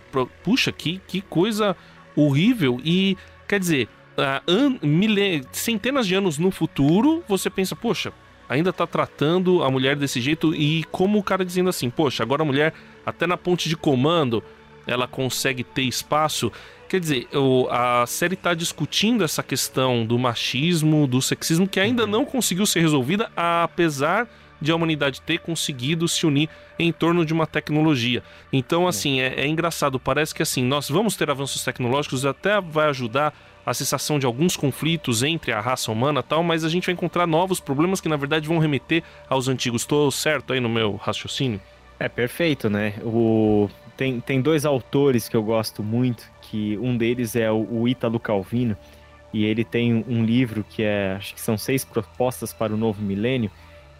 Puxa, 0.44 0.70
que, 0.70 1.00
que 1.08 1.22
coisa 1.22 1.74
horrível. 2.14 2.78
E 2.84 3.16
quer 3.46 3.58
dizer 3.58 3.88
uh, 4.18 5.48
centenas 5.52 6.06
de 6.06 6.14
anos 6.14 6.38
no 6.38 6.50
futuro, 6.50 7.22
você 7.28 7.48
pensa, 7.48 7.76
poxa, 7.76 8.12
ainda 8.48 8.72
tá 8.72 8.86
tratando 8.86 9.62
a 9.62 9.70
mulher 9.70 9.96
desse 9.96 10.20
jeito 10.20 10.54
e 10.54 10.84
como 10.90 11.18
o 11.18 11.22
cara 11.22 11.44
dizendo 11.44 11.70
assim, 11.70 11.88
poxa, 11.90 12.22
agora 12.22 12.42
a 12.42 12.46
mulher 12.46 12.74
até 13.04 13.26
na 13.26 13.36
ponte 13.36 13.68
de 13.68 13.76
comando 13.76 14.42
ela 14.86 15.06
consegue 15.06 15.62
ter 15.62 15.82
espaço. 15.82 16.50
Quer 16.88 16.98
dizer, 16.98 17.28
a 17.70 18.06
série 18.06 18.32
está 18.32 18.54
discutindo 18.54 19.22
essa 19.22 19.42
questão 19.42 20.06
do 20.06 20.18
machismo, 20.18 21.06
do 21.06 21.20
sexismo, 21.20 21.68
que 21.68 21.78
ainda 21.78 22.04
uhum. 22.04 22.10
não 22.10 22.24
conseguiu 22.24 22.64
ser 22.64 22.80
resolvida, 22.80 23.30
apesar 23.36 24.26
de 24.60 24.72
a 24.72 24.76
humanidade 24.76 25.20
ter 25.20 25.38
conseguido 25.38 26.08
se 26.08 26.26
unir 26.26 26.48
em 26.78 26.92
torno 26.92 27.24
de 27.24 27.32
uma 27.32 27.46
tecnologia. 27.46 28.22
Então, 28.52 28.86
assim, 28.86 29.20
é, 29.20 29.40
é 29.40 29.46
engraçado. 29.46 29.98
Parece 29.98 30.34
que 30.34 30.42
assim, 30.42 30.62
nós 30.62 30.88
vamos 30.88 31.16
ter 31.16 31.30
avanços 31.30 31.62
tecnológicos, 31.62 32.24
até 32.24 32.60
vai 32.60 32.88
ajudar 32.88 33.34
a 33.64 33.74
cessação 33.74 34.18
de 34.18 34.24
alguns 34.24 34.56
conflitos 34.56 35.22
entre 35.22 35.52
a 35.52 35.60
raça 35.60 35.92
humana 35.92 36.22
tal, 36.22 36.42
mas 36.42 36.64
a 36.64 36.70
gente 36.70 36.86
vai 36.86 36.94
encontrar 36.94 37.26
novos 37.26 37.60
problemas 37.60 38.00
que 38.00 38.08
na 38.08 38.16
verdade 38.16 38.48
vão 38.48 38.58
remeter 38.58 39.02
aos 39.28 39.46
antigos. 39.46 39.82
Estou 39.82 40.10
certo 40.10 40.54
aí 40.54 40.60
no 40.60 40.70
meu 40.70 40.96
raciocínio? 40.96 41.60
É 42.00 42.08
perfeito, 42.08 42.70
né? 42.70 42.94
O... 43.02 43.68
Tem, 43.96 44.20
tem 44.20 44.40
dois 44.40 44.64
autores 44.64 45.28
que 45.28 45.36
eu 45.36 45.42
gosto 45.42 45.82
muito, 45.82 46.30
que 46.40 46.78
um 46.78 46.96
deles 46.96 47.34
é 47.34 47.50
o, 47.50 47.66
o 47.68 47.88
Ítalo 47.88 48.20
Calvino, 48.20 48.76
e 49.34 49.44
ele 49.44 49.64
tem 49.64 50.04
um 50.08 50.24
livro 50.24 50.64
que 50.64 50.82
é, 50.82 51.16
acho 51.16 51.34
que 51.34 51.40
são 51.40 51.58
seis 51.58 51.84
propostas 51.84 52.52
para 52.52 52.72
o 52.72 52.76
novo 52.76 53.02
milênio, 53.02 53.50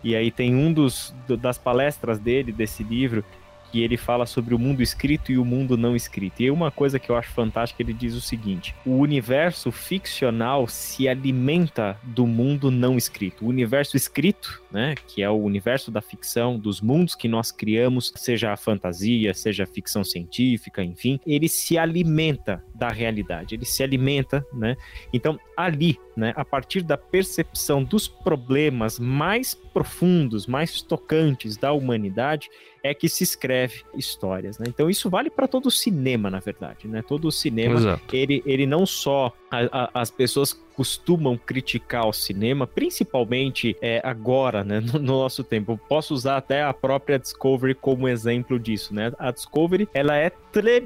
e 0.03 0.14
aí 0.14 0.30
tem 0.30 0.55
um 0.55 0.72
dos 0.72 1.14
das 1.40 1.59
palestras 1.59 2.18
dele, 2.18 2.53
desse 2.53 2.82
livro, 2.82 3.24
que 3.70 3.82
ele 3.82 3.96
fala 3.96 4.26
sobre 4.26 4.55
o 4.55 4.59
mundo 4.59 4.82
escrito 4.82 5.30
e 5.30 5.38
o 5.38 5.44
mundo 5.44 5.76
não 5.76 5.94
escrito. 5.94 6.42
E 6.42 6.51
uma 6.51 6.70
coisa 6.70 6.99
que 6.99 7.11
eu 7.11 7.16
acho 7.16 7.30
fantástica, 7.30 7.82
ele 7.82 7.92
diz 7.92 8.14
o 8.14 8.20
seguinte: 8.20 8.74
o 8.84 8.96
universo 8.96 9.70
ficcional 9.70 10.66
se 10.66 11.09
alimenta 11.09 11.99
do 12.03 12.26
mundo 12.26 12.70
não 12.70 12.96
escrito. 12.96 13.44
O 13.44 13.49
universo 13.49 13.96
escrito, 13.96 14.62
né, 14.70 14.94
que 15.07 15.22
é 15.22 15.30
o 15.30 15.36
universo 15.36 15.90
da 15.90 16.01
ficção, 16.01 16.59
dos 16.59 16.80
mundos 16.80 17.14
que 17.14 17.28
nós 17.28 17.53
criamos, 17.53 18.12
seja 18.16 18.53
a 18.53 18.57
fantasia, 18.57 19.34
seja 19.34 19.64
a 19.64 19.66
ficção 19.66 20.03
científica, 20.03 20.82
enfim, 20.82 21.20
ele 21.26 21.49
se 21.49 21.78
alimenta 21.78 22.62
da 22.74 22.88
realidade, 22.88 23.55
ele 23.55 23.64
se 23.64 23.82
alimenta, 23.82 24.44
né? 24.53 24.76
Então, 25.12 25.38
ali, 25.57 25.99
né, 26.18 26.32
a 26.36 26.44
partir 26.44 26.82
da 26.82 26.98
percepção 26.98 27.84
dos 27.84 28.08
problemas 28.08 28.98
mais 28.98 29.54
profundos, 29.54 30.48
mais 30.48 30.82
tocantes 30.82 31.56
da 31.56 31.72
humanidade, 31.72 32.50
é 32.82 32.92
que 32.92 33.08
se 33.08 33.22
escreve 33.22 33.84
histórias, 33.94 34.58
né? 34.58 34.66
Então 34.68 34.90
isso 34.90 35.08
vale 35.08 35.30
para 35.30 35.46
todo 35.46 35.66
o 35.66 35.70
cinema, 35.70 36.28
na 36.28 36.40
verdade, 36.40 36.88
né? 36.88 37.02
Todo 37.06 37.28
o 37.28 37.32
cinema, 37.32 38.00
ele, 38.12 38.42
ele 38.44 38.66
não 38.66 38.84
só 38.84 39.32
a, 39.50 39.84
a, 39.84 40.00
as 40.00 40.10
pessoas 40.10 40.60
costumam 40.78 41.36
criticar 41.36 42.06
o 42.06 42.12
cinema, 42.12 42.64
principalmente 42.64 43.76
é, 43.82 44.00
agora, 44.04 44.62
né, 44.62 44.78
no, 44.94 45.00
no, 45.00 45.18
nosso 45.18 45.42
tempo. 45.42 45.72
Eu 45.72 45.76
posso 45.76 46.14
usar 46.14 46.36
até 46.36 46.62
a 46.62 46.72
própria 46.72 47.18
Discovery 47.18 47.74
como 47.74 48.06
exemplo 48.06 48.60
disso, 48.60 48.94
né? 48.94 49.12
A 49.18 49.32
Discovery, 49.32 49.88
ela 49.92 50.16
é 50.16 50.30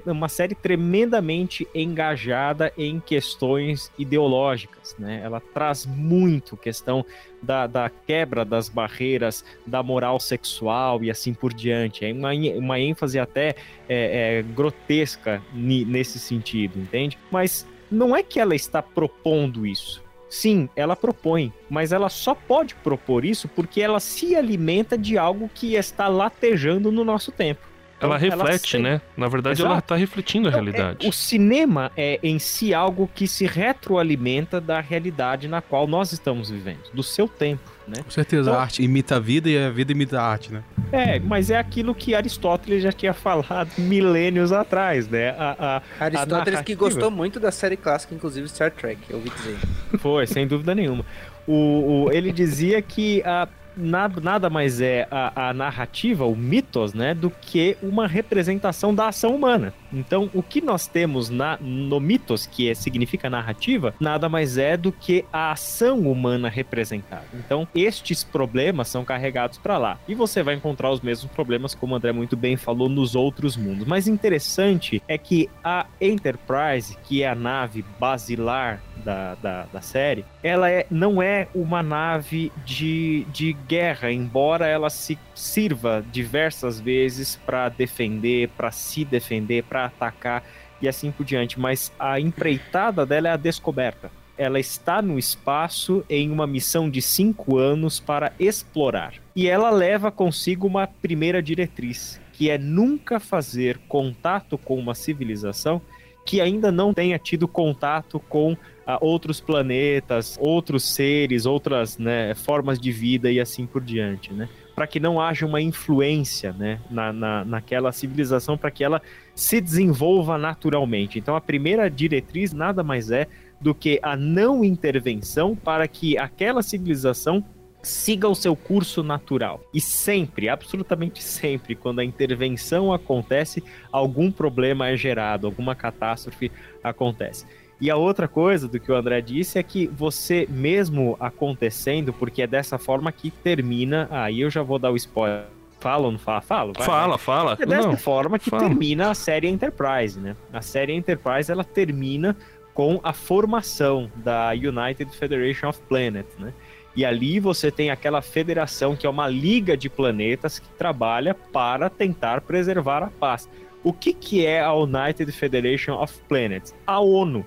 uma 0.06 0.30
série 0.30 0.54
tremendamente 0.54 1.68
engajada 1.74 2.72
em 2.78 3.00
questões 3.00 3.92
ideológicas, 3.98 4.96
né? 4.98 5.20
Ela 5.22 5.40
traz 5.40 5.84
muito 5.84 6.56
questão 6.56 7.04
da, 7.42 7.66
da 7.66 7.90
quebra 7.90 8.46
das 8.46 8.70
barreiras 8.70 9.44
da 9.66 9.82
moral 9.82 10.18
sexual 10.18 11.04
e 11.04 11.10
assim 11.10 11.34
por 11.34 11.52
diante. 11.52 12.04
É 12.04 12.12
uma, 12.12 12.30
uma 12.56 12.80
ênfase 12.80 13.18
até 13.18 13.56
é, 13.88 14.38
é, 14.38 14.42
grotesca 14.42 15.42
nesse 15.52 16.18
sentido, 16.18 16.78
entende? 16.78 17.18
Mas 17.30 17.66
não 17.92 18.16
é 18.16 18.22
que 18.22 18.40
ela 18.40 18.54
está 18.54 18.82
propondo 18.82 19.66
isso. 19.66 20.02
Sim, 20.28 20.68
ela 20.74 20.96
propõe, 20.96 21.52
mas 21.68 21.92
ela 21.92 22.08
só 22.08 22.34
pode 22.34 22.74
propor 22.76 23.22
isso 23.22 23.48
porque 23.48 23.82
ela 23.82 24.00
se 24.00 24.34
alimenta 24.34 24.96
de 24.96 25.18
algo 25.18 25.50
que 25.54 25.74
está 25.74 26.08
latejando 26.08 26.90
no 26.90 27.04
nosso 27.04 27.30
tempo. 27.30 27.60
Então, 27.98 28.08
ela 28.08 28.18
reflete, 28.18 28.76
ela 28.76 28.88
né? 28.88 29.00
Na 29.16 29.28
verdade, 29.28 29.60
Exato. 29.60 29.70
ela 29.70 29.78
está 29.78 29.94
refletindo 29.94 30.48
a 30.48 30.50
então, 30.50 30.64
realidade. 30.64 31.06
É, 31.06 31.08
o 31.08 31.12
cinema 31.12 31.92
é 31.96 32.18
em 32.22 32.38
si 32.38 32.74
algo 32.74 33.08
que 33.14 33.28
se 33.28 33.46
retroalimenta 33.46 34.60
da 34.60 34.80
realidade 34.80 35.46
na 35.46 35.60
qual 35.60 35.86
nós 35.86 36.12
estamos 36.12 36.50
vivendo, 36.50 36.90
do 36.92 37.02
seu 37.02 37.28
tempo. 37.28 37.62
Né? 37.86 38.02
Com 38.02 38.10
certeza, 38.10 38.50
então, 38.50 38.54
a 38.54 38.62
arte 38.62 38.82
imita 38.82 39.16
a 39.16 39.18
vida 39.18 39.48
e 39.48 39.58
a 39.58 39.70
vida 39.70 39.92
imita 39.92 40.20
a 40.20 40.24
arte, 40.24 40.52
né? 40.52 40.62
É, 40.92 41.18
mas 41.18 41.50
é 41.50 41.58
aquilo 41.58 41.94
que 41.94 42.14
Aristóteles 42.14 42.82
já 42.82 42.92
tinha 42.92 43.12
falado 43.12 43.70
milênios 43.78 44.52
atrás, 44.52 45.08
né? 45.08 45.30
A, 45.30 45.82
a 45.98 46.04
Aristóteles 46.04 46.60
a 46.60 46.62
que 46.62 46.74
gostou 46.74 47.10
muito 47.10 47.40
da 47.40 47.50
série 47.50 47.76
clássica, 47.76 48.14
inclusive 48.14 48.48
Star 48.48 48.70
Trek, 48.70 49.00
eu 49.08 49.16
ouvi 49.16 49.30
dizer. 49.30 49.56
Foi, 49.98 50.26
sem 50.26 50.46
dúvida 50.46 50.74
nenhuma. 50.74 51.04
O, 51.46 52.04
o, 52.04 52.12
ele 52.12 52.30
dizia 52.32 52.80
que 52.80 53.22
a 53.24 53.48
nada, 53.76 54.20
nada 54.20 54.50
mais 54.50 54.80
é 54.80 55.06
a, 55.10 55.48
a, 55.48 55.54
narrativa, 55.54 56.24
o 56.24 56.36
mitos, 56.36 56.94
né, 56.94 57.14
do 57.14 57.30
que 57.30 57.76
uma 57.82 58.06
representação 58.06 58.94
da 58.94 59.08
ação 59.08 59.34
humana. 59.34 59.74
Então, 59.92 60.30
o 60.34 60.42
que 60.42 60.60
nós 60.60 60.86
temos 60.86 61.28
na, 61.28 61.58
no 61.60 62.00
mitos, 62.00 62.46
que 62.46 62.68
é, 62.68 62.74
significa 62.74 63.28
narrativa, 63.28 63.94
nada 64.00 64.28
mais 64.28 64.58
é 64.58 64.76
do 64.76 64.92
que 64.92 65.24
a 65.32 65.52
ação 65.52 66.00
humana 66.00 66.48
representada. 66.48 67.26
Então, 67.34 67.66
estes 67.74 68.24
problemas 68.24 68.88
são 68.88 69.04
carregados 69.04 69.58
para 69.58 69.78
lá. 69.78 69.98
E 70.08 70.14
você 70.14 70.42
vai 70.42 70.54
encontrar 70.54 70.90
os 70.90 71.00
mesmos 71.00 71.30
problemas, 71.32 71.74
como 71.74 71.94
o 71.94 71.96
André 71.96 72.12
muito 72.12 72.36
bem 72.36 72.56
falou, 72.56 72.88
nos 72.88 73.14
outros 73.14 73.56
mundos. 73.56 73.86
Mas 73.86 74.08
interessante 74.08 75.02
é 75.06 75.18
que 75.18 75.48
a 75.62 75.86
Enterprise, 76.00 76.96
que 77.04 77.22
é 77.22 77.28
a 77.28 77.34
nave 77.34 77.84
basilar 77.98 78.82
da, 79.04 79.34
da, 79.36 79.66
da 79.72 79.80
série, 79.80 80.24
ela 80.42 80.70
é, 80.70 80.86
não 80.90 81.22
é 81.22 81.48
uma 81.54 81.82
nave 81.82 82.52
de, 82.64 83.26
de 83.32 83.52
guerra, 83.52 84.10
embora 84.10 84.66
ela 84.66 84.90
se 84.90 85.18
sirva 85.34 86.04
diversas 86.12 86.80
vezes 86.80 87.36
para 87.44 87.68
defender, 87.68 88.48
para 88.50 88.70
se 88.70 89.04
defender, 89.04 89.64
para 89.64 89.81
atacar 89.86 90.44
e 90.80 90.88
assim 90.88 91.10
por 91.10 91.24
diante. 91.24 91.58
Mas 91.58 91.92
a 91.98 92.18
empreitada 92.18 93.06
dela 93.06 93.28
é 93.28 93.32
a 93.32 93.36
descoberta. 93.36 94.10
Ela 94.36 94.58
está 94.58 95.02
no 95.02 95.18
espaço 95.18 96.04
em 96.08 96.30
uma 96.30 96.46
missão 96.46 96.88
de 96.90 97.02
cinco 97.02 97.58
anos 97.58 98.00
para 98.00 98.32
explorar. 98.38 99.14
E 99.36 99.46
ela 99.46 99.70
leva 99.70 100.10
consigo 100.10 100.66
uma 100.66 100.86
primeira 100.86 101.42
diretriz, 101.42 102.20
que 102.32 102.50
é 102.50 102.58
nunca 102.58 103.20
fazer 103.20 103.78
contato 103.88 104.56
com 104.56 104.78
uma 104.78 104.94
civilização 104.94 105.80
que 106.24 106.40
ainda 106.40 106.70
não 106.70 106.94
tenha 106.94 107.18
tido 107.18 107.48
contato 107.48 108.20
com 108.20 108.56
a 108.86 108.98
outros 109.04 109.40
planetas, 109.40 110.36
outros 110.40 110.94
seres, 110.94 111.46
outras 111.46 111.98
né, 111.98 112.34
formas 112.34 112.78
de 112.78 112.92
vida 112.92 113.30
e 113.30 113.40
assim 113.40 113.66
por 113.66 113.82
diante, 113.82 114.32
né? 114.32 114.48
Para 114.74 114.86
que 114.86 114.98
não 114.98 115.20
haja 115.20 115.44
uma 115.44 115.60
influência 115.60 116.52
né, 116.52 116.80
na, 116.90 117.12
na, 117.12 117.44
naquela 117.44 117.92
civilização, 117.92 118.56
para 118.56 118.70
que 118.70 118.82
ela 118.82 119.02
se 119.34 119.60
desenvolva 119.60 120.38
naturalmente. 120.38 121.18
Então, 121.18 121.36
a 121.36 121.40
primeira 121.40 121.90
diretriz 121.90 122.52
nada 122.52 122.82
mais 122.82 123.10
é 123.10 123.26
do 123.60 123.74
que 123.74 124.00
a 124.02 124.16
não 124.16 124.64
intervenção 124.64 125.54
para 125.54 125.86
que 125.86 126.18
aquela 126.18 126.62
civilização 126.62 127.44
siga 127.82 128.28
o 128.28 128.34
seu 128.34 128.54
curso 128.54 129.02
natural. 129.02 129.60
E 129.74 129.80
sempre, 129.80 130.48
absolutamente 130.48 131.22
sempre, 131.22 131.74
quando 131.74 131.98
a 132.00 132.04
intervenção 132.04 132.92
acontece, 132.92 133.62
algum 133.90 134.30
problema 134.30 134.88
é 134.88 134.96
gerado, 134.96 135.46
alguma 135.46 135.74
catástrofe 135.74 136.50
acontece. 136.82 137.44
E 137.82 137.90
a 137.90 137.96
outra 137.96 138.28
coisa 138.28 138.68
do 138.68 138.78
que 138.78 138.92
o 138.92 138.94
André 138.94 139.20
disse 139.20 139.58
é 139.58 139.62
que 139.62 139.88
você, 139.88 140.46
mesmo 140.48 141.16
acontecendo, 141.18 142.12
porque 142.12 142.40
é 142.40 142.46
dessa 142.46 142.78
forma 142.78 143.10
que 143.10 143.28
termina. 143.28 144.06
Aí 144.08 144.40
eu 144.40 144.48
já 144.48 144.62
vou 144.62 144.78
dar 144.78 144.92
o 144.92 144.96
spoiler. 144.96 145.46
Fala 145.80 146.06
ou 146.06 146.12
não 146.12 146.18
fala? 146.20 146.40
Fala, 146.42 146.72
vai, 146.74 146.86
fala, 146.86 147.08
vai. 147.08 147.18
fala. 147.18 147.58
É 147.58 147.66
dessa 147.66 147.88
não, 147.88 147.96
forma 147.96 148.38
que 148.38 148.50
fala. 148.50 148.68
termina 148.68 149.10
a 149.10 149.14
série 149.14 149.48
Enterprise, 149.48 150.16
né? 150.20 150.36
A 150.52 150.62
série 150.62 150.92
Enterprise 150.92 151.50
ela 151.50 151.64
termina 151.64 152.36
com 152.72 153.00
a 153.02 153.12
formação 153.12 154.08
da 154.14 154.50
United 154.50 155.10
Federation 155.16 155.68
of 155.68 155.80
Planets, 155.88 156.38
né? 156.38 156.54
E 156.94 157.04
ali 157.04 157.40
você 157.40 157.68
tem 157.68 157.90
aquela 157.90 158.22
federação 158.22 158.94
que 158.94 159.08
é 159.08 159.10
uma 159.10 159.26
liga 159.26 159.76
de 159.76 159.88
planetas 159.88 160.60
que 160.60 160.68
trabalha 160.78 161.34
para 161.34 161.90
tentar 161.90 162.42
preservar 162.42 163.02
a 163.02 163.08
paz. 163.08 163.48
O 163.84 163.92
que, 163.92 164.12
que 164.12 164.46
é 164.46 164.60
a 164.60 164.72
United 164.74 165.30
Federation 165.32 165.94
of 165.94 166.18
Planets? 166.28 166.74
A 166.86 167.00
ONU. 167.00 167.44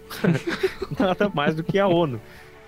Nada 1.00 1.30
mais 1.34 1.56
do 1.56 1.64
que 1.64 1.80
a 1.80 1.88
ONU. 1.88 2.20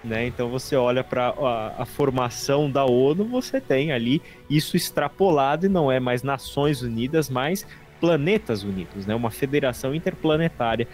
Né? 0.04 0.28
Então 0.28 0.50
você 0.50 0.76
olha 0.76 1.04
para 1.04 1.30
a, 1.30 1.82
a, 1.82 1.86
formação 1.86 2.70
da 2.70 2.86
ONU, 2.86 3.26
você 3.26 3.60
tem 3.60 3.92
ali 3.92 4.22
isso 4.50 4.78
extrapolado 4.78 5.66
e 5.66 5.70
não 5.70 5.92
é 5.92 6.00
mais 6.00 6.24
Nações 6.24 6.82
Unidas, 6.82 7.30
mas 7.30 7.66
Planetas 8.00 8.64
Unidos, 8.64 9.08
né? 9.08 9.16
Uma 9.16 9.32
federação 9.32 9.94
interplanetária 9.94 10.88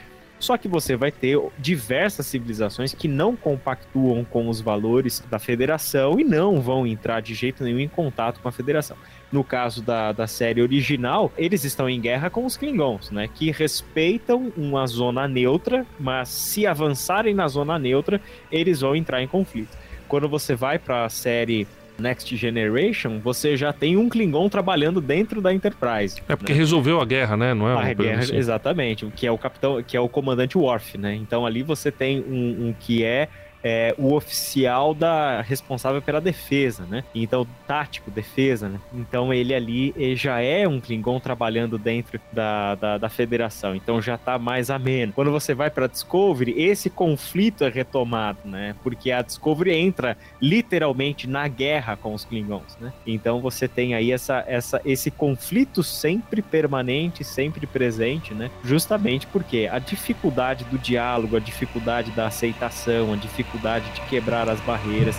só 0.44 0.58
que 0.58 0.68
você 0.68 0.98
vai 0.98 1.10
ter 1.10 1.40
diversas 1.58 2.26
civilizações 2.28 2.94
que 2.94 3.08
não 3.08 3.34
compactuam 3.34 4.26
com 4.26 4.50
os 4.50 4.60
valores 4.60 5.24
da 5.32 5.40
federação 5.40 6.20
e 6.20 6.24
não 6.26 6.60
vão 6.60 6.86
entrar 6.86 7.22
de 7.22 7.34
jeito 7.34 7.64
nenhum 7.64 7.80
em 7.80 7.88
contato 7.88 8.42
com 8.42 8.50
a 8.50 8.52
federação. 8.52 8.98
No 9.34 9.44
caso 9.44 9.82
da, 9.82 10.12
da 10.12 10.28
série 10.28 10.62
original, 10.62 11.34
eles 11.36 11.64
estão 11.64 11.90
em 11.90 12.00
guerra 12.00 12.30
com 12.30 12.46
os 12.46 12.56
Klingons, 12.56 13.10
né? 13.10 13.28
Que 13.34 13.50
respeitam 13.50 14.54
uma 14.56 14.86
zona 14.86 15.28
neutra, 15.28 15.88
mas 16.00 16.30
se 16.30 16.68
avançarem 16.68 17.34
na 17.34 17.48
zona 17.48 17.80
neutra, 17.80 18.22
eles 18.52 18.82
vão 18.82 18.96
entrar 18.96 19.24
em 19.24 19.28
conflito. 19.28 19.76
Quando 20.08 20.30
você 20.30 20.54
vai 20.54 20.78
para 20.78 21.06
a 21.06 21.10
série 21.10 21.68
Next 21.98 22.36
Generation, 22.36 23.20
você 23.20 23.58
já 23.58 23.74
tem 23.74 23.98
um 23.98 24.08
Klingon 24.08 24.50
trabalhando 24.50 25.02
dentro 25.02 25.42
da 25.42 25.52
Enterprise. 25.52 26.22
É 26.28 26.36
porque 26.36 26.54
né? 26.54 26.60
resolveu 26.60 27.02
a 27.02 27.06
guerra, 27.06 27.36
né? 27.36 27.56
Não 27.56 27.68
é? 27.68 27.90
A 27.90 27.94
guerra, 27.94 28.20
assim. 28.20 28.36
exatamente. 28.36 29.06
Que 29.16 29.26
é 29.26 29.32
o 29.32 29.38
capitão, 29.38 29.82
que 29.82 29.98
é 29.98 30.00
o 30.00 30.08
comandante 30.08 30.58
Worf, 30.58 30.96
né? 30.96 31.16
Então 31.16 31.44
ali 31.44 31.64
você 31.64 31.92
tem 31.92 32.20
um, 32.20 32.68
um 32.68 32.76
que 32.80 33.04
é 33.04 33.28
é, 33.64 33.96
o 33.98 34.14
oficial 34.14 34.94
da 34.94 35.42
responsável 35.42 36.02
pela 36.02 36.20
defesa, 36.20 36.84
né? 36.84 37.04
Então, 37.16 37.48
tático, 37.66 38.12
defesa, 38.12 38.68
né? 38.68 38.80
Então 38.94 39.34
ele 39.34 39.54
ali 39.54 39.94
ele 39.96 40.16
já 40.16 40.42
é 40.42 40.68
um 40.68 40.82
Klingon 40.82 41.20
trabalhando 41.20 41.78
dentro 41.78 42.20
da, 42.32 42.76
da, 42.76 42.98
da 42.98 43.10
federação, 43.10 43.74
então 43.74 44.02
já 44.02 44.18
tá 44.18 44.38
mais 44.38 44.70
ameno. 44.70 45.14
Quando 45.14 45.32
você 45.32 45.54
vai 45.54 45.70
para 45.70 45.88
Discovery, 45.88 46.54
esse 46.62 46.90
conflito 46.90 47.64
é 47.64 47.70
retomado, 47.70 48.40
né? 48.44 48.76
Porque 48.84 49.12
a 49.12 49.22
Discovery 49.22 49.74
entra 49.74 50.18
literalmente 50.42 51.28
na 51.28 51.48
guerra 51.48 51.96
com 51.96 52.14
os 52.14 52.26
Klingons, 52.26 52.78
né? 52.82 52.92
Então 53.08 53.40
você 53.40 53.68
tem 53.68 53.94
aí 53.94 54.12
essa, 54.12 54.44
essa, 54.46 54.82
esse 54.84 55.10
conflito 55.10 55.84
sempre 55.84 56.42
permanente, 56.42 57.24
sempre 57.24 57.66
presente, 57.66 58.34
né? 58.34 58.52
Justamente 58.64 59.26
porque 59.28 59.70
a 59.72 59.80
dificuldade 59.80 60.66
do 60.66 60.78
diálogo, 60.78 61.38
a 61.38 61.40
dificuldade 61.40 62.12
da 62.12 62.28
aceitação, 62.28 63.14
a 63.14 63.16
dificuldade 63.16 63.53
dificuldade 63.54 63.90
de 63.92 64.02
quebrar 64.02 64.50
as 64.50 64.60
barreiras 64.62 65.16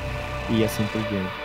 e 0.50 0.64
assim 0.64 0.84
por 0.86 1.00
diante. 1.02 1.44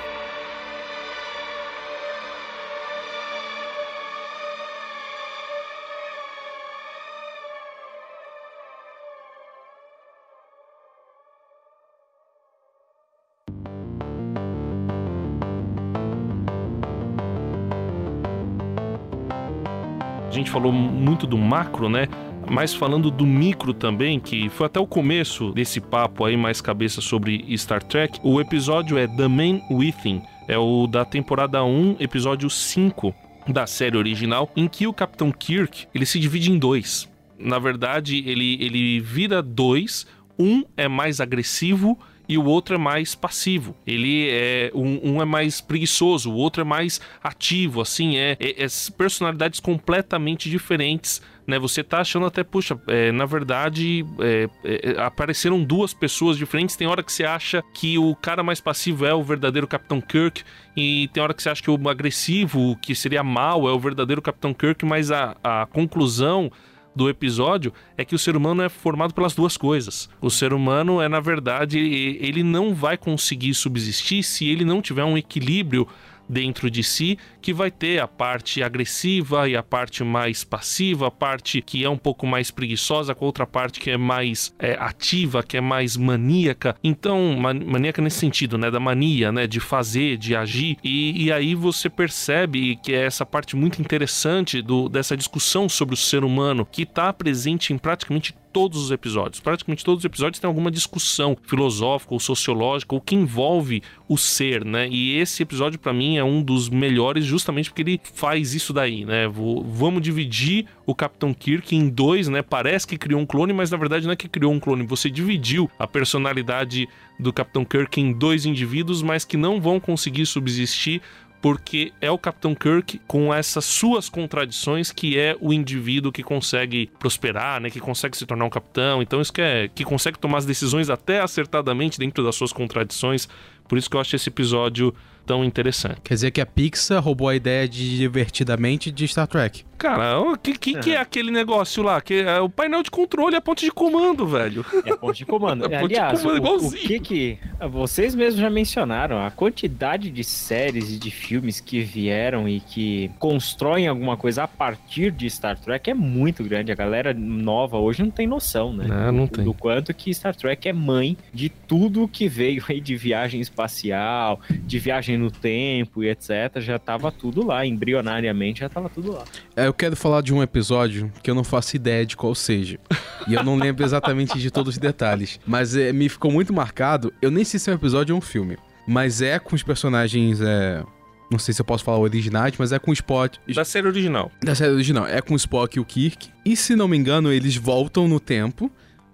A 20.28 20.32
gente 20.32 20.50
falou 20.50 20.72
muito 20.72 21.28
do 21.28 21.38
macro, 21.38 21.90
né? 21.90 22.08
Mas 22.50 22.74
falando 22.74 23.12
do 23.12 23.26
micro 23.26 23.74
também, 23.74 24.20
que 24.20 24.50
foi 24.50 24.66
até 24.66 24.80
o 24.80 24.88
começo 24.88 25.52
desse 25.52 25.80
papo 25.80 26.26
aí, 26.26 26.36
mais 26.36 26.60
cabeça 26.60 27.00
sobre 27.00 27.46
Star 27.56 27.84
Trek, 27.84 28.20
o 28.24 28.42
episódio 28.42 28.98
é 28.98 29.08
The 29.08 29.28
Man 29.28 29.62
Within, 29.70 30.22
é 30.48 30.58
o 30.58 30.88
da 30.88 31.06
temporada 31.06 31.64
1, 31.64 31.98
episódio 32.00 32.50
5 32.50 33.14
da 33.48 33.68
série 33.68 33.98
original, 33.98 34.52
em 34.56 34.68
que 34.68 34.88
o 34.88 34.94
Capitão 34.94 35.32
Kirk 35.32 35.88
ele 35.94 36.06
se 36.06 36.20
divide 36.20 36.52
em 36.52 36.58
dois. 36.58 37.08
Na 37.38 37.60
verdade, 37.60 38.24
ele, 38.26 38.58
ele 38.60 39.00
vira 39.00 39.42
dois. 39.42 40.06
Um 40.38 40.64
é 40.76 40.88
mais 40.88 41.22
agressivo 41.22 42.00
e 42.30 42.38
o 42.38 42.46
outro 42.46 42.76
é 42.76 42.78
mais 42.78 43.16
passivo. 43.16 43.76
Ele 43.88 44.30
é 44.30 44.72
um, 44.76 45.16
um, 45.16 45.22
é 45.22 45.26
mais 45.26 45.60
preguiçoso, 45.60 46.32
o 46.32 46.36
outro 46.36 46.62
é 46.62 46.64
mais 46.64 47.02
ativo, 47.24 47.82
assim, 47.82 48.18
é, 48.18 48.38
é, 48.40 48.64
é 48.64 48.68
personalidades 48.96 49.60
completamente 49.60 50.48
diferentes. 50.48 51.20
Né, 51.48 51.58
você 51.58 51.84
tá 51.84 52.02
achando 52.02 52.28
até, 52.28 52.44
puxa, 52.44 52.80
é, 52.86 53.12
na 53.12 53.26
verdade, 53.26 54.06
é, 54.20 54.48
é, 54.64 55.02
apareceram 55.02 55.64
duas 55.64 55.96
pessoas 55.96 56.38
diferentes. 56.38 56.76
Tem 56.76 56.88
hora 56.88 57.02
que 57.02 57.12
você 57.12 57.24
acha 57.24 57.64
que 57.74 57.98
o 57.98 58.16
cara 58.16 58.44
mais 58.44 58.62
passivo 58.62 59.04
é 59.04 59.16
o 59.16 59.24
verdadeiro 59.24 59.68
Capitão 59.68 60.00
Kirk, 60.00 60.44
e 60.78 61.10
tem 61.12 61.24
hora 61.24 61.34
que 61.34 61.42
você 61.42 61.50
acha 61.50 61.64
que 61.64 61.72
o 61.72 61.90
agressivo, 61.90 62.78
que 62.80 62.94
seria 62.94 63.24
mal, 63.24 63.68
é 63.68 63.72
o 63.72 63.80
verdadeiro 63.80 64.22
Capitão 64.22 64.54
Kirk, 64.54 64.86
mas 64.86 65.12
a, 65.12 65.36
a 65.44 65.66
conclusão 65.66 66.52
do 66.96 67.10
episódio 67.10 67.74
é 67.98 68.04
que 68.04 68.16
o 68.16 68.20
ser 68.20 68.36
humano 68.36 68.62
é 68.62 68.70
formado 68.70 69.14
pelas 69.14 69.34
duas 69.34 69.56
coisas. 69.56 70.10
O 70.22 70.30
ser 70.30 70.54
humano 70.54 71.02
é, 71.02 71.08
na 71.08 71.20
verdade, 71.20 71.80
ele 71.80 72.44
não 72.44 72.74
vai 72.74 72.98
conseguir 72.98 73.54
subsistir 73.54 74.24
se 74.24 74.48
ele 74.48 74.66
não 74.66 74.82
tiver 74.82 75.04
um 75.04 75.18
equilíbrio 75.18 75.88
dentro 76.30 76.70
de 76.70 76.84
si, 76.84 77.18
que 77.42 77.52
vai 77.52 77.72
ter 77.72 78.00
a 78.00 78.08
parte 78.08 78.62
agressiva 78.62 79.50
e 79.50 79.58
a 79.58 79.64
parte 79.64 80.04
mais 80.04 80.44
passiva, 80.44 81.08
a 81.08 81.12
parte 81.12 81.62
que 81.62 81.84
é 81.84 81.90
um 81.90 81.98
pouco 81.98 82.28
mais 82.28 82.52
preguiçosa, 82.52 83.16
com 83.16 83.26
outra 83.26 83.48
parte 83.48 83.80
que 83.80 83.90
é 83.90 83.98
mais 83.98 84.54
é, 84.60 84.78
ativa, 84.80 85.42
que 85.42 85.58
é 85.58 85.62
mais 85.62 85.98
maníaca. 85.98 86.76
Então, 86.84 87.36
maníaca 87.36 88.02
nesse 88.02 88.20
sentido, 88.20 88.58
né? 88.58 88.70
Da 88.70 88.80
mania, 88.80 89.32
né? 89.32 89.48
De 89.48 89.60
fazer, 89.60 90.18
de 90.18 90.36
agir. 90.36 90.78
E, 90.84 91.26
e 91.26 91.32
aí 91.32 91.56
você 91.56 91.90
percebe 91.90 92.76
que 92.84 92.94
é 92.94 93.06
essa 93.06 93.26
parte 93.26 93.56
muito 93.56 93.82
interessante 93.82 94.62
do, 94.62 94.88
dessa 94.88 95.18
discussão 95.18 95.68
sobre 95.68 95.96
o 95.96 95.98
ser 95.98 96.24
humano 96.24 96.66
que 96.66 96.84
está 96.84 97.12
presente 97.12 97.74
em 97.74 97.78
praticamente 97.78 98.36
todos 98.52 98.78
os 98.82 98.92
episódios. 98.92 99.40
Praticamente 99.40 99.84
todos 99.84 100.02
os 100.02 100.06
episódios 100.06 100.40
têm 100.40 100.48
alguma 100.48 100.72
discussão 100.72 101.38
filosófica 101.44 102.14
ou 102.14 102.20
sociológica 102.20 102.96
ou 102.96 103.02
que 103.02 103.16
envolve 103.16 103.82
o 104.08 104.18
ser, 104.18 104.66
né? 104.66 104.88
E 104.90 105.18
esse 105.18 105.44
episódio 105.44 105.80
para 105.80 105.94
mim 105.94 106.18
é 106.18 106.24
um 106.24 106.42
dos 106.42 106.70
melhores 106.70 107.26
justamente 107.26 107.70
porque 107.70 107.82
ele 107.82 108.02
faz 108.14 108.54
isso 108.54 108.74
daí, 108.74 109.06
né? 109.06 109.28
Vamos 109.28 110.02
dividir 110.02 110.66
o 110.86 110.96
Capitão 110.96 111.34
Kirk 111.34 111.76
em 111.76 111.90
dois, 111.90 112.28
né? 112.28 112.42
Parece 112.42 112.88
que 112.88 112.98
criou 112.98 113.22
um 113.22 113.26
clone, 113.26 113.54
mas 113.54 113.70
na 113.70 113.78
verdade 113.78 114.06
não 114.06 114.14
é 114.14 114.16
que 114.16 114.28
criou 114.28 114.52
um 114.52 114.60
clone, 114.60 114.86
você 114.86 115.10
dividiu 115.10 115.70
a 115.78 115.88
personalidade 115.88 116.88
do 117.20 117.34
Capitão 117.34 117.66
Kirk 117.66 118.00
em 118.00 118.14
dois 118.14 118.46
indivíduos, 118.46 119.02
mas 119.02 119.26
que 119.26 119.38
não 119.38 119.60
vão 119.60 119.80
conseguir 119.80 120.26
subsistir 120.26 121.02
porque 121.42 121.94
é 122.02 122.12
o 122.12 122.18
Capitão 122.18 122.54
Kirk 122.54 123.00
com 123.08 123.34
essas 123.34 123.66
suas 123.66 124.10
contradições 124.10 124.92
que 124.92 125.18
é 125.18 125.36
o 125.40 125.54
indivíduo 125.54 126.12
que 126.12 126.24
consegue 126.24 126.90
prosperar, 127.00 127.62
né, 127.62 127.70
que 127.70 127.80
consegue 127.80 128.18
se 128.18 128.26
tornar 128.26 128.46
um 128.46 128.50
capitão. 128.50 129.02
Então 129.02 129.22
isso 129.22 129.32
que 129.32 129.42
é 129.42 129.70
que 129.74 129.84
consegue 129.84 130.20
tomar 130.20 130.40
as 130.40 130.46
decisões 130.46 130.90
até 130.90 131.22
acertadamente 131.22 131.98
dentro 131.98 132.24
das 132.24 132.36
suas 132.36 132.52
contradições. 132.52 133.28
Por 133.68 133.78
isso 133.78 133.90
que 133.90 133.96
eu 133.96 134.02
acho 134.02 134.16
esse 134.16 134.30
episódio 134.30 134.94
tão 135.26 135.46
interessante. 135.46 136.02
Quer 136.04 136.16
dizer 136.16 136.32
que 136.32 136.42
a 136.42 136.46
Pixar 136.46 137.02
roubou 137.04 137.30
a 137.30 137.36
ideia 137.36 137.68
de 137.68 137.98
divertidamente 137.98 138.92
de 138.92 139.08
Star 139.08 139.28
Trek. 139.28 139.69
Cara, 139.80 140.20
o 140.20 140.38
que, 140.38 140.58
que, 140.58 140.78
que, 140.78 140.92
é 140.92 140.98
aquele 140.98 141.32
negócio 141.32 141.82
lá? 141.82 142.02
Que 142.02 142.22
é 142.22 142.40
o 142.40 142.50
painel 142.50 142.84
de 142.84 142.92
controle, 142.92 143.36
a 143.36 143.42
ponte 143.42 143.64
de 143.64 143.72
comando, 143.72 144.28
velho. 144.28 144.66
É 144.86 144.92
a 144.92 144.98
ponte 144.98 145.20
de 145.20 145.26
comando. 145.26 145.70
É 145.70 145.78
Aliás, 145.78 146.20
de 146.20 146.26
comando, 146.26 146.64
o, 146.64 146.68
o, 146.68 146.72
que 146.72 147.00
que... 147.00 147.38
Vocês 147.70 148.16
mesmos 148.16 148.42
já 148.42 148.50
mencionaram, 148.50 149.24
a 149.24 149.30
quantidade 149.30 150.10
de 150.10 150.24
séries 150.24 150.92
e 150.92 150.98
de 150.98 151.12
filmes 151.12 151.60
que 151.60 151.82
vieram 151.82 152.50
e 152.50 152.60
que 152.60 153.12
constroem 153.20 153.88
alguma 153.88 154.18
coisa 154.18 154.44
a 154.44 154.48
partir 154.48 155.12
de 155.12 155.30
Star 155.30 155.58
Trek 155.58 155.90
é 155.90 155.94
muito 155.94 156.44
grande. 156.44 156.72
A 156.72 156.76
galera 156.76 157.14
nova 157.14 157.78
hoje 157.78 158.02
não 158.02 158.10
tem 158.10 158.28
noção, 158.28 158.74
né? 158.74 158.86
Não, 158.88 159.12
não 159.12 159.28
tem. 159.28 159.44
Do 159.44 159.54
quanto 159.54 159.94
que 159.94 160.14
Star 160.14 160.36
Trek 160.36 160.68
é 160.68 160.74
mãe 160.74 161.18
de 161.34 161.50
tudo 161.50 162.08
que 162.08 162.28
veio 162.28 162.64
aí 162.68 162.82
de 162.82 162.96
viagem 162.96 163.40
espacial, 163.40 164.40
de 164.50 164.80
viagem 164.80 165.18
no 165.18 165.32
tempo 165.32 166.04
e 166.04 166.10
etc. 166.10 166.58
Já 166.58 166.80
tava 166.80 167.12
tudo 167.12 167.46
lá, 167.46 167.66
embrionariamente 167.66 168.62
já 168.62 168.70
tava 168.70 168.90
tudo 168.90 169.14
lá. 169.14 169.24
É, 169.56 169.69
eu 169.70 169.74
quero 169.74 169.96
falar 169.96 170.22
de 170.22 170.34
um 170.34 170.42
episódio 170.42 171.12
que 171.22 171.30
eu 171.30 171.36
não 171.36 171.44
faço 171.44 171.76
ideia 171.76 172.06
de 172.06 172.18
qual 172.18 172.34
seja. 172.34 172.80
E 173.28 173.36
eu 173.36 173.44
não 173.44 173.56
lembro 173.56 173.86
exatamente 173.86 174.40
de 174.40 174.50
todos 174.50 174.74
os 174.74 174.80
detalhes. 174.80 175.40
Mas 175.46 175.76
é, 175.76 175.94
me 175.94 176.10
ficou 176.10 176.32
muito 176.32 176.52
marcado. 176.52 177.14
Eu 177.22 177.30
nem 177.30 177.44
sei 177.44 177.60
se 177.60 177.70
é 177.70 177.74
um 177.74 177.76
episódio 177.76 178.16
ou 178.16 178.20
um 178.20 178.22
filme. 178.22 178.58
Mas 178.88 179.22
é 179.22 179.38
com 179.38 179.56
os 179.56 179.62
personagens. 179.62 180.42
É, 180.42 180.84
não 181.32 181.38
sei 181.38 181.54
se 181.54 181.62
eu 181.62 181.66
posso 181.66 181.84
falar 181.84 182.00
originais, 182.00 182.56
mas 182.58 182.72
é 182.72 182.80
com 182.80 182.90
o 182.90 182.94
Spock. 182.94 183.38
Da 183.54 183.64
série 183.64 183.88
original. 183.88 184.32
Da 184.42 184.56
série 184.56 184.74
original. 184.74 185.06
É 185.06 185.22
com 185.22 185.36
o 185.36 185.38
Spock 185.38 185.78
e 185.78 185.80
o 185.80 185.86
Kirk. 185.86 186.30
E 186.44 186.56
se 186.56 186.76
não 186.76 186.88
me 186.88 186.98
engano, 186.98 187.32
eles 187.32 187.56
voltam 187.56 188.08
no 188.08 188.20
tempo. 188.20 188.72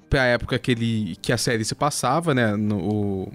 Pra 0.09 0.23
época 0.23 0.57
que, 0.57 0.71
ele, 0.71 1.17
que 1.21 1.33
a 1.33 1.37
série 1.37 1.65
se 1.65 1.75
passava, 1.75 2.33
né? 2.33 2.55
No, 2.55 3.29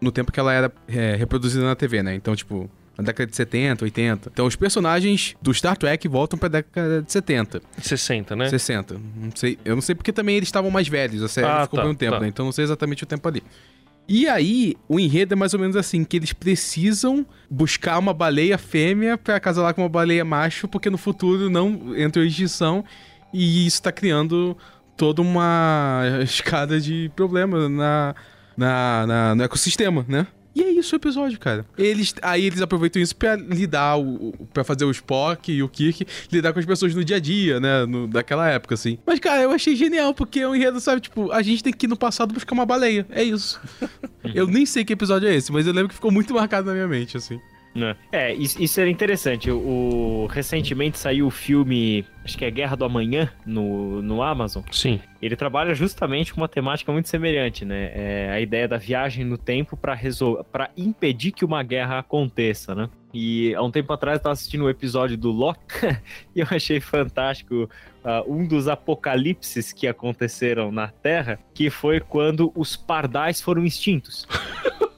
no 0.00 0.12
tempo 0.12 0.30
que 0.30 0.38
ela 0.38 0.52
era 0.52 0.72
é, 0.86 1.16
reproduzida 1.16 1.64
na 1.64 1.74
TV, 1.74 2.02
né? 2.02 2.14
Então, 2.14 2.36
tipo, 2.36 2.70
na 3.00 3.06
década 3.06 3.30
de 3.30 3.36
70, 3.36 3.84
80. 3.84 4.30
Então 4.32 4.46
os 4.46 4.54
personagens 4.54 5.34
do 5.40 5.52
Star 5.54 5.76
Trek 5.76 6.06
voltam 6.06 6.38
pra 6.38 6.48
década 6.48 7.02
de 7.02 7.10
70. 7.10 7.62
60, 7.78 8.36
né? 8.36 8.48
60. 8.48 8.94
Não 8.94 9.30
sei, 9.34 9.58
eu 9.64 9.74
não 9.74 9.82
sei 9.82 9.94
porque 9.94 10.12
também 10.12 10.36
eles 10.36 10.48
estavam 10.48 10.70
mais 10.70 10.86
velhos, 10.86 11.22
a 11.22 11.28
série 11.28 11.46
ah, 11.46 11.62
ficou 11.62 11.80
tá, 11.80 11.86
um 11.86 11.94
tempo, 11.94 12.12
tá. 12.12 12.20
né? 12.20 12.28
Então 12.28 12.44
não 12.44 12.52
sei 12.52 12.64
exatamente 12.64 13.02
o 13.02 13.06
tempo 13.06 13.26
ali. 13.26 13.42
E 14.06 14.28
aí, 14.28 14.76
o 14.88 14.98
enredo 14.98 15.34
é 15.34 15.36
mais 15.36 15.54
ou 15.54 15.60
menos 15.60 15.76
assim, 15.76 16.04
que 16.04 16.16
eles 16.16 16.32
precisam 16.32 17.24
buscar 17.48 17.98
uma 17.98 18.12
baleia 18.12 18.58
fêmea 18.58 19.16
para 19.16 19.36
acasalar 19.36 19.72
com 19.72 19.82
uma 19.82 19.88
baleia 19.88 20.24
macho, 20.24 20.66
porque 20.66 20.90
no 20.90 20.98
futuro 20.98 21.48
não 21.48 21.96
entra 21.96 22.24
extinção 22.24 22.84
e 23.32 23.66
isso 23.66 23.80
tá 23.80 23.92
criando 23.92 24.56
toda 24.96 25.22
uma 25.22 26.02
escada 26.22 26.80
de 26.80 27.10
problemas 27.14 27.70
na, 27.70 28.14
na, 28.56 29.06
na, 29.06 29.34
no 29.36 29.42
ecossistema, 29.44 30.04
né? 30.08 30.26
E 30.54 30.62
é 30.62 30.70
isso 30.70 30.94
o 30.94 30.98
episódio, 30.98 31.38
cara. 31.38 31.64
Eles, 31.78 32.14
aí 32.22 32.44
eles 32.44 32.60
aproveitam 32.60 33.00
isso 33.00 33.14
pra 33.14 33.36
lidar, 33.36 33.98
o, 33.98 34.32
pra 34.52 34.64
fazer 34.64 34.84
o 34.84 34.90
Spock 34.90 35.52
e 35.52 35.62
o 35.62 35.68
Kirk 35.68 36.06
lidar 36.30 36.52
com 36.52 36.58
as 36.58 36.66
pessoas 36.66 36.94
no 36.94 37.04
dia 37.04 37.16
a 37.16 37.20
dia, 37.20 37.60
né? 37.60 37.86
No, 37.86 38.08
daquela 38.08 38.48
época, 38.48 38.74
assim. 38.74 38.98
Mas, 39.06 39.20
cara, 39.20 39.42
eu 39.42 39.50
achei 39.52 39.76
genial, 39.76 40.12
porque 40.12 40.40
é 40.40 40.48
um 40.48 40.54
enredo, 40.54 40.80
sabe? 40.80 41.00
Tipo, 41.00 41.30
a 41.30 41.42
gente 41.42 41.62
tem 41.62 41.72
que 41.72 41.86
ir 41.86 41.88
no 41.88 41.96
passado 41.96 42.34
buscar 42.34 42.52
uma 42.52 42.66
baleia. 42.66 43.06
É 43.10 43.22
isso. 43.22 43.60
eu 44.34 44.46
nem 44.46 44.66
sei 44.66 44.84
que 44.84 44.92
episódio 44.92 45.28
é 45.28 45.34
esse, 45.34 45.52
mas 45.52 45.66
eu 45.66 45.72
lembro 45.72 45.88
que 45.88 45.94
ficou 45.94 46.10
muito 46.10 46.34
marcado 46.34 46.66
na 46.66 46.72
minha 46.72 46.88
mente, 46.88 47.16
assim. 47.16 47.40
Né? 47.74 47.96
É, 48.10 48.32
isso 48.34 48.80
era 48.80 48.90
interessante. 48.90 49.50
O, 49.50 50.26
recentemente 50.30 50.98
saiu 50.98 51.26
o 51.26 51.30
filme, 51.30 52.04
acho 52.24 52.36
que 52.36 52.44
é 52.44 52.50
Guerra 52.50 52.76
do 52.76 52.84
Amanhã, 52.84 53.30
no, 53.46 54.02
no 54.02 54.22
Amazon. 54.22 54.62
Sim. 54.72 55.00
Ele 55.22 55.36
trabalha 55.36 55.74
justamente 55.74 56.34
com 56.34 56.40
uma 56.40 56.48
temática 56.48 56.90
muito 56.90 57.08
semelhante, 57.08 57.64
né? 57.64 57.92
É 57.94 58.30
a 58.32 58.40
ideia 58.40 58.66
da 58.66 58.76
viagem 58.76 59.24
no 59.24 59.38
tempo 59.38 59.76
para 59.76 59.96
para 60.50 60.70
impedir 60.76 61.30
que 61.30 61.44
uma 61.44 61.62
guerra 61.62 61.98
aconteça, 61.98 62.74
né? 62.74 62.88
E 63.12 63.54
há 63.54 63.62
um 63.62 63.70
tempo 63.70 63.92
atrás 63.92 64.14
eu 64.14 64.18
estava 64.18 64.32
assistindo 64.32 64.64
um 64.64 64.68
episódio 64.68 65.16
do 65.16 65.30
Loki 65.30 65.60
e 66.34 66.40
eu 66.40 66.46
achei 66.50 66.80
fantástico 66.80 67.68
uh, 68.04 68.32
um 68.32 68.46
dos 68.46 68.66
apocalipses 68.68 69.72
que 69.72 69.86
aconteceram 69.86 70.72
na 70.72 70.88
Terra, 70.88 71.38
que 71.52 71.70
foi 71.70 72.00
quando 72.00 72.52
os 72.54 72.76
pardais 72.76 73.40
foram 73.40 73.64
extintos. 73.64 74.26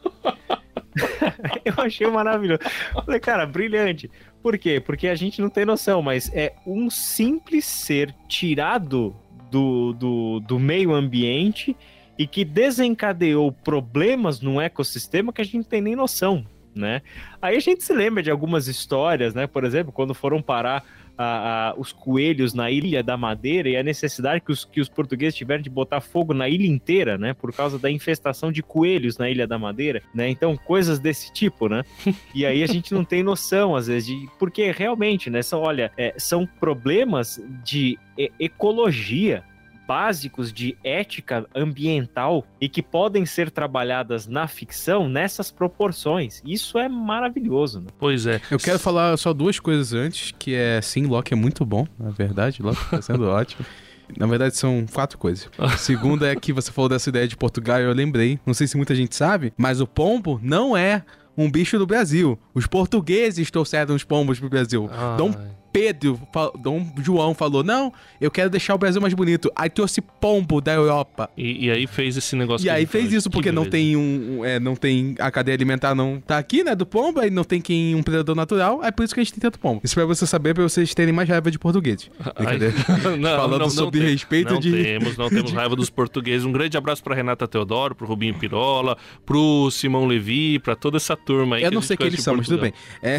eu 1.64 1.74
achei 1.78 2.06
maravilhoso. 2.06 2.60
Falei, 2.92 3.20
cara, 3.20 3.46
brilhante. 3.46 4.10
Por 4.42 4.58
quê? 4.58 4.80
Porque 4.80 5.08
a 5.08 5.14
gente 5.14 5.40
não 5.40 5.48
tem 5.48 5.64
noção, 5.64 6.02
mas 6.02 6.30
é 6.34 6.54
um 6.66 6.90
simples 6.90 7.64
ser 7.64 8.14
tirado 8.28 9.14
do, 9.50 9.92
do, 9.92 10.40
do 10.40 10.58
meio 10.58 10.92
ambiente 10.92 11.76
e 12.18 12.26
que 12.26 12.44
desencadeou 12.44 13.52
problemas 13.52 14.40
no 14.40 14.60
ecossistema 14.60 15.32
que 15.32 15.40
a 15.40 15.44
gente 15.44 15.56
não 15.58 15.64
tem 15.64 15.80
nem 15.80 15.96
noção, 15.96 16.44
né? 16.74 17.02
Aí 17.40 17.56
a 17.56 17.60
gente 17.60 17.82
se 17.82 17.92
lembra 17.92 18.22
de 18.22 18.30
algumas 18.30 18.66
histórias, 18.68 19.34
né? 19.34 19.46
Por 19.46 19.64
exemplo, 19.64 19.92
quando 19.92 20.14
foram 20.14 20.42
parar 20.42 20.84
a, 21.16 21.70
a, 21.70 21.74
os 21.76 21.92
coelhos 21.92 22.54
na 22.54 22.70
Ilha 22.70 23.02
da 23.02 23.16
Madeira 23.16 23.68
e 23.68 23.76
a 23.76 23.82
necessidade 23.82 24.40
que 24.40 24.52
os, 24.52 24.64
que 24.64 24.80
os 24.80 24.88
portugueses 24.88 25.34
tiveram 25.34 25.62
de 25.62 25.70
botar 25.70 26.00
fogo 26.00 26.34
na 26.34 26.48
ilha 26.48 26.66
inteira, 26.66 27.18
né? 27.18 27.34
Por 27.34 27.52
causa 27.52 27.78
da 27.78 27.90
infestação 27.90 28.50
de 28.50 28.62
coelhos 28.62 29.18
na 29.18 29.28
Ilha 29.28 29.46
da 29.46 29.58
Madeira, 29.58 30.02
né? 30.14 30.28
Então, 30.28 30.56
coisas 30.56 30.98
desse 30.98 31.32
tipo, 31.32 31.68
né? 31.68 31.82
E 32.34 32.46
aí 32.46 32.62
a 32.62 32.66
gente 32.66 32.94
não 32.94 33.04
tem 33.04 33.22
noção, 33.22 33.76
às 33.76 33.86
vezes, 33.86 34.06
de. 34.06 34.28
Porque 34.38 34.70
realmente, 34.70 35.28
né? 35.28 35.42
São, 35.42 35.60
olha, 35.60 35.92
é, 35.96 36.14
são 36.16 36.46
problemas 36.46 37.40
de 37.62 37.98
ecologia 38.38 39.44
básicos 39.92 40.50
de 40.50 40.74
ética 40.82 41.46
ambiental 41.54 42.46
e 42.58 42.66
que 42.66 42.80
podem 42.82 43.26
ser 43.26 43.50
trabalhadas 43.50 44.26
na 44.26 44.48
ficção 44.48 45.06
nessas 45.06 45.50
proporções. 45.50 46.40
Isso 46.46 46.78
é 46.78 46.88
maravilhoso, 46.88 47.80
né? 47.80 47.88
Pois 47.98 48.24
é. 48.24 48.40
Eu 48.50 48.58
quero 48.58 48.78
falar 48.78 49.14
só 49.18 49.34
duas 49.34 49.60
coisas 49.60 49.92
antes, 49.92 50.32
que 50.38 50.54
é 50.54 50.80
sim, 50.80 51.04
Loki 51.04 51.34
é 51.34 51.36
muito 51.36 51.62
bom, 51.66 51.86
na 51.98 52.08
verdade, 52.08 52.62
Loki 52.62 52.82
tá 52.88 53.02
sendo 53.02 53.28
ótimo. 53.28 53.66
Na 54.16 54.26
verdade, 54.26 54.56
são 54.56 54.86
quatro 54.90 55.18
coisas. 55.18 55.50
A 55.60 55.76
segunda 55.76 56.26
é 56.26 56.34
que 56.36 56.54
você 56.54 56.72
falou 56.72 56.88
dessa 56.88 57.10
ideia 57.10 57.28
de 57.28 57.36
Portugal, 57.36 57.78
eu 57.78 57.92
lembrei. 57.92 58.40
Não 58.46 58.54
sei 58.54 58.66
se 58.66 58.78
muita 58.78 58.94
gente 58.94 59.14
sabe, 59.14 59.52
mas 59.58 59.78
o 59.78 59.86
pombo 59.86 60.40
não 60.42 60.74
é 60.74 61.04
um 61.36 61.50
bicho 61.50 61.78
do 61.78 61.86
Brasil. 61.86 62.38
Os 62.54 62.66
portugueses 62.66 63.50
trouxeram 63.50 63.94
os 63.94 64.04
pombos 64.04 64.38
pro 64.40 64.48
Brasil. 64.48 64.88
Dom 65.18 65.34
Pedro, 65.72 66.20
Dom 66.58 66.86
João 66.98 67.34
falou: 67.34 67.64
Não, 67.64 67.92
eu 68.20 68.30
quero 68.30 68.50
deixar 68.50 68.74
o 68.74 68.78
Brasil 68.78 69.00
mais 69.00 69.14
bonito. 69.14 69.50
Aí 69.56 69.70
trouxe 69.70 70.00
pombo 70.00 70.60
da 70.60 70.74
Europa. 70.74 71.30
E, 71.36 71.66
e 71.66 71.70
aí 71.70 71.86
fez 71.86 72.16
esse 72.16 72.36
negócio. 72.36 72.66
E 72.66 72.70
aí 72.70 72.86
fez 72.86 73.12
isso 73.12 73.30
Que 73.30 73.34
porque 73.34 73.50
não 73.50 73.64
beleza. 73.64 73.70
tem 73.70 73.96
um, 73.96 74.44
é, 74.44 74.60
não 74.60 74.76
tem 74.76 75.14
a 75.18 75.30
cadeia 75.30 75.54
alimentar 75.54 75.94
não 75.94 76.20
tá 76.20 76.38
aqui, 76.38 76.62
né, 76.64 76.74
do 76.74 76.84
pombo, 76.86 77.20
aí 77.20 77.30
não 77.30 77.44
tem 77.44 77.60
quem 77.60 77.94
um 77.94 78.02
predador 78.02 78.34
natural, 78.34 78.82
é 78.84 78.90
por 78.90 79.04
isso 79.04 79.14
que 79.14 79.20
a 79.20 79.24
gente 79.24 79.32
tem 79.32 79.40
tanto 79.40 79.58
pombo. 79.58 79.80
Isso 79.82 79.94
pra 79.94 80.04
você 80.04 80.26
saber, 80.26 80.54
pra 80.54 80.62
vocês 80.62 80.94
terem 80.94 81.12
mais 81.12 81.28
raiva 81.28 81.50
de 81.50 81.58
português. 81.58 82.10
Não, 83.18 83.36
Falando 83.36 83.52
não, 83.52 83.58
não 83.66 83.70
sobre 83.70 84.00
respeito 84.00 84.54
não 84.54 84.60
de 84.60 84.70
temos, 84.72 85.16
não 85.16 85.28
temos 85.28 85.52
raiva 85.52 85.76
dos 85.76 85.90
portugueses. 85.90 86.44
Um 86.44 86.52
grande 86.52 86.76
abraço 86.76 87.02
pra 87.02 87.14
Renata 87.14 87.46
Teodoro, 87.46 87.94
pro 87.94 88.06
Rubinho 88.06 88.34
Pirola, 88.34 88.96
pro 89.24 89.70
Simão 89.70 90.06
Levi, 90.06 90.58
pra 90.58 90.74
toda 90.74 90.96
essa 90.96 91.16
turma 91.16 91.56
aí. 91.56 91.62
Eu 91.62 91.70
não 91.70 91.82
sei 91.82 91.96
quem 91.96 92.06
eles 92.06 92.22
são, 92.22 92.36
mas 92.36 92.46
tudo 92.48 92.60
bem. 92.60 92.72
É... 93.02 93.18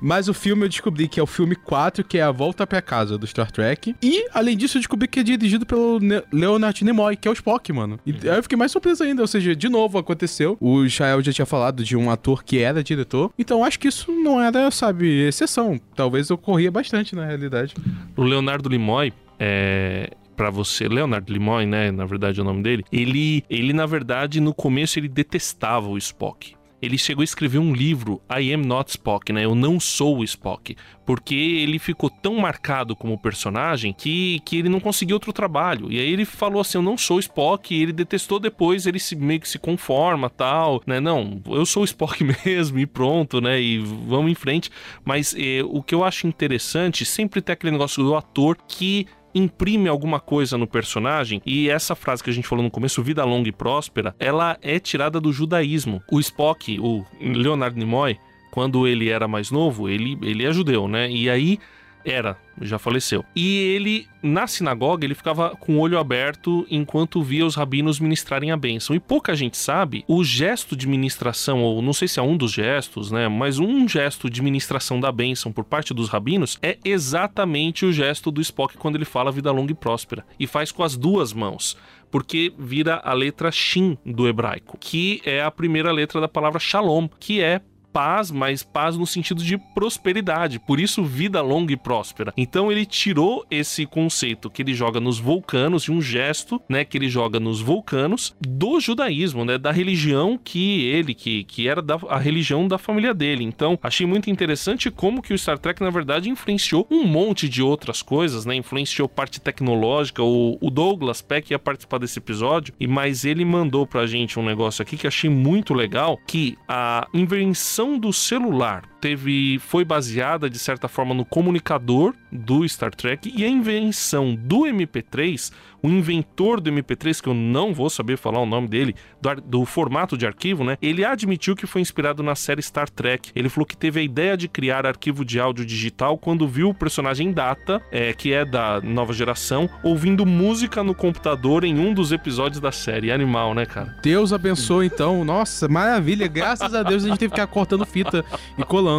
mas 0.00 0.28
o 0.28 0.34
filme 0.34 0.64
eu 0.64 0.68
descobri 0.68 1.08
que 1.08 1.18
é 1.20 1.22
o 1.22 1.26
filme 1.26 1.39
4, 1.56 2.04
que 2.04 2.18
é 2.18 2.22
A 2.22 2.30
Volta 2.30 2.66
pra 2.66 2.80
Casa 2.82 3.16
do 3.18 3.26
Star 3.26 3.50
Trek. 3.50 3.94
E, 4.02 4.26
além 4.32 4.56
disso, 4.56 4.76
eu 4.78 4.80
descobri 4.80 5.06
que 5.08 5.20
é 5.20 5.22
dirigido 5.22 5.64
pelo 5.66 5.98
Ne- 6.00 6.22
Leonard 6.32 6.84
Nimoy, 6.84 7.16
que 7.16 7.26
é 7.28 7.30
o 7.30 7.34
Spock, 7.34 7.72
mano. 7.72 7.98
E 8.06 8.12
aí 8.28 8.36
eu 8.36 8.42
fiquei 8.42 8.56
mais 8.58 8.72
surpreso 8.72 9.02
ainda. 9.02 9.22
Ou 9.22 9.28
seja, 9.28 9.54
de 9.54 9.68
novo 9.68 9.98
aconteceu. 9.98 10.56
O 10.60 10.84
Israel 10.84 11.22
já 11.22 11.32
tinha 11.32 11.46
falado 11.46 11.84
de 11.84 11.96
um 11.96 12.10
ator 12.10 12.42
que 12.44 12.58
era 12.58 12.82
diretor. 12.82 13.30
Então 13.38 13.64
acho 13.64 13.78
que 13.78 13.88
isso 13.88 14.10
não 14.12 14.40
era, 14.40 14.70
sabe, 14.70 15.26
exceção. 15.26 15.80
Talvez 15.94 16.30
ocorria 16.30 16.70
bastante 16.70 17.14
na 17.14 17.24
realidade. 17.26 17.74
O 18.16 18.22
Leonardo 18.22 18.68
Limoy, 18.68 19.12
é, 19.38 20.10
para 20.36 20.50
você, 20.50 20.88
Leonardo 20.88 21.32
Limoy, 21.32 21.66
né, 21.66 21.90
na 21.90 22.04
verdade 22.06 22.38
é 22.40 22.42
o 22.42 22.44
nome 22.44 22.62
dele, 22.62 22.84
ele, 22.92 23.44
ele 23.50 23.72
na 23.72 23.84
verdade 23.86 24.40
no 24.40 24.54
começo 24.54 24.98
ele 24.98 25.08
detestava 25.08 25.88
o 25.88 25.98
Spock. 25.98 26.54
Ele 26.82 26.96
chegou 26.96 27.22
a 27.22 27.24
escrever 27.24 27.58
um 27.58 27.74
livro, 27.74 28.20
I 28.30 28.52
Am 28.52 28.64
Not 28.64 28.90
Spock, 28.90 29.32
né? 29.32 29.44
Eu 29.44 29.54
não 29.54 29.78
sou 29.78 30.18
o 30.18 30.24
Spock. 30.24 30.76
Porque 31.04 31.34
ele 31.34 31.78
ficou 31.78 32.08
tão 32.08 32.36
marcado 32.36 32.94
como 32.94 33.18
personagem 33.18 33.92
que, 33.92 34.40
que 34.44 34.56
ele 34.56 34.68
não 34.68 34.78
conseguiu 34.78 35.16
outro 35.16 35.32
trabalho. 35.32 35.90
E 35.90 35.98
aí 35.98 36.10
ele 36.10 36.24
falou 36.24 36.60
assim: 36.60 36.78
Eu 36.78 36.82
não 36.82 36.96
sou 36.96 37.18
Spock. 37.18 37.74
E 37.74 37.82
ele 37.82 37.92
detestou 37.92 38.38
depois, 38.38 38.86
ele 38.86 38.98
se, 38.98 39.16
meio 39.16 39.40
que 39.40 39.48
se 39.48 39.58
conforma 39.58 40.30
tal, 40.30 40.80
né? 40.86 41.00
Não, 41.00 41.40
eu 41.46 41.66
sou 41.66 41.82
o 41.82 41.84
Spock 41.84 42.22
mesmo 42.46 42.78
e 42.78 42.86
pronto, 42.86 43.40
né? 43.40 43.60
E 43.60 43.78
vamos 43.78 44.30
em 44.30 44.34
frente. 44.34 44.70
Mas 45.04 45.34
eh, 45.36 45.62
o 45.64 45.82
que 45.82 45.94
eu 45.94 46.04
acho 46.04 46.26
interessante, 46.26 47.04
sempre 47.04 47.42
tem 47.42 47.52
aquele 47.52 47.72
negócio 47.72 48.02
do 48.02 48.14
ator 48.14 48.56
que 48.68 49.06
imprime 49.34 49.88
alguma 49.88 50.20
coisa 50.20 50.58
no 50.58 50.66
personagem 50.66 51.40
e 51.44 51.68
essa 51.68 51.94
frase 51.94 52.22
que 52.22 52.30
a 52.30 52.32
gente 52.32 52.48
falou 52.48 52.64
no 52.64 52.70
começo, 52.70 53.02
vida 53.02 53.24
longa 53.24 53.48
e 53.48 53.52
próspera, 53.52 54.14
ela 54.18 54.58
é 54.62 54.78
tirada 54.78 55.20
do 55.20 55.32
judaísmo. 55.32 56.02
O 56.10 56.18
Spock, 56.20 56.78
o 56.80 57.04
Leonardo 57.20 57.78
Nimoy, 57.78 58.18
quando 58.50 58.86
ele 58.86 59.08
era 59.08 59.28
mais 59.28 59.50
novo, 59.50 59.88
ele, 59.88 60.18
ele 60.22 60.44
é 60.44 60.52
judeu, 60.52 60.88
né? 60.88 61.10
E 61.10 61.30
aí 61.30 61.58
era, 62.04 62.36
já 62.60 62.78
faleceu. 62.78 63.24
E 63.34 63.58
ele, 63.58 64.06
na 64.22 64.46
sinagoga, 64.46 65.04
ele 65.04 65.14
ficava 65.14 65.50
com 65.56 65.76
o 65.76 65.80
olho 65.80 65.98
aberto 65.98 66.66
enquanto 66.70 67.22
via 67.22 67.46
os 67.46 67.54
rabinos 67.54 68.00
ministrarem 68.00 68.50
a 68.50 68.56
bênção. 68.56 68.94
E 68.94 69.00
pouca 69.00 69.34
gente 69.34 69.56
sabe, 69.56 70.04
o 70.06 70.22
gesto 70.24 70.76
de 70.76 70.86
ministração, 70.86 71.62
ou 71.62 71.82
não 71.82 71.92
sei 71.92 72.08
se 72.08 72.18
é 72.18 72.22
um 72.22 72.36
dos 72.36 72.52
gestos, 72.52 73.10
né? 73.10 73.28
Mas 73.28 73.58
um 73.58 73.88
gesto 73.88 74.28
de 74.28 74.42
ministração 74.42 75.00
da 75.00 75.12
bênção 75.12 75.52
por 75.52 75.64
parte 75.64 75.94
dos 75.94 76.08
rabinos 76.08 76.58
é 76.62 76.78
exatamente 76.84 77.84
o 77.84 77.92
gesto 77.92 78.30
do 78.30 78.40
Spock 78.40 78.76
quando 78.76 78.96
ele 78.96 79.04
fala 79.04 79.32
vida 79.32 79.50
longa 79.50 79.72
e 79.72 79.74
próspera. 79.74 80.24
E 80.38 80.46
faz 80.46 80.72
com 80.72 80.82
as 80.82 80.96
duas 80.96 81.32
mãos 81.32 81.76
porque 82.10 82.52
vira 82.58 83.00
a 83.04 83.12
letra 83.12 83.50
Shin 83.50 83.96
do 84.04 84.26
hebraico, 84.26 84.76
que 84.78 85.22
é 85.24 85.42
a 85.42 85.50
primeira 85.50 85.92
letra 85.92 86.20
da 86.20 86.28
palavra 86.28 86.58
Shalom, 86.58 87.08
que 87.18 87.40
é 87.40 87.60
paz, 87.92 88.30
mas 88.30 88.62
paz 88.62 88.96
no 88.96 89.06
sentido 89.06 89.42
de 89.42 89.58
prosperidade, 89.58 90.58
por 90.58 90.80
isso 90.80 91.04
vida 91.04 91.40
longa 91.40 91.72
e 91.72 91.76
próspera. 91.76 92.32
Então 92.36 92.70
ele 92.70 92.86
tirou 92.86 93.44
esse 93.50 93.86
conceito 93.86 94.50
que 94.50 94.62
ele 94.62 94.74
joga 94.74 95.00
nos 95.00 95.18
vulcanos, 95.18 95.84
de 95.84 95.92
um 95.92 96.00
gesto, 96.00 96.60
né, 96.68 96.84
que 96.84 96.96
ele 96.98 97.08
joga 97.08 97.40
nos 97.40 97.60
vulcanos 97.60 98.34
do 98.40 98.80
judaísmo, 98.80 99.44
né, 99.44 99.58
da 99.58 99.70
religião 99.70 100.38
que 100.42 100.84
ele, 100.84 101.14
que, 101.14 101.44
que 101.44 101.68
era 101.68 101.82
da, 101.82 101.98
a 102.08 102.18
religião 102.18 102.66
da 102.66 102.78
família 102.78 103.14
dele. 103.14 103.44
Então 103.44 103.78
achei 103.82 104.06
muito 104.06 104.30
interessante 104.30 104.90
como 104.90 105.22
que 105.22 105.32
o 105.32 105.38
Star 105.38 105.58
Trek 105.58 105.82
na 105.82 105.90
verdade 105.90 106.28
influenciou 106.28 106.86
um 106.90 107.04
monte 107.04 107.48
de 107.48 107.62
outras 107.62 108.02
coisas, 108.02 108.44
né, 108.44 108.54
influenciou 108.54 109.08
parte 109.08 109.40
tecnológica. 109.40 110.22
O, 110.22 110.58
o 110.60 110.70
Douglas 110.70 111.22
Peck 111.22 111.50
ia 111.50 111.58
participar 111.58 111.98
desse 111.98 112.18
episódio, 112.18 112.74
e 112.78 112.86
mas 112.86 113.24
ele 113.24 113.44
mandou 113.44 113.86
pra 113.86 114.06
gente 114.06 114.38
um 114.38 114.44
negócio 114.44 114.82
aqui 114.82 114.96
que 114.96 115.06
achei 115.06 115.30
muito 115.30 115.72
legal, 115.72 116.18
que 116.26 116.56
a 116.68 117.06
invenção 117.14 117.79
do 117.98 118.12
celular 118.12 118.82
teve 119.00 119.58
foi 119.58 119.84
baseada 119.84 120.50
de 120.50 120.58
certa 120.58 120.88
forma 120.88 121.14
no 121.14 121.24
comunicador 121.24 122.14
do 122.30 122.68
Star 122.68 122.94
Trek 122.94 123.32
e 123.34 123.44
a 123.44 123.48
invenção 123.48 124.34
do 124.34 124.60
MP3, 124.60 125.52
o 125.82 125.88
inventor 125.88 126.60
do 126.60 126.70
MP3 126.70 127.22
que 127.22 127.28
eu 127.28 127.34
não 127.34 127.72
vou 127.72 127.88
saber 127.88 128.16
falar 128.16 128.40
o 128.40 128.46
nome 128.46 128.68
dele, 128.68 128.94
do, 129.20 129.34
do 129.40 129.64
formato 129.64 130.16
de 130.16 130.26
arquivo, 130.26 130.62
né? 130.62 130.76
Ele 130.82 131.04
admitiu 131.04 131.56
que 131.56 131.66
foi 131.66 131.80
inspirado 131.80 132.22
na 132.22 132.34
série 132.34 132.62
Star 132.62 132.88
Trek. 132.88 133.30
Ele 133.34 133.48
falou 133.48 133.66
que 133.66 133.76
teve 133.76 134.00
a 134.00 134.02
ideia 134.02 134.36
de 134.36 134.48
criar 134.48 134.86
arquivo 134.86 135.24
de 135.24 135.40
áudio 135.40 135.64
digital 135.64 136.18
quando 136.18 136.46
viu 136.46 136.70
o 136.70 136.74
personagem 136.74 137.32
Data, 137.32 137.80
é, 137.90 138.12
que 138.12 138.32
é 138.32 138.44
da 138.44 138.80
nova 138.80 139.12
geração, 139.12 139.68
ouvindo 139.82 140.26
música 140.26 140.84
no 140.84 140.94
computador 140.94 141.64
em 141.64 141.78
um 141.78 141.94
dos 141.94 142.12
episódios 142.12 142.60
da 142.60 142.70
série. 142.70 143.10
Animal, 143.10 143.54
né, 143.54 143.64
cara? 143.64 143.96
Deus 144.02 144.32
abençoe, 144.32 144.86
então. 144.86 145.24
Nossa, 145.24 145.68
maravilha. 145.68 146.28
Graças 146.28 146.74
a 146.74 146.82
Deus 146.82 147.04
a 147.04 147.08
gente 147.08 147.18
teve 147.18 147.30
que 147.30 147.40
ficar 147.40 147.46
cortando 147.46 147.86
fita 147.86 148.24
e 148.58 148.64
colando. 148.64 148.89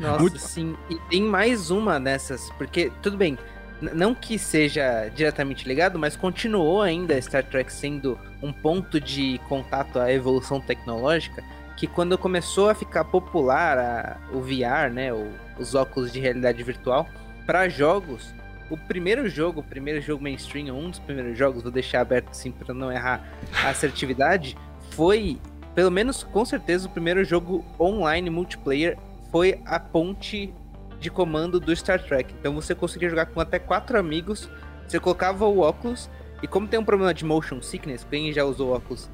Nossa, 0.00 0.18
Muito- 0.20 0.38
sim. 0.38 0.76
E 0.90 0.96
tem 1.10 1.22
mais 1.22 1.70
uma 1.70 1.98
dessas, 1.98 2.50
porque, 2.58 2.90
tudo 3.02 3.16
bem, 3.16 3.38
não 3.80 4.14
que 4.14 4.38
seja 4.38 5.08
diretamente 5.14 5.66
ligado, 5.66 5.98
mas 5.98 6.16
continuou 6.16 6.82
ainda 6.82 7.20
Star 7.22 7.44
Trek 7.44 7.72
sendo 7.72 8.18
um 8.42 8.52
ponto 8.52 9.00
de 9.00 9.40
contato 9.48 9.98
à 9.98 10.12
evolução 10.12 10.60
tecnológica, 10.60 11.42
que 11.76 11.86
quando 11.86 12.18
começou 12.18 12.68
a 12.68 12.74
ficar 12.74 13.04
popular 13.04 13.78
a- 13.78 14.16
o 14.32 14.40
VR, 14.40 14.90
né, 14.92 15.12
o- 15.12 15.30
os 15.58 15.74
óculos 15.76 16.12
de 16.12 16.18
realidade 16.18 16.60
virtual, 16.62 17.08
para 17.46 17.68
jogos, 17.68 18.34
o 18.68 18.76
primeiro 18.76 19.28
jogo, 19.28 19.60
o 19.60 19.62
primeiro 19.62 20.00
jogo 20.00 20.22
mainstream, 20.22 20.76
um 20.76 20.90
dos 20.90 20.98
primeiros 20.98 21.38
jogos, 21.38 21.62
vou 21.62 21.70
deixar 21.72 22.00
aberto 22.00 22.30
assim 22.30 22.50
para 22.50 22.74
não 22.74 22.90
errar 22.92 23.24
a 23.64 23.68
assertividade, 23.70 24.56
foi, 24.90 25.38
pelo 25.74 25.90
menos 25.90 26.24
com 26.24 26.44
certeza, 26.44 26.88
o 26.88 26.90
primeiro 26.90 27.24
jogo 27.24 27.64
online 27.78 28.28
multiplayer 28.28 28.98
foi 29.30 29.60
a 29.64 29.78
ponte 29.78 30.52
de 31.00 31.10
comando 31.10 31.60
do 31.60 31.74
Star 31.74 32.02
Trek. 32.02 32.34
Então 32.38 32.54
você 32.54 32.74
conseguia 32.74 33.08
jogar 33.08 33.26
com 33.26 33.40
até 33.40 33.58
quatro 33.58 33.98
amigos, 33.98 34.48
você 34.86 34.98
colocava 34.98 35.46
o 35.46 35.60
óculos, 35.60 36.10
e 36.42 36.46
como 36.46 36.68
tem 36.68 36.78
um 36.78 36.84
problema 36.84 37.12
de 37.12 37.24
motion 37.24 37.60
sickness, 37.60 38.06
quem 38.08 38.32
já 38.32 38.44
usou 38.44 38.74
óculos 38.74 39.10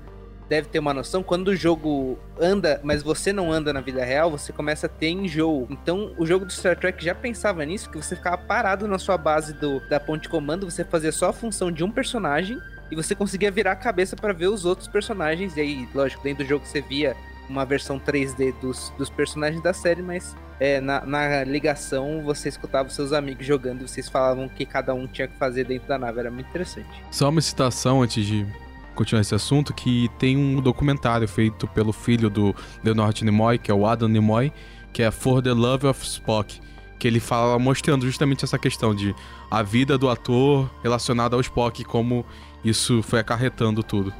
deve 0.48 0.68
ter 0.68 0.78
uma 0.78 0.92
noção, 0.92 1.22
quando 1.22 1.48
o 1.48 1.56
jogo 1.56 2.18
anda, 2.38 2.78
mas 2.84 3.02
você 3.02 3.32
não 3.32 3.50
anda 3.50 3.72
na 3.72 3.80
vida 3.80 4.04
real, 4.04 4.30
você 4.30 4.52
começa 4.52 4.86
a 4.86 4.88
ter 4.90 5.08
enjoo. 5.08 5.66
Então 5.70 6.14
o 6.18 6.26
jogo 6.26 6.44
do 6.44 6.52
Star 6.52 6.78
Trek 6.78 7.02
já 7.02 7.14
pensava 7.14 7.64
nisso, 7.64 7.88
que 7.88 7.96
você 7.96 8.14
ficava 8.14 8.36
parado 8.36 8.86
na 8.86 8.98
sua 8.98 9.16
base 9.16 9.54
do, 9.54 9.80
da 9.88 9.98
ponte 9.98 10.24
de 10.24 10.28
comando, 10.28 10.70
você 10.70 10.84
fazia 10.84 11.12
só 11.12 11.30
a 11.30 11.32
função 11.32 11.72
de 11.72 11.82
um 11.82 11.90
personagem, 11.90 12.58
e 12.90 12.94
você 12.94 13.14
conseguia 13.14 13.50
virar 13.50 13.72
a 13.72 13.76
cabeça 13.76 14.14
para 14.14 14.34
ver 14.34 14.48
os 14.48 14.66
outros 14.66 14.86
personagens, 14.86 15.56
e 15.56 15.60
aí, 15.60 15.88
lógico, 15.94 16.22
dentro 16.22 16.44
do 16.44 16.48
jogo 16.48 16.66
você 16.66 16.82
via 16.82 17.16
uma 17.48 17.64
versão 17.64 17.98
3D 17.98 18.54
dos, 18.60 18.92
dos 18.96 19.10
personagens 19.10 19.62
da 19.62 19.72
série, 19.72 20.02
mas 20.02 20.36
é, 20.60 20.80
na, 20.80 21.04
na 21.04 21.44
ligação 21.44 22.22
você 22.24 22.48
escutava 22.48 22.88
seus 22.88 23.12
amigos 23.12 23.46
jogando 23.46 23.82
e 23.82 23.88
vocês 23.88 24.08
falavam 24.08 24.46
o 24.46 24.50
que 24.50 24.64
cada 24.64 24.94
um 24.94 25.06
tinha 25.06 25.28
que 25.28 25.36
fazer 25.36 25.64
dentro 25.64 25.88
da 25.88 25.98
nave. 25.98 26.20
Era 26.20 26.30
muito 26.30 26.48
interessante. 26.48 26.88
Só 27.10 27.28
uma 27.28 27.40
citação 27.40 28.02
antes 28.02 28.24
de 28.24 28.46
continuar 28.94 29.20
esse 29.20 29.34
assunto, 29.34 29.74
que 29.74 30.08
tem 30.18 30.36
um 30.36 30.60
documentário 30.60 31.26
feito 31.26 31.66
pelo 31.68 31.92
filho 31.92 32.30
do 32.30 32.54
Leonard 32.82 33.24
Nimoy, 33.24 33.58
que 33.58 33.70
é 33.70 33.74
o 33.74 33.86
Adam 33.86 34.08
Nimoy, 34.08 34.52
que 34.92 35.02
é 35.02 35.10
For 35.10 35.42
the 35.42 35.52
Love 35.52 35.88
of 35.88 36.04
Spock, 36.04 36.60
que 36.98 37.08
ele 37.08 37.20
fala 37.20 37.58
mostrando 37.58 38.06
justamente 38.06 38.44
essa 38.44 38.58
questão 38.58 38.94
de 38.94 39.14
a 39.50 39.62
vida 39.62 39.98
do 39.98 40.08
ator 40.08 40.70
relacionada 40.82 41.34
ao 41.34 41.40
Spock, 41.40 41.84
como 41.84 42.24
isso 42.64 43.02
foi 43.02 43.18
acarretando 43.18 43.82
tudo. 43.82 44.14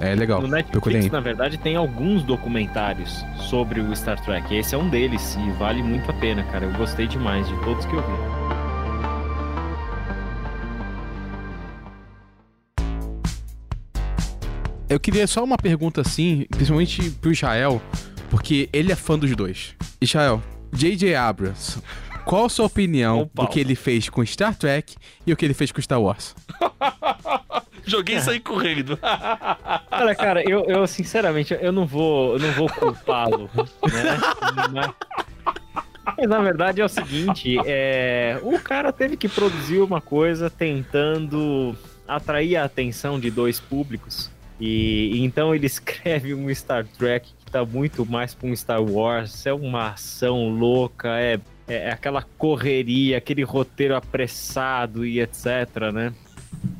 É 0.00 0.14
legal. 0.14 0.42
No 0.42 0.48
Netflix, 0.48 1.10
na 1.10 1.20
verdade, 1.20 1.56
tem 1.56 1.74
alguns 1.74 2.22
documentários 2.22 3.24
sobre 3.48 3.80
o 3.80 3.96
Star 3.96 4.22
Trek. 4.22 4.54
Esse 4.54 4.74
é 4.74 4.78
um 4.78 4.88
deles 4.88 5.36
e 5.36 5.50
vale 5.52 5.82
muito 5.82 6.10
a 6.10 6.14
pena, 6.14 6.44
cara. 6.44 6.66
Eu 6.66 6.72
gostei 6.72 7.06
demais 7.06 7.48
de 7.48 7.58
todos 7.64 7.84
que 7.86 7.94
eu 7.94 8.02
vi. 8.02 8.46
Eu 14.88 15.00
queria 15.00 15.26
só 15.26 15.42
uma 15.42 15.56
pergunta 15.56 16.02
assim, 16.02 16.46
principalmente 16.50 17.10
pro 17.10 17.32
Israel, 17.32 17.82
porque 18.30 18.68
ele 18.72 18.92
é 18.92 18.96
fã 18.96 19.18
dos 19.18 19.34
dois. 19.34 19.74
Israel, 20.00 20.42
J.J. 20.72 21.14
Abrams, 21.16 21.82
qual 22.24 22.44
a 22.44 22.48
sua 22.48 22.66
opinião 22.66 23.30
do 23.34 23.48
que 23.48 23.58
ele 23.58 23.74
fez 23.74 24.08
com 24.08 24.24
Star 24.24 24.54
Trek 24.54 24.94
e 25.26 25.32
o 25.32 25.36
que 25.36 25.44
ele 25.44 25.54
fez 25.54 25.72
com 25.72 25.80
Star 25.80 26.00
Wars? 26.00 26.36
Joguei 27.86 28.16
isso 28.16 28.30
aí 28.30 28.40
correndo. 28.40 28.98
Olha, 29.90 30.14
cara, 30.14 30.42
eu, 30.42 30.64
eu 30.64 30.86
sinceramente, 30.86 31.56
eu 31.60 31.70
não 31.70 31.86
vou, 31.86 32.38
não 32.38 32.50
vou 32.52 32.68
culpá-lo, 32.68 33.48
né? 33.54 34.92
Mas, 36.04 36.28
na 36.28 36.40
verdade 36.40 36.80
é 36.80 36.84
o 36.84 36.88
seguinte, 36.88 37.56
é, 37.64 38.40
o 38.42 38.58
cara 38.58 38.92
teve 38.92 39.16
que 39.16 39.28
produzir 39.28 39.78
uma 39.78 40.00
coisa 40.00 40.50
tentando 40.50 41.76
atrair 42.08 42.56
a 42.56 42.64
atenção 42.64 43.20
de 43.20 43.30
dois 43.30 43.60
públicos. 43.60 44.30
E, 44.58 45.12
e 45.14 45.24
então 45.24 45.54
ele 45.54 45.66
escreve 45.66 46.34
um 46.34 46.52
Star 46.54 46.86
Trek 46.86 47.28
que 47.44 47.50
tá 47.52 47.64
muito 47.64 48.04
mais 48.06 48.34
pra 48.34 48.48
um 48.48 48.56
Star 48.56 48.82
Wars, 48.82 49.46
é 49.46 49.52
uma 49.52 49.90
ação 49.90 50.48
louca, 50.48 51.20
é, 51.20 51.38
é 51.68 51.90
aquela 51.90 52.22
correria, 52.22 53.18
aquele 53.18 53.42
roteiro 53.42 53.94
apressado 53.94 55.04
e 55.04 55.20
etc, 55.20 55.92
né? 55.92 56.12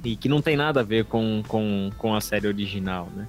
E 0.05 0.17
que 0.17 0.29
não 0.29 0.41
tem 0.41 0.57
nada 0.57 0.81
a 0.81 0.83
ver 0.83 1.05
com, 1.05 1.43
com, 1.47 1.91
com 1.97 2.15
a 2.15 2.21
série 2.21 2.47
original, 2.47 3.09
né? 3.15 3.27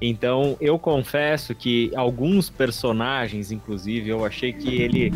Então, 0.00 0.56
eu 0.60 0.78
confesso 0.78 1.54
que 1.54 1.90
alguns 1.94 2.50
personagens, 2.50 3.52
inclusive, 3.52 4.10
eu 4.10 4.24
achei 4.24 4.52
que 4.52 4.82
ele 4.82 5.12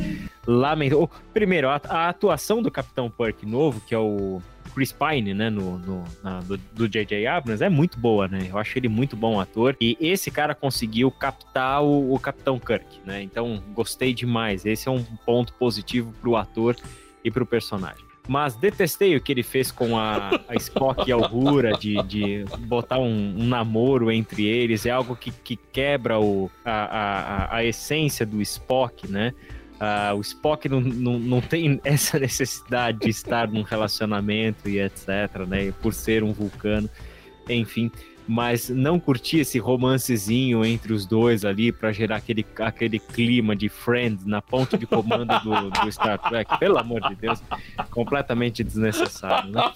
lamentou. 0.47 1.11
Primeiro, 1.35 1.69
a, 1.69 1.81
a 1.89 2.09
atuação 2.09 2.63
do 2.63 2.71
Capitão 2.71 3.11
Kirk 3.11 3.45
novo, 3.45 3.81
que 3.81 3.95
é 3.95 3.99
o 3.99 4.41
Chris 4.75 4.93
Pine, 4.93 5.35
né, 5.35 5.51
no, 5.51 5.79
no 5.79 6.05
na, 6.23 6.41
do, 6.41 6.89
J.J. 6.89 7.27
Abrams, 7.27 7.63
é 7.63 7.69
muito 7.69 7.99
boa, 7.99 8.29
né? 8.29 8.47
Eu 8.49 8.57
acho 8.57 8.79
ele 8.79 8.89
muito 8.89 9.17
bom 9.17 9.41
ator. 9.41 9.77
E 9.81 9.97
esse 10.01 10.31
cara 10.31 10.55
conseguiu 10.55 11.11
captar 11.11 11.83
o, 11.83 12.15
o 12.15 12.19
Capitão 12.19 12.59
Kirk, 12.59 13.01
né? 13.05 13.23
Então, 13.23 13.63
gostei 13.75 14.15
demais. 14.15 14.65
Esse 14.65 14.89
é 14.89 14.91
um 14.91 15.03
ponto 15.27 15.53
positivo 15.55 16.15
pro 16.21 16.37
ator 16.37 16.77
e 17.25 17.31
pro 17.31 17.45
personagem 17.45 18.08
mas 18.29 18.55
detestei 18.55 19.17
o 19.17 19.21
que 19.21 19.33
ele 19.33 19.43
fez 19.43 19.73
com 19.73 19.97
a, 19.97 20.39
a 20.47 20.55
Spock 20.57 21.09
e 21.09 21.13
a 21.13 21.17
Uhura, 21.17 21.73
de, 21.73 22.01
de 22.03 22.45
botar 22.61 22.99
um, 22.99 23.35
um, 23.39 23.49
namoro 23.49 24.13
entre 24.13 24.45
eles, 24.45 24.85
é 24.85 24.91
algo 24.91 25.17
que, 25.17 25.33
que 25.33 25.57
quebra 25.57 26.21
o, 26.21 26.51
a, 26.63 27.51
a, 27.51 27.57
a 27.57 27.65
essência 27.65 28.27
do 28.27 28.43
Spock, 28.43 29.11
né? 29.11 29.33
Uh, 29.81 30.17
o 30.17 30.21
Spock 30.21 30.69
não, 30.69 30.81
não, 30.81 31.19
não 31.19 31.41
tem 31.41 31.81
essa 31.85 32.19
necessidade 32.19 32.99
de 32.99 33.09
estar 33.09 33.49
num 33.49 33.63
relacionamento 33.63 34.69
e 34.69 34.79
etc, 34.79 35.47
né? 35.47 35.73
Por 35.81 35.95
ser 35.95 36.23
um 36.23 36.33
vulcano, 36.33 36.89
enfim 37.49 37.91
mas 38.29 38.69
não 38.69 39.01
curti 39.01 39.39
esse 39.39 39.59
romancezinho 39.59 40.63
entre 40.63 40.93
os 40.93 41.07
dois 41.07 41.47
ali 41.47 41.73
para 41.73 41.91
gerar 41.93 42.17
aquele, 42.17 42.45
aquele 42.59 42.99
clima 42.99 43.57
de 43.57 43.71
friend 43.71 44.29
na 44.29 44.43
ponte 44.43 44.77
de 44.77 44.87
comando 44.87 45.33
do, 45.41 45.71
do 45.71 45.91
Star 45.91 46.19
Trek. 46.19 46.59
Pelo 46.59 46.79
amor 46.79 47.01
de 47.09 47.15
Deus, 47.15 47.43
completamente 47.91 48.63
desnecessário, 48.63 49.51
né? 49.51 49.73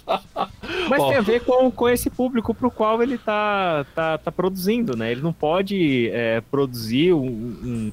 Mas 0.91 1.03
oh. 1.03 1.09
tem 1.09 1.17
a 1.17 1.23
ver 1.23 1.41
com, 1.41 1.71
com 1.71 1.89
esse 1.89 2.11
público 2.11 2.53
pro 2.53 2.71
qual 2.71 3.03
ele 3.03 3.17
tá, 3.17 3.87
tá, 3.95 4.19
tá 4.19 4.31
produzindo, 4.31 4.95
né? 4.95 5.11
Ele 5.11 5.23
não 5.23 5.33
pode 5.33 6.11
é, 6.11 6.43
produzir 6.43 7.15
um, 7.15 7.27
um, 7.27 7.93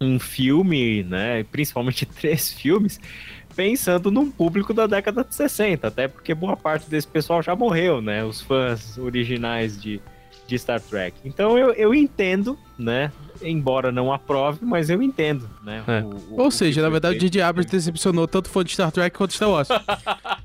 um 0.00 0.18
filme, 0.20 1.02
né? 1.02 1.42
Principalmente 1.50 2.06
três 2.06 2.52
filmes 2.52 3.00
pensando 3.56 4.10
num 4.10 4.30
público 4.30 4.74
da 4.74 4.86
década 4.86 5.24
de 5.24 5.34
60, 5.34 5.88
até 5.88 6.06
porque 6.06 6.34
boa 6.34 6.56
parte 6.56 6.90
desse 6.90 7.08
pessoal 7.08 7.42
já 7.42 7.56
morreu, 7.56 8.02
né? 8.02 8.22
Os 8.22 8.42
fãs 8.42 8.98
originais 8.98 9.80
de, 9.80 10.00
de 10.46 10.58
Star 10.58 10.80
Trek. 10.80 11.16
Então 11.24 11.58
eu, 11.58 11.72
eu 11.72 11.94
entendo, 11.94 12.58
né? 12.78 13.12
Embora 13.42 13.92
não 13.92 14.12
aprove, 14.12 14.60
mas 14.62 14.88
eu 14.88 15.02
entendo, 15.02 15.48
né? 15.62 15.82
É. 15.86 16.00
O, 16.00 16.34
o, 16.34 16.42
Ou 16.42 16.50
seja, 16.50 16.80
na 16.80 16.88
verdade, 16.88 17.16
o 17.16 17.20
J.J. 17.20 17.42
Abrams 17.42 17.70
decepcionou 17.70 18.26
tanto 18.26 18.48
fã 18.48 18.64
de 18.64 18.72
Star 18.72 18.90
Trek 18.90 19.16
quanto 19.16 19.34
Star 19.34 19.50
Wars. 19.50 19.68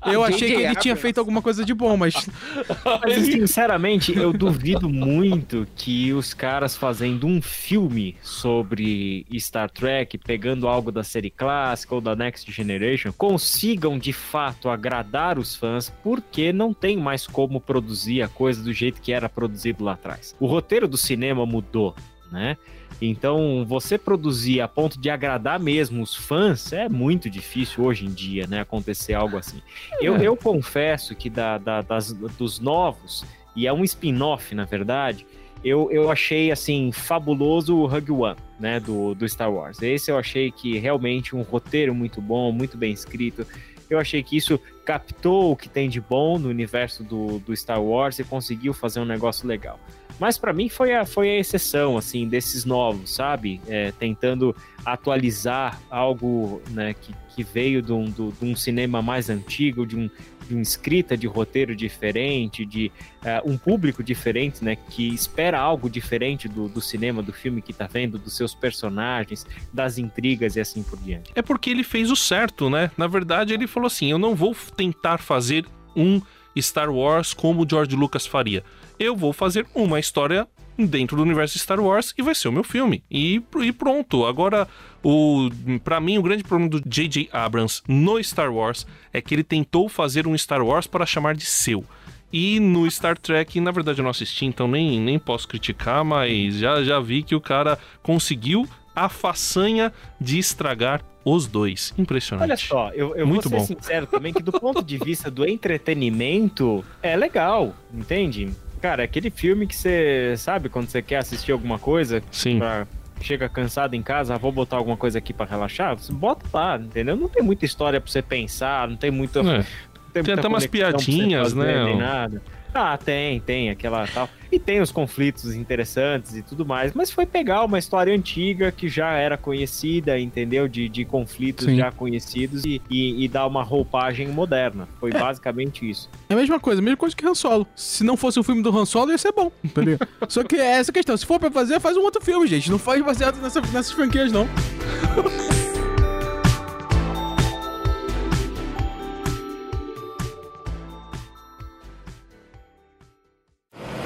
Eu 0.06 0.22
achei 0.22 0.48
que 0.48 0.54
ele 0.54 0.66
Abrams. 0.66 0.82
tinha 0.82 0.96
feito 0.96 1.18
alguma 1.18 1.40
coisa 1.40 1.64
de 1.64 1.72
bom, 1.72 1.96
mas. 1.96 2.14
Mas 3.02 3.26
sinceramente, 3.26 4.16
eu 4.16 4.32
duvido 4.32 4.88
muito 4.88 5.66
que 5.76 6.12
os 6.12 6.34
caras 6.34 6.76
fazendo 6.76 7.26
um 7.26 7.40
filme 7.40 8.16
sobre 8.22 9.26
Star 9.38 9.70
Trek, 9.70 10.18
pegando 10.18 10.68
algo 10.68 10.92
da 10.92 11.02
série 11.02 11.30
clássica 11.30 11.94
ou 11.94 12.00
da 12.00 12.14
Next 12.14 12.50
Generation, 12.50 13.12
consigam 13.12 13.98
de 13.98 14.12
fato 14.12 14.68
agradar 14.68 15.38
os 15.38 15.56
fãs, 15.56 15.92
porque 16.02 16.52
não 16.52 16.74
tem 16.74 16.96
mais 16.96 17.26
como 17.26 17.60
produzir 17.60 18.22
a 18.22 18.28
coisa 18.28 18.62
do 18.62 18.72
jeito 18.72 19.00
que 19.00 19.12
era 19.12 19.28
produzido 19.28 19.84
lá 19.84 19.92
atrás. 19.92 20.34
O 20.38 20.46
roteiro 20.46 20.86
do 20.86 20.96
cinema 20.96 21.46
mudou, 21.46 21.94
né? 22.32 22.56
Então, 23.00 23.64
você 23.66 23.98
produzir 23.98 24.60
a 24.60 24.68
ponto 24.68 24.98
de 24.98 25.10
agradar 25.10 25.60
mesmo 25.60 26.02
os 26.02 26.14
fãs 26.14 26.72
é 26.72 26.88
muito 26.88 27.28
difícil 27.28 27.84
hoje 27.84 28.06
em 28.06 28.10
dia, 28.10 28.46
né? 28.46 28.60
Acontecer 28.60 29.12
algo 29.12 29.36
assim. 29.36 29.60
É. 29.94 29.98
Eu, 30.06 30.16
eu 30.16 30.36
confesso 30.36 31.14
que 31.14 31.28
da, 31.28 31.58
da, 31.58 31.82
das, 31.82 32.12
dos 32.12 32.58
novos, 32.58 33.24
e 33.54 33.66
é 33.66 33.72
um 33.72 33.84
spin-off, 33.84 34.54
na 34.54 34.64
verdade, 34.64 35.26
eu, 35.64 35.90
eu 35.92 36.10
achei, 36.10 36.50
assim, 36.50 36.90
fabuloso 36.90 37.76
o 37.76 37.86
Hug 37.86 38.10
One, 38.10 38.36
né? 38.58 38.80
Do, 38.80 39.14
do 39.14 39.28
Star 39.28 39.52
Wars. 39.52 39.80
Esse 39.82 40.10
eu 40.10 40.18
achei 40.18 40.50
que 40.50 40.78
realmente 40.78 41.36
um 41.36 41.42
roteiro 41.42 41.94
muito 41.94 42.20
bom, 42.20 42.50
muito 42.50 42.76
bem 42.76 42.92
escrito. 42.92 43.46
Eu 43.90 43.98
achei 43.98 44.22
que 44.22 44.36
isso 44.36 44.58
captou 44.84 45.52
o 45.52 45.56
que 45.56 45.68
tem 45.68 45.88
de 45.88 46.00
bom 46.00 46.38
no 46.38 46.48
universo 46.48 47.04
do, 47.04 47.38
do 47.40 47.54
Star 47.54 47.82
Wars 47.82 48.18
e 48.18 48.24
conseguiu 48.24 48.72
fazer 48.72 49.00
um 49.00 49.04
negócio 49.04 49.46
legal. 49.46 49.78
Mas 50.18 50.38
para 50.38 50.52
mim 50.52 50.68
foi 50.68 50.94
a, 50.94 51.04
foi 51.04 51.30
a 51.30 51.38
exceção, 51.38 51.96
assim, 51.96 52.28
desses 52.28 52.64
novos, 52.64 53.14
sabe? 53.14 53.60
É, 53.66 53.92
tentando 53.92 54.54
atualizar 54.84 55.80
algo 55.90 56.62
né, 56.70 56.94
que, 56.94 57.14
que 57.34 57.42
veio 57.42 57.82
de 57.82 57.92
um, 57.92 58.04
de 58.04 58.44
um 58.44 58.54
cinema 58.54 59.00
mais 59.00 59.30
antigo, 59.30 59.86
de 59.86 59.96
um, 59.96 60.10
de 60.48 60.54
uma 60.54 60.62
escrita 60.62 61.16
de 61.16 61.26
roteiro 61.26 61.74
diferente, 61.74 62.64
de 62.64 62.90
uh, 63.22 63.50
um 63.50 63.56
público 63.56 64.02
diferente, 64.02 64.64
né? 64.64 64.76
Que 64.76 65.08
espera 65.08 65.58
algo 65.58 65.88
diferente 65.88 66.48
do, 66.48 66.68
do 66.68 66.80
cinema, 66.80 67.22
do 67.22 67.32
filme 67.32 67.62
que 67.62 67.72
tá 67.72 67.86
vendo, 67.86 68.18
dos 68.18 68.36
seus 68.36 68.54
personagens, 68.54 69.46
das 69.72 69.98
intrigas 69.98 70.56
e 70.56 70.60
assim 70.60 70.82
por 70.82 70.98
diante. 70.98 71.32
É 71.34 71.42
porque 71.42 71.70
ele 71.70 71.84
fez 71.84 72.10
o 72.10 72.16
certo, 72.16 72.68
né? 72.68 72.90
Na 72.96 73.06
verdade, 73.06 73.54
ele 73.54 73.66
falou 73.66 73.86
assim: 73.86 74.10
eu 74.10 74.18
não 74.18 74.34
vou 74.34 74.54
tentar 74.76 75.18
fazer 75.18 75.64
um 75.96 76.20
Star 76.60 76.90
Wars 76.90 77.32
como 77.32 77.62
o 77.62 77.66
George 77.68 77.96
Lucas 77.96 78.26
faria 78.26 78.62
eu 78.98 79.16
vou 79.16 79.32
fazer 79.32 79.66
uma 79.74 79.98
história 79.98 80.46
dentro 80.78 81.16
do 81.16 81.22
universo 81.22 81.58
Star 81.58 81.80
Wars 81.80 82.14
e 82.16 82.22
vai 82.22 82.34
ser 82.34 82.48
o 82.48 82.52
meu 82.52 82.64
filme. 82.64 83.04
E, 83.10 83.42
e 83.60 83.72
pronto. 83.72 84.24
Agora, 84.24 84.66
o 85.02 85.50
para 85.84 86.00
mim, 86.00 86.18
o 86.18 86.22
grande 86.22 86.42
problema 86.42 86.70
do 86.70 86.80
J.J. 86.80 87.28
Abrams 87.32 87.82
no 87.86 88.22
Star 88.22 88.52
Wars 88.52 88.86
é 89.12 89.20
que 89.20 89.34
ele 89.34 89.44
tentou 89.44 89.88
fazer 89.88 90.26
um 90.26 90.36
Star 90.36 90.64
Wars 90.64 90.86
para 90.86 91.06
chamar 91.06 91.34
de 91.34 91.44
seu. 91.44 91.84
E 92.32 92.58
no 92.58 92.90
Star 92.90 93.18
Trek, 93.18 93.60
na 93.60 93.70
verdade 93.70 94.00
eu 94.00 94.02
não 94.02 94.10
assisti, 94.10 94.46
então 94.46 94.66
nem, 94.66 94.98
nem 94.98 95.18
posso 95.18 95.46
criticar, 95.46 96.02
mas 96.02 96.54
já, 96.54 96.82
já 96.82 96.98
vi 96.98 97.22
que 97.22 97.34
o 97.34 97.40
cara 97.40 97.78
conseguiu 98.02 98.66
a 98.96 99.08
façanha 99.08 99.92
de 100.18 100.38
estragar 100.38 101.02
os 101.24 101.46
dois. 101.46 101.92
Impressionante. 101.98 102.48
Olha 102.48 102.56
só, 102.56 102.90
eu, 102.94 103.14
eu 103.14 103.26
Muito 103.26 103.50
vou 103.50 103.60
ser 103.60 103.74
bom. 103.74 103.80
sincero 103.80 104.06
também 104.06 104.32
que 104.32 104.42
do 104.42 104.52
ponto 104.52 104.82
de 104.82 104.96
vista 104.96 105.30
do 105.30 105.46
entretenimento, 105.46 106.82
é 107.02 107.14
legal, 107.16 107.76
entende? 107.92 108.50
Cara, 108.82 109.02
é 109.02 109.04
aquele 109.04 109.30
filme 109.30 109.64
que 109.64 109.76
você 109.76 110.34
sabe 110.36 110.68
quando 110.68 110.88
você 110.88 111.00
quer 111.00 111.18
assistir 111.18 111.52
alguma 111.52 111.78
coisa. 111.78 112.20
Sim. 112.32 112.58
Pra, 112.58 112.84
chega 113.20 113.48
cansado 113.48 113.94
em 113.94 114.02
casa, 114.02 114.34
ah, 114.34 114.38
vou 114.38 114.50
botar 114.50 114.76
alguma 114.76 114.96
coisa 114.96 115.18
aqui 115.18 115.32
para 115.32 115.48
relaxar. 115.48 115.96
Você 115.96 116.12
bota 116.12 116.44
lá, 116.52 116.76
entendeu? 116.76 117.14
Não 117.14 117.28
tem 117.28 117.44
muita 117.44 117.64
história 117.64 118.00
pra 118.00 118.10
você 118.10 118.20
pensar, 118.20 118.88
não 118.88 118.96
tem 118.96 119.12
muita. 119.12 119.38
É. 119.38 119.64
Tem, 120.12 120.24
tem 120.24 120.34
até 120.34 120.48
umas 120.48 120.66
piadinhas, 120.66 121.54
né? 121.54 121.84
Nem 121.84 121.96
nada. 121.96 122.42
Ah, 122.74 122.96
tem, 122.96 123.40
tem, 123.40 123.70
aquela 123.70 124.06
tal. 124.06 124.28
E 124.50 124.58
tem 124.58 124.80
os 124.80 124.92
conflitos 124.92 125.54
interessantes 125.54 126.36
e 126.36 126.42
tudo 126.42 126.64
mais, 126.66 126.92
mas 126.92 127.10
foi 127.10 127.24
pegar 127.24 127.64
uma 127.64 127.78
história 127.78 128.14
antiga 128.14 128.70
que 128.70 128.88
já 128.88 129.12
era 129.12 129.38
conhecida, 129.38 130.18
entendeu? 130.18 130.68
De, 130.68 130.88
de 130.88 131.04
conflitos 131.04 131.66
Sim. 131.66 131.76
já 131.76 131.90
conhecidos 131.90 132.64
e, 132.64 132.80
e, 132.90 133.24
e, 133.24 133.28
dar 133.28 133.46
uma 133.46 133.62
roupagem 133.62 134.28
moderna. 134.28 134.86
Foi 135.00 135.10
é. 135.10 135.18
basicamente 135.18 135.88
isso. 135.88 136.10
É 136.28 136.34
a 136.34 136.36
mesma 136.36 136.60
coisa, 136.60 136.80
a 136.80 136.84
mesma 136.84 136.98
coisa 136.98 137.16
que 137.16 137.26
Han 137.26 137.34
Solo. 137.34 137.66
Se 137.74 138.04
não 138.04 138.16
fosse 138.16 138.38
o 138.38 138.42
filme 138.42 138.62
do 138.62 138.76
Han 138.76 138.84
Solo, 138.84 139.10
ia 139.10 139.18
ser 139.18 139.32
bom, 139.32 139.50
entendeu? 139.64 139.98
Só 140.28 140.44
que 140.44 140.56
é 140.56 140.78
essa 140.78 140.92
questão. 140.92 141.16
Se 141.16 141.24
for 141.24 141.38
pra 141.38 141.50
fazer, 141.50 141.80
faz 141.80 141.96
um 141.96 142.02
outro 142.02 142.22
filme, 142.22 142.46
gente. 142.46 142.70
Não 142.70 142.78
faz 142.78 143.02
baseado 143.02 143.40
nessa, 143.40 143.60
nessas 143.60 143.92
franquias, 143.92 144.30
não. 144.30 144.46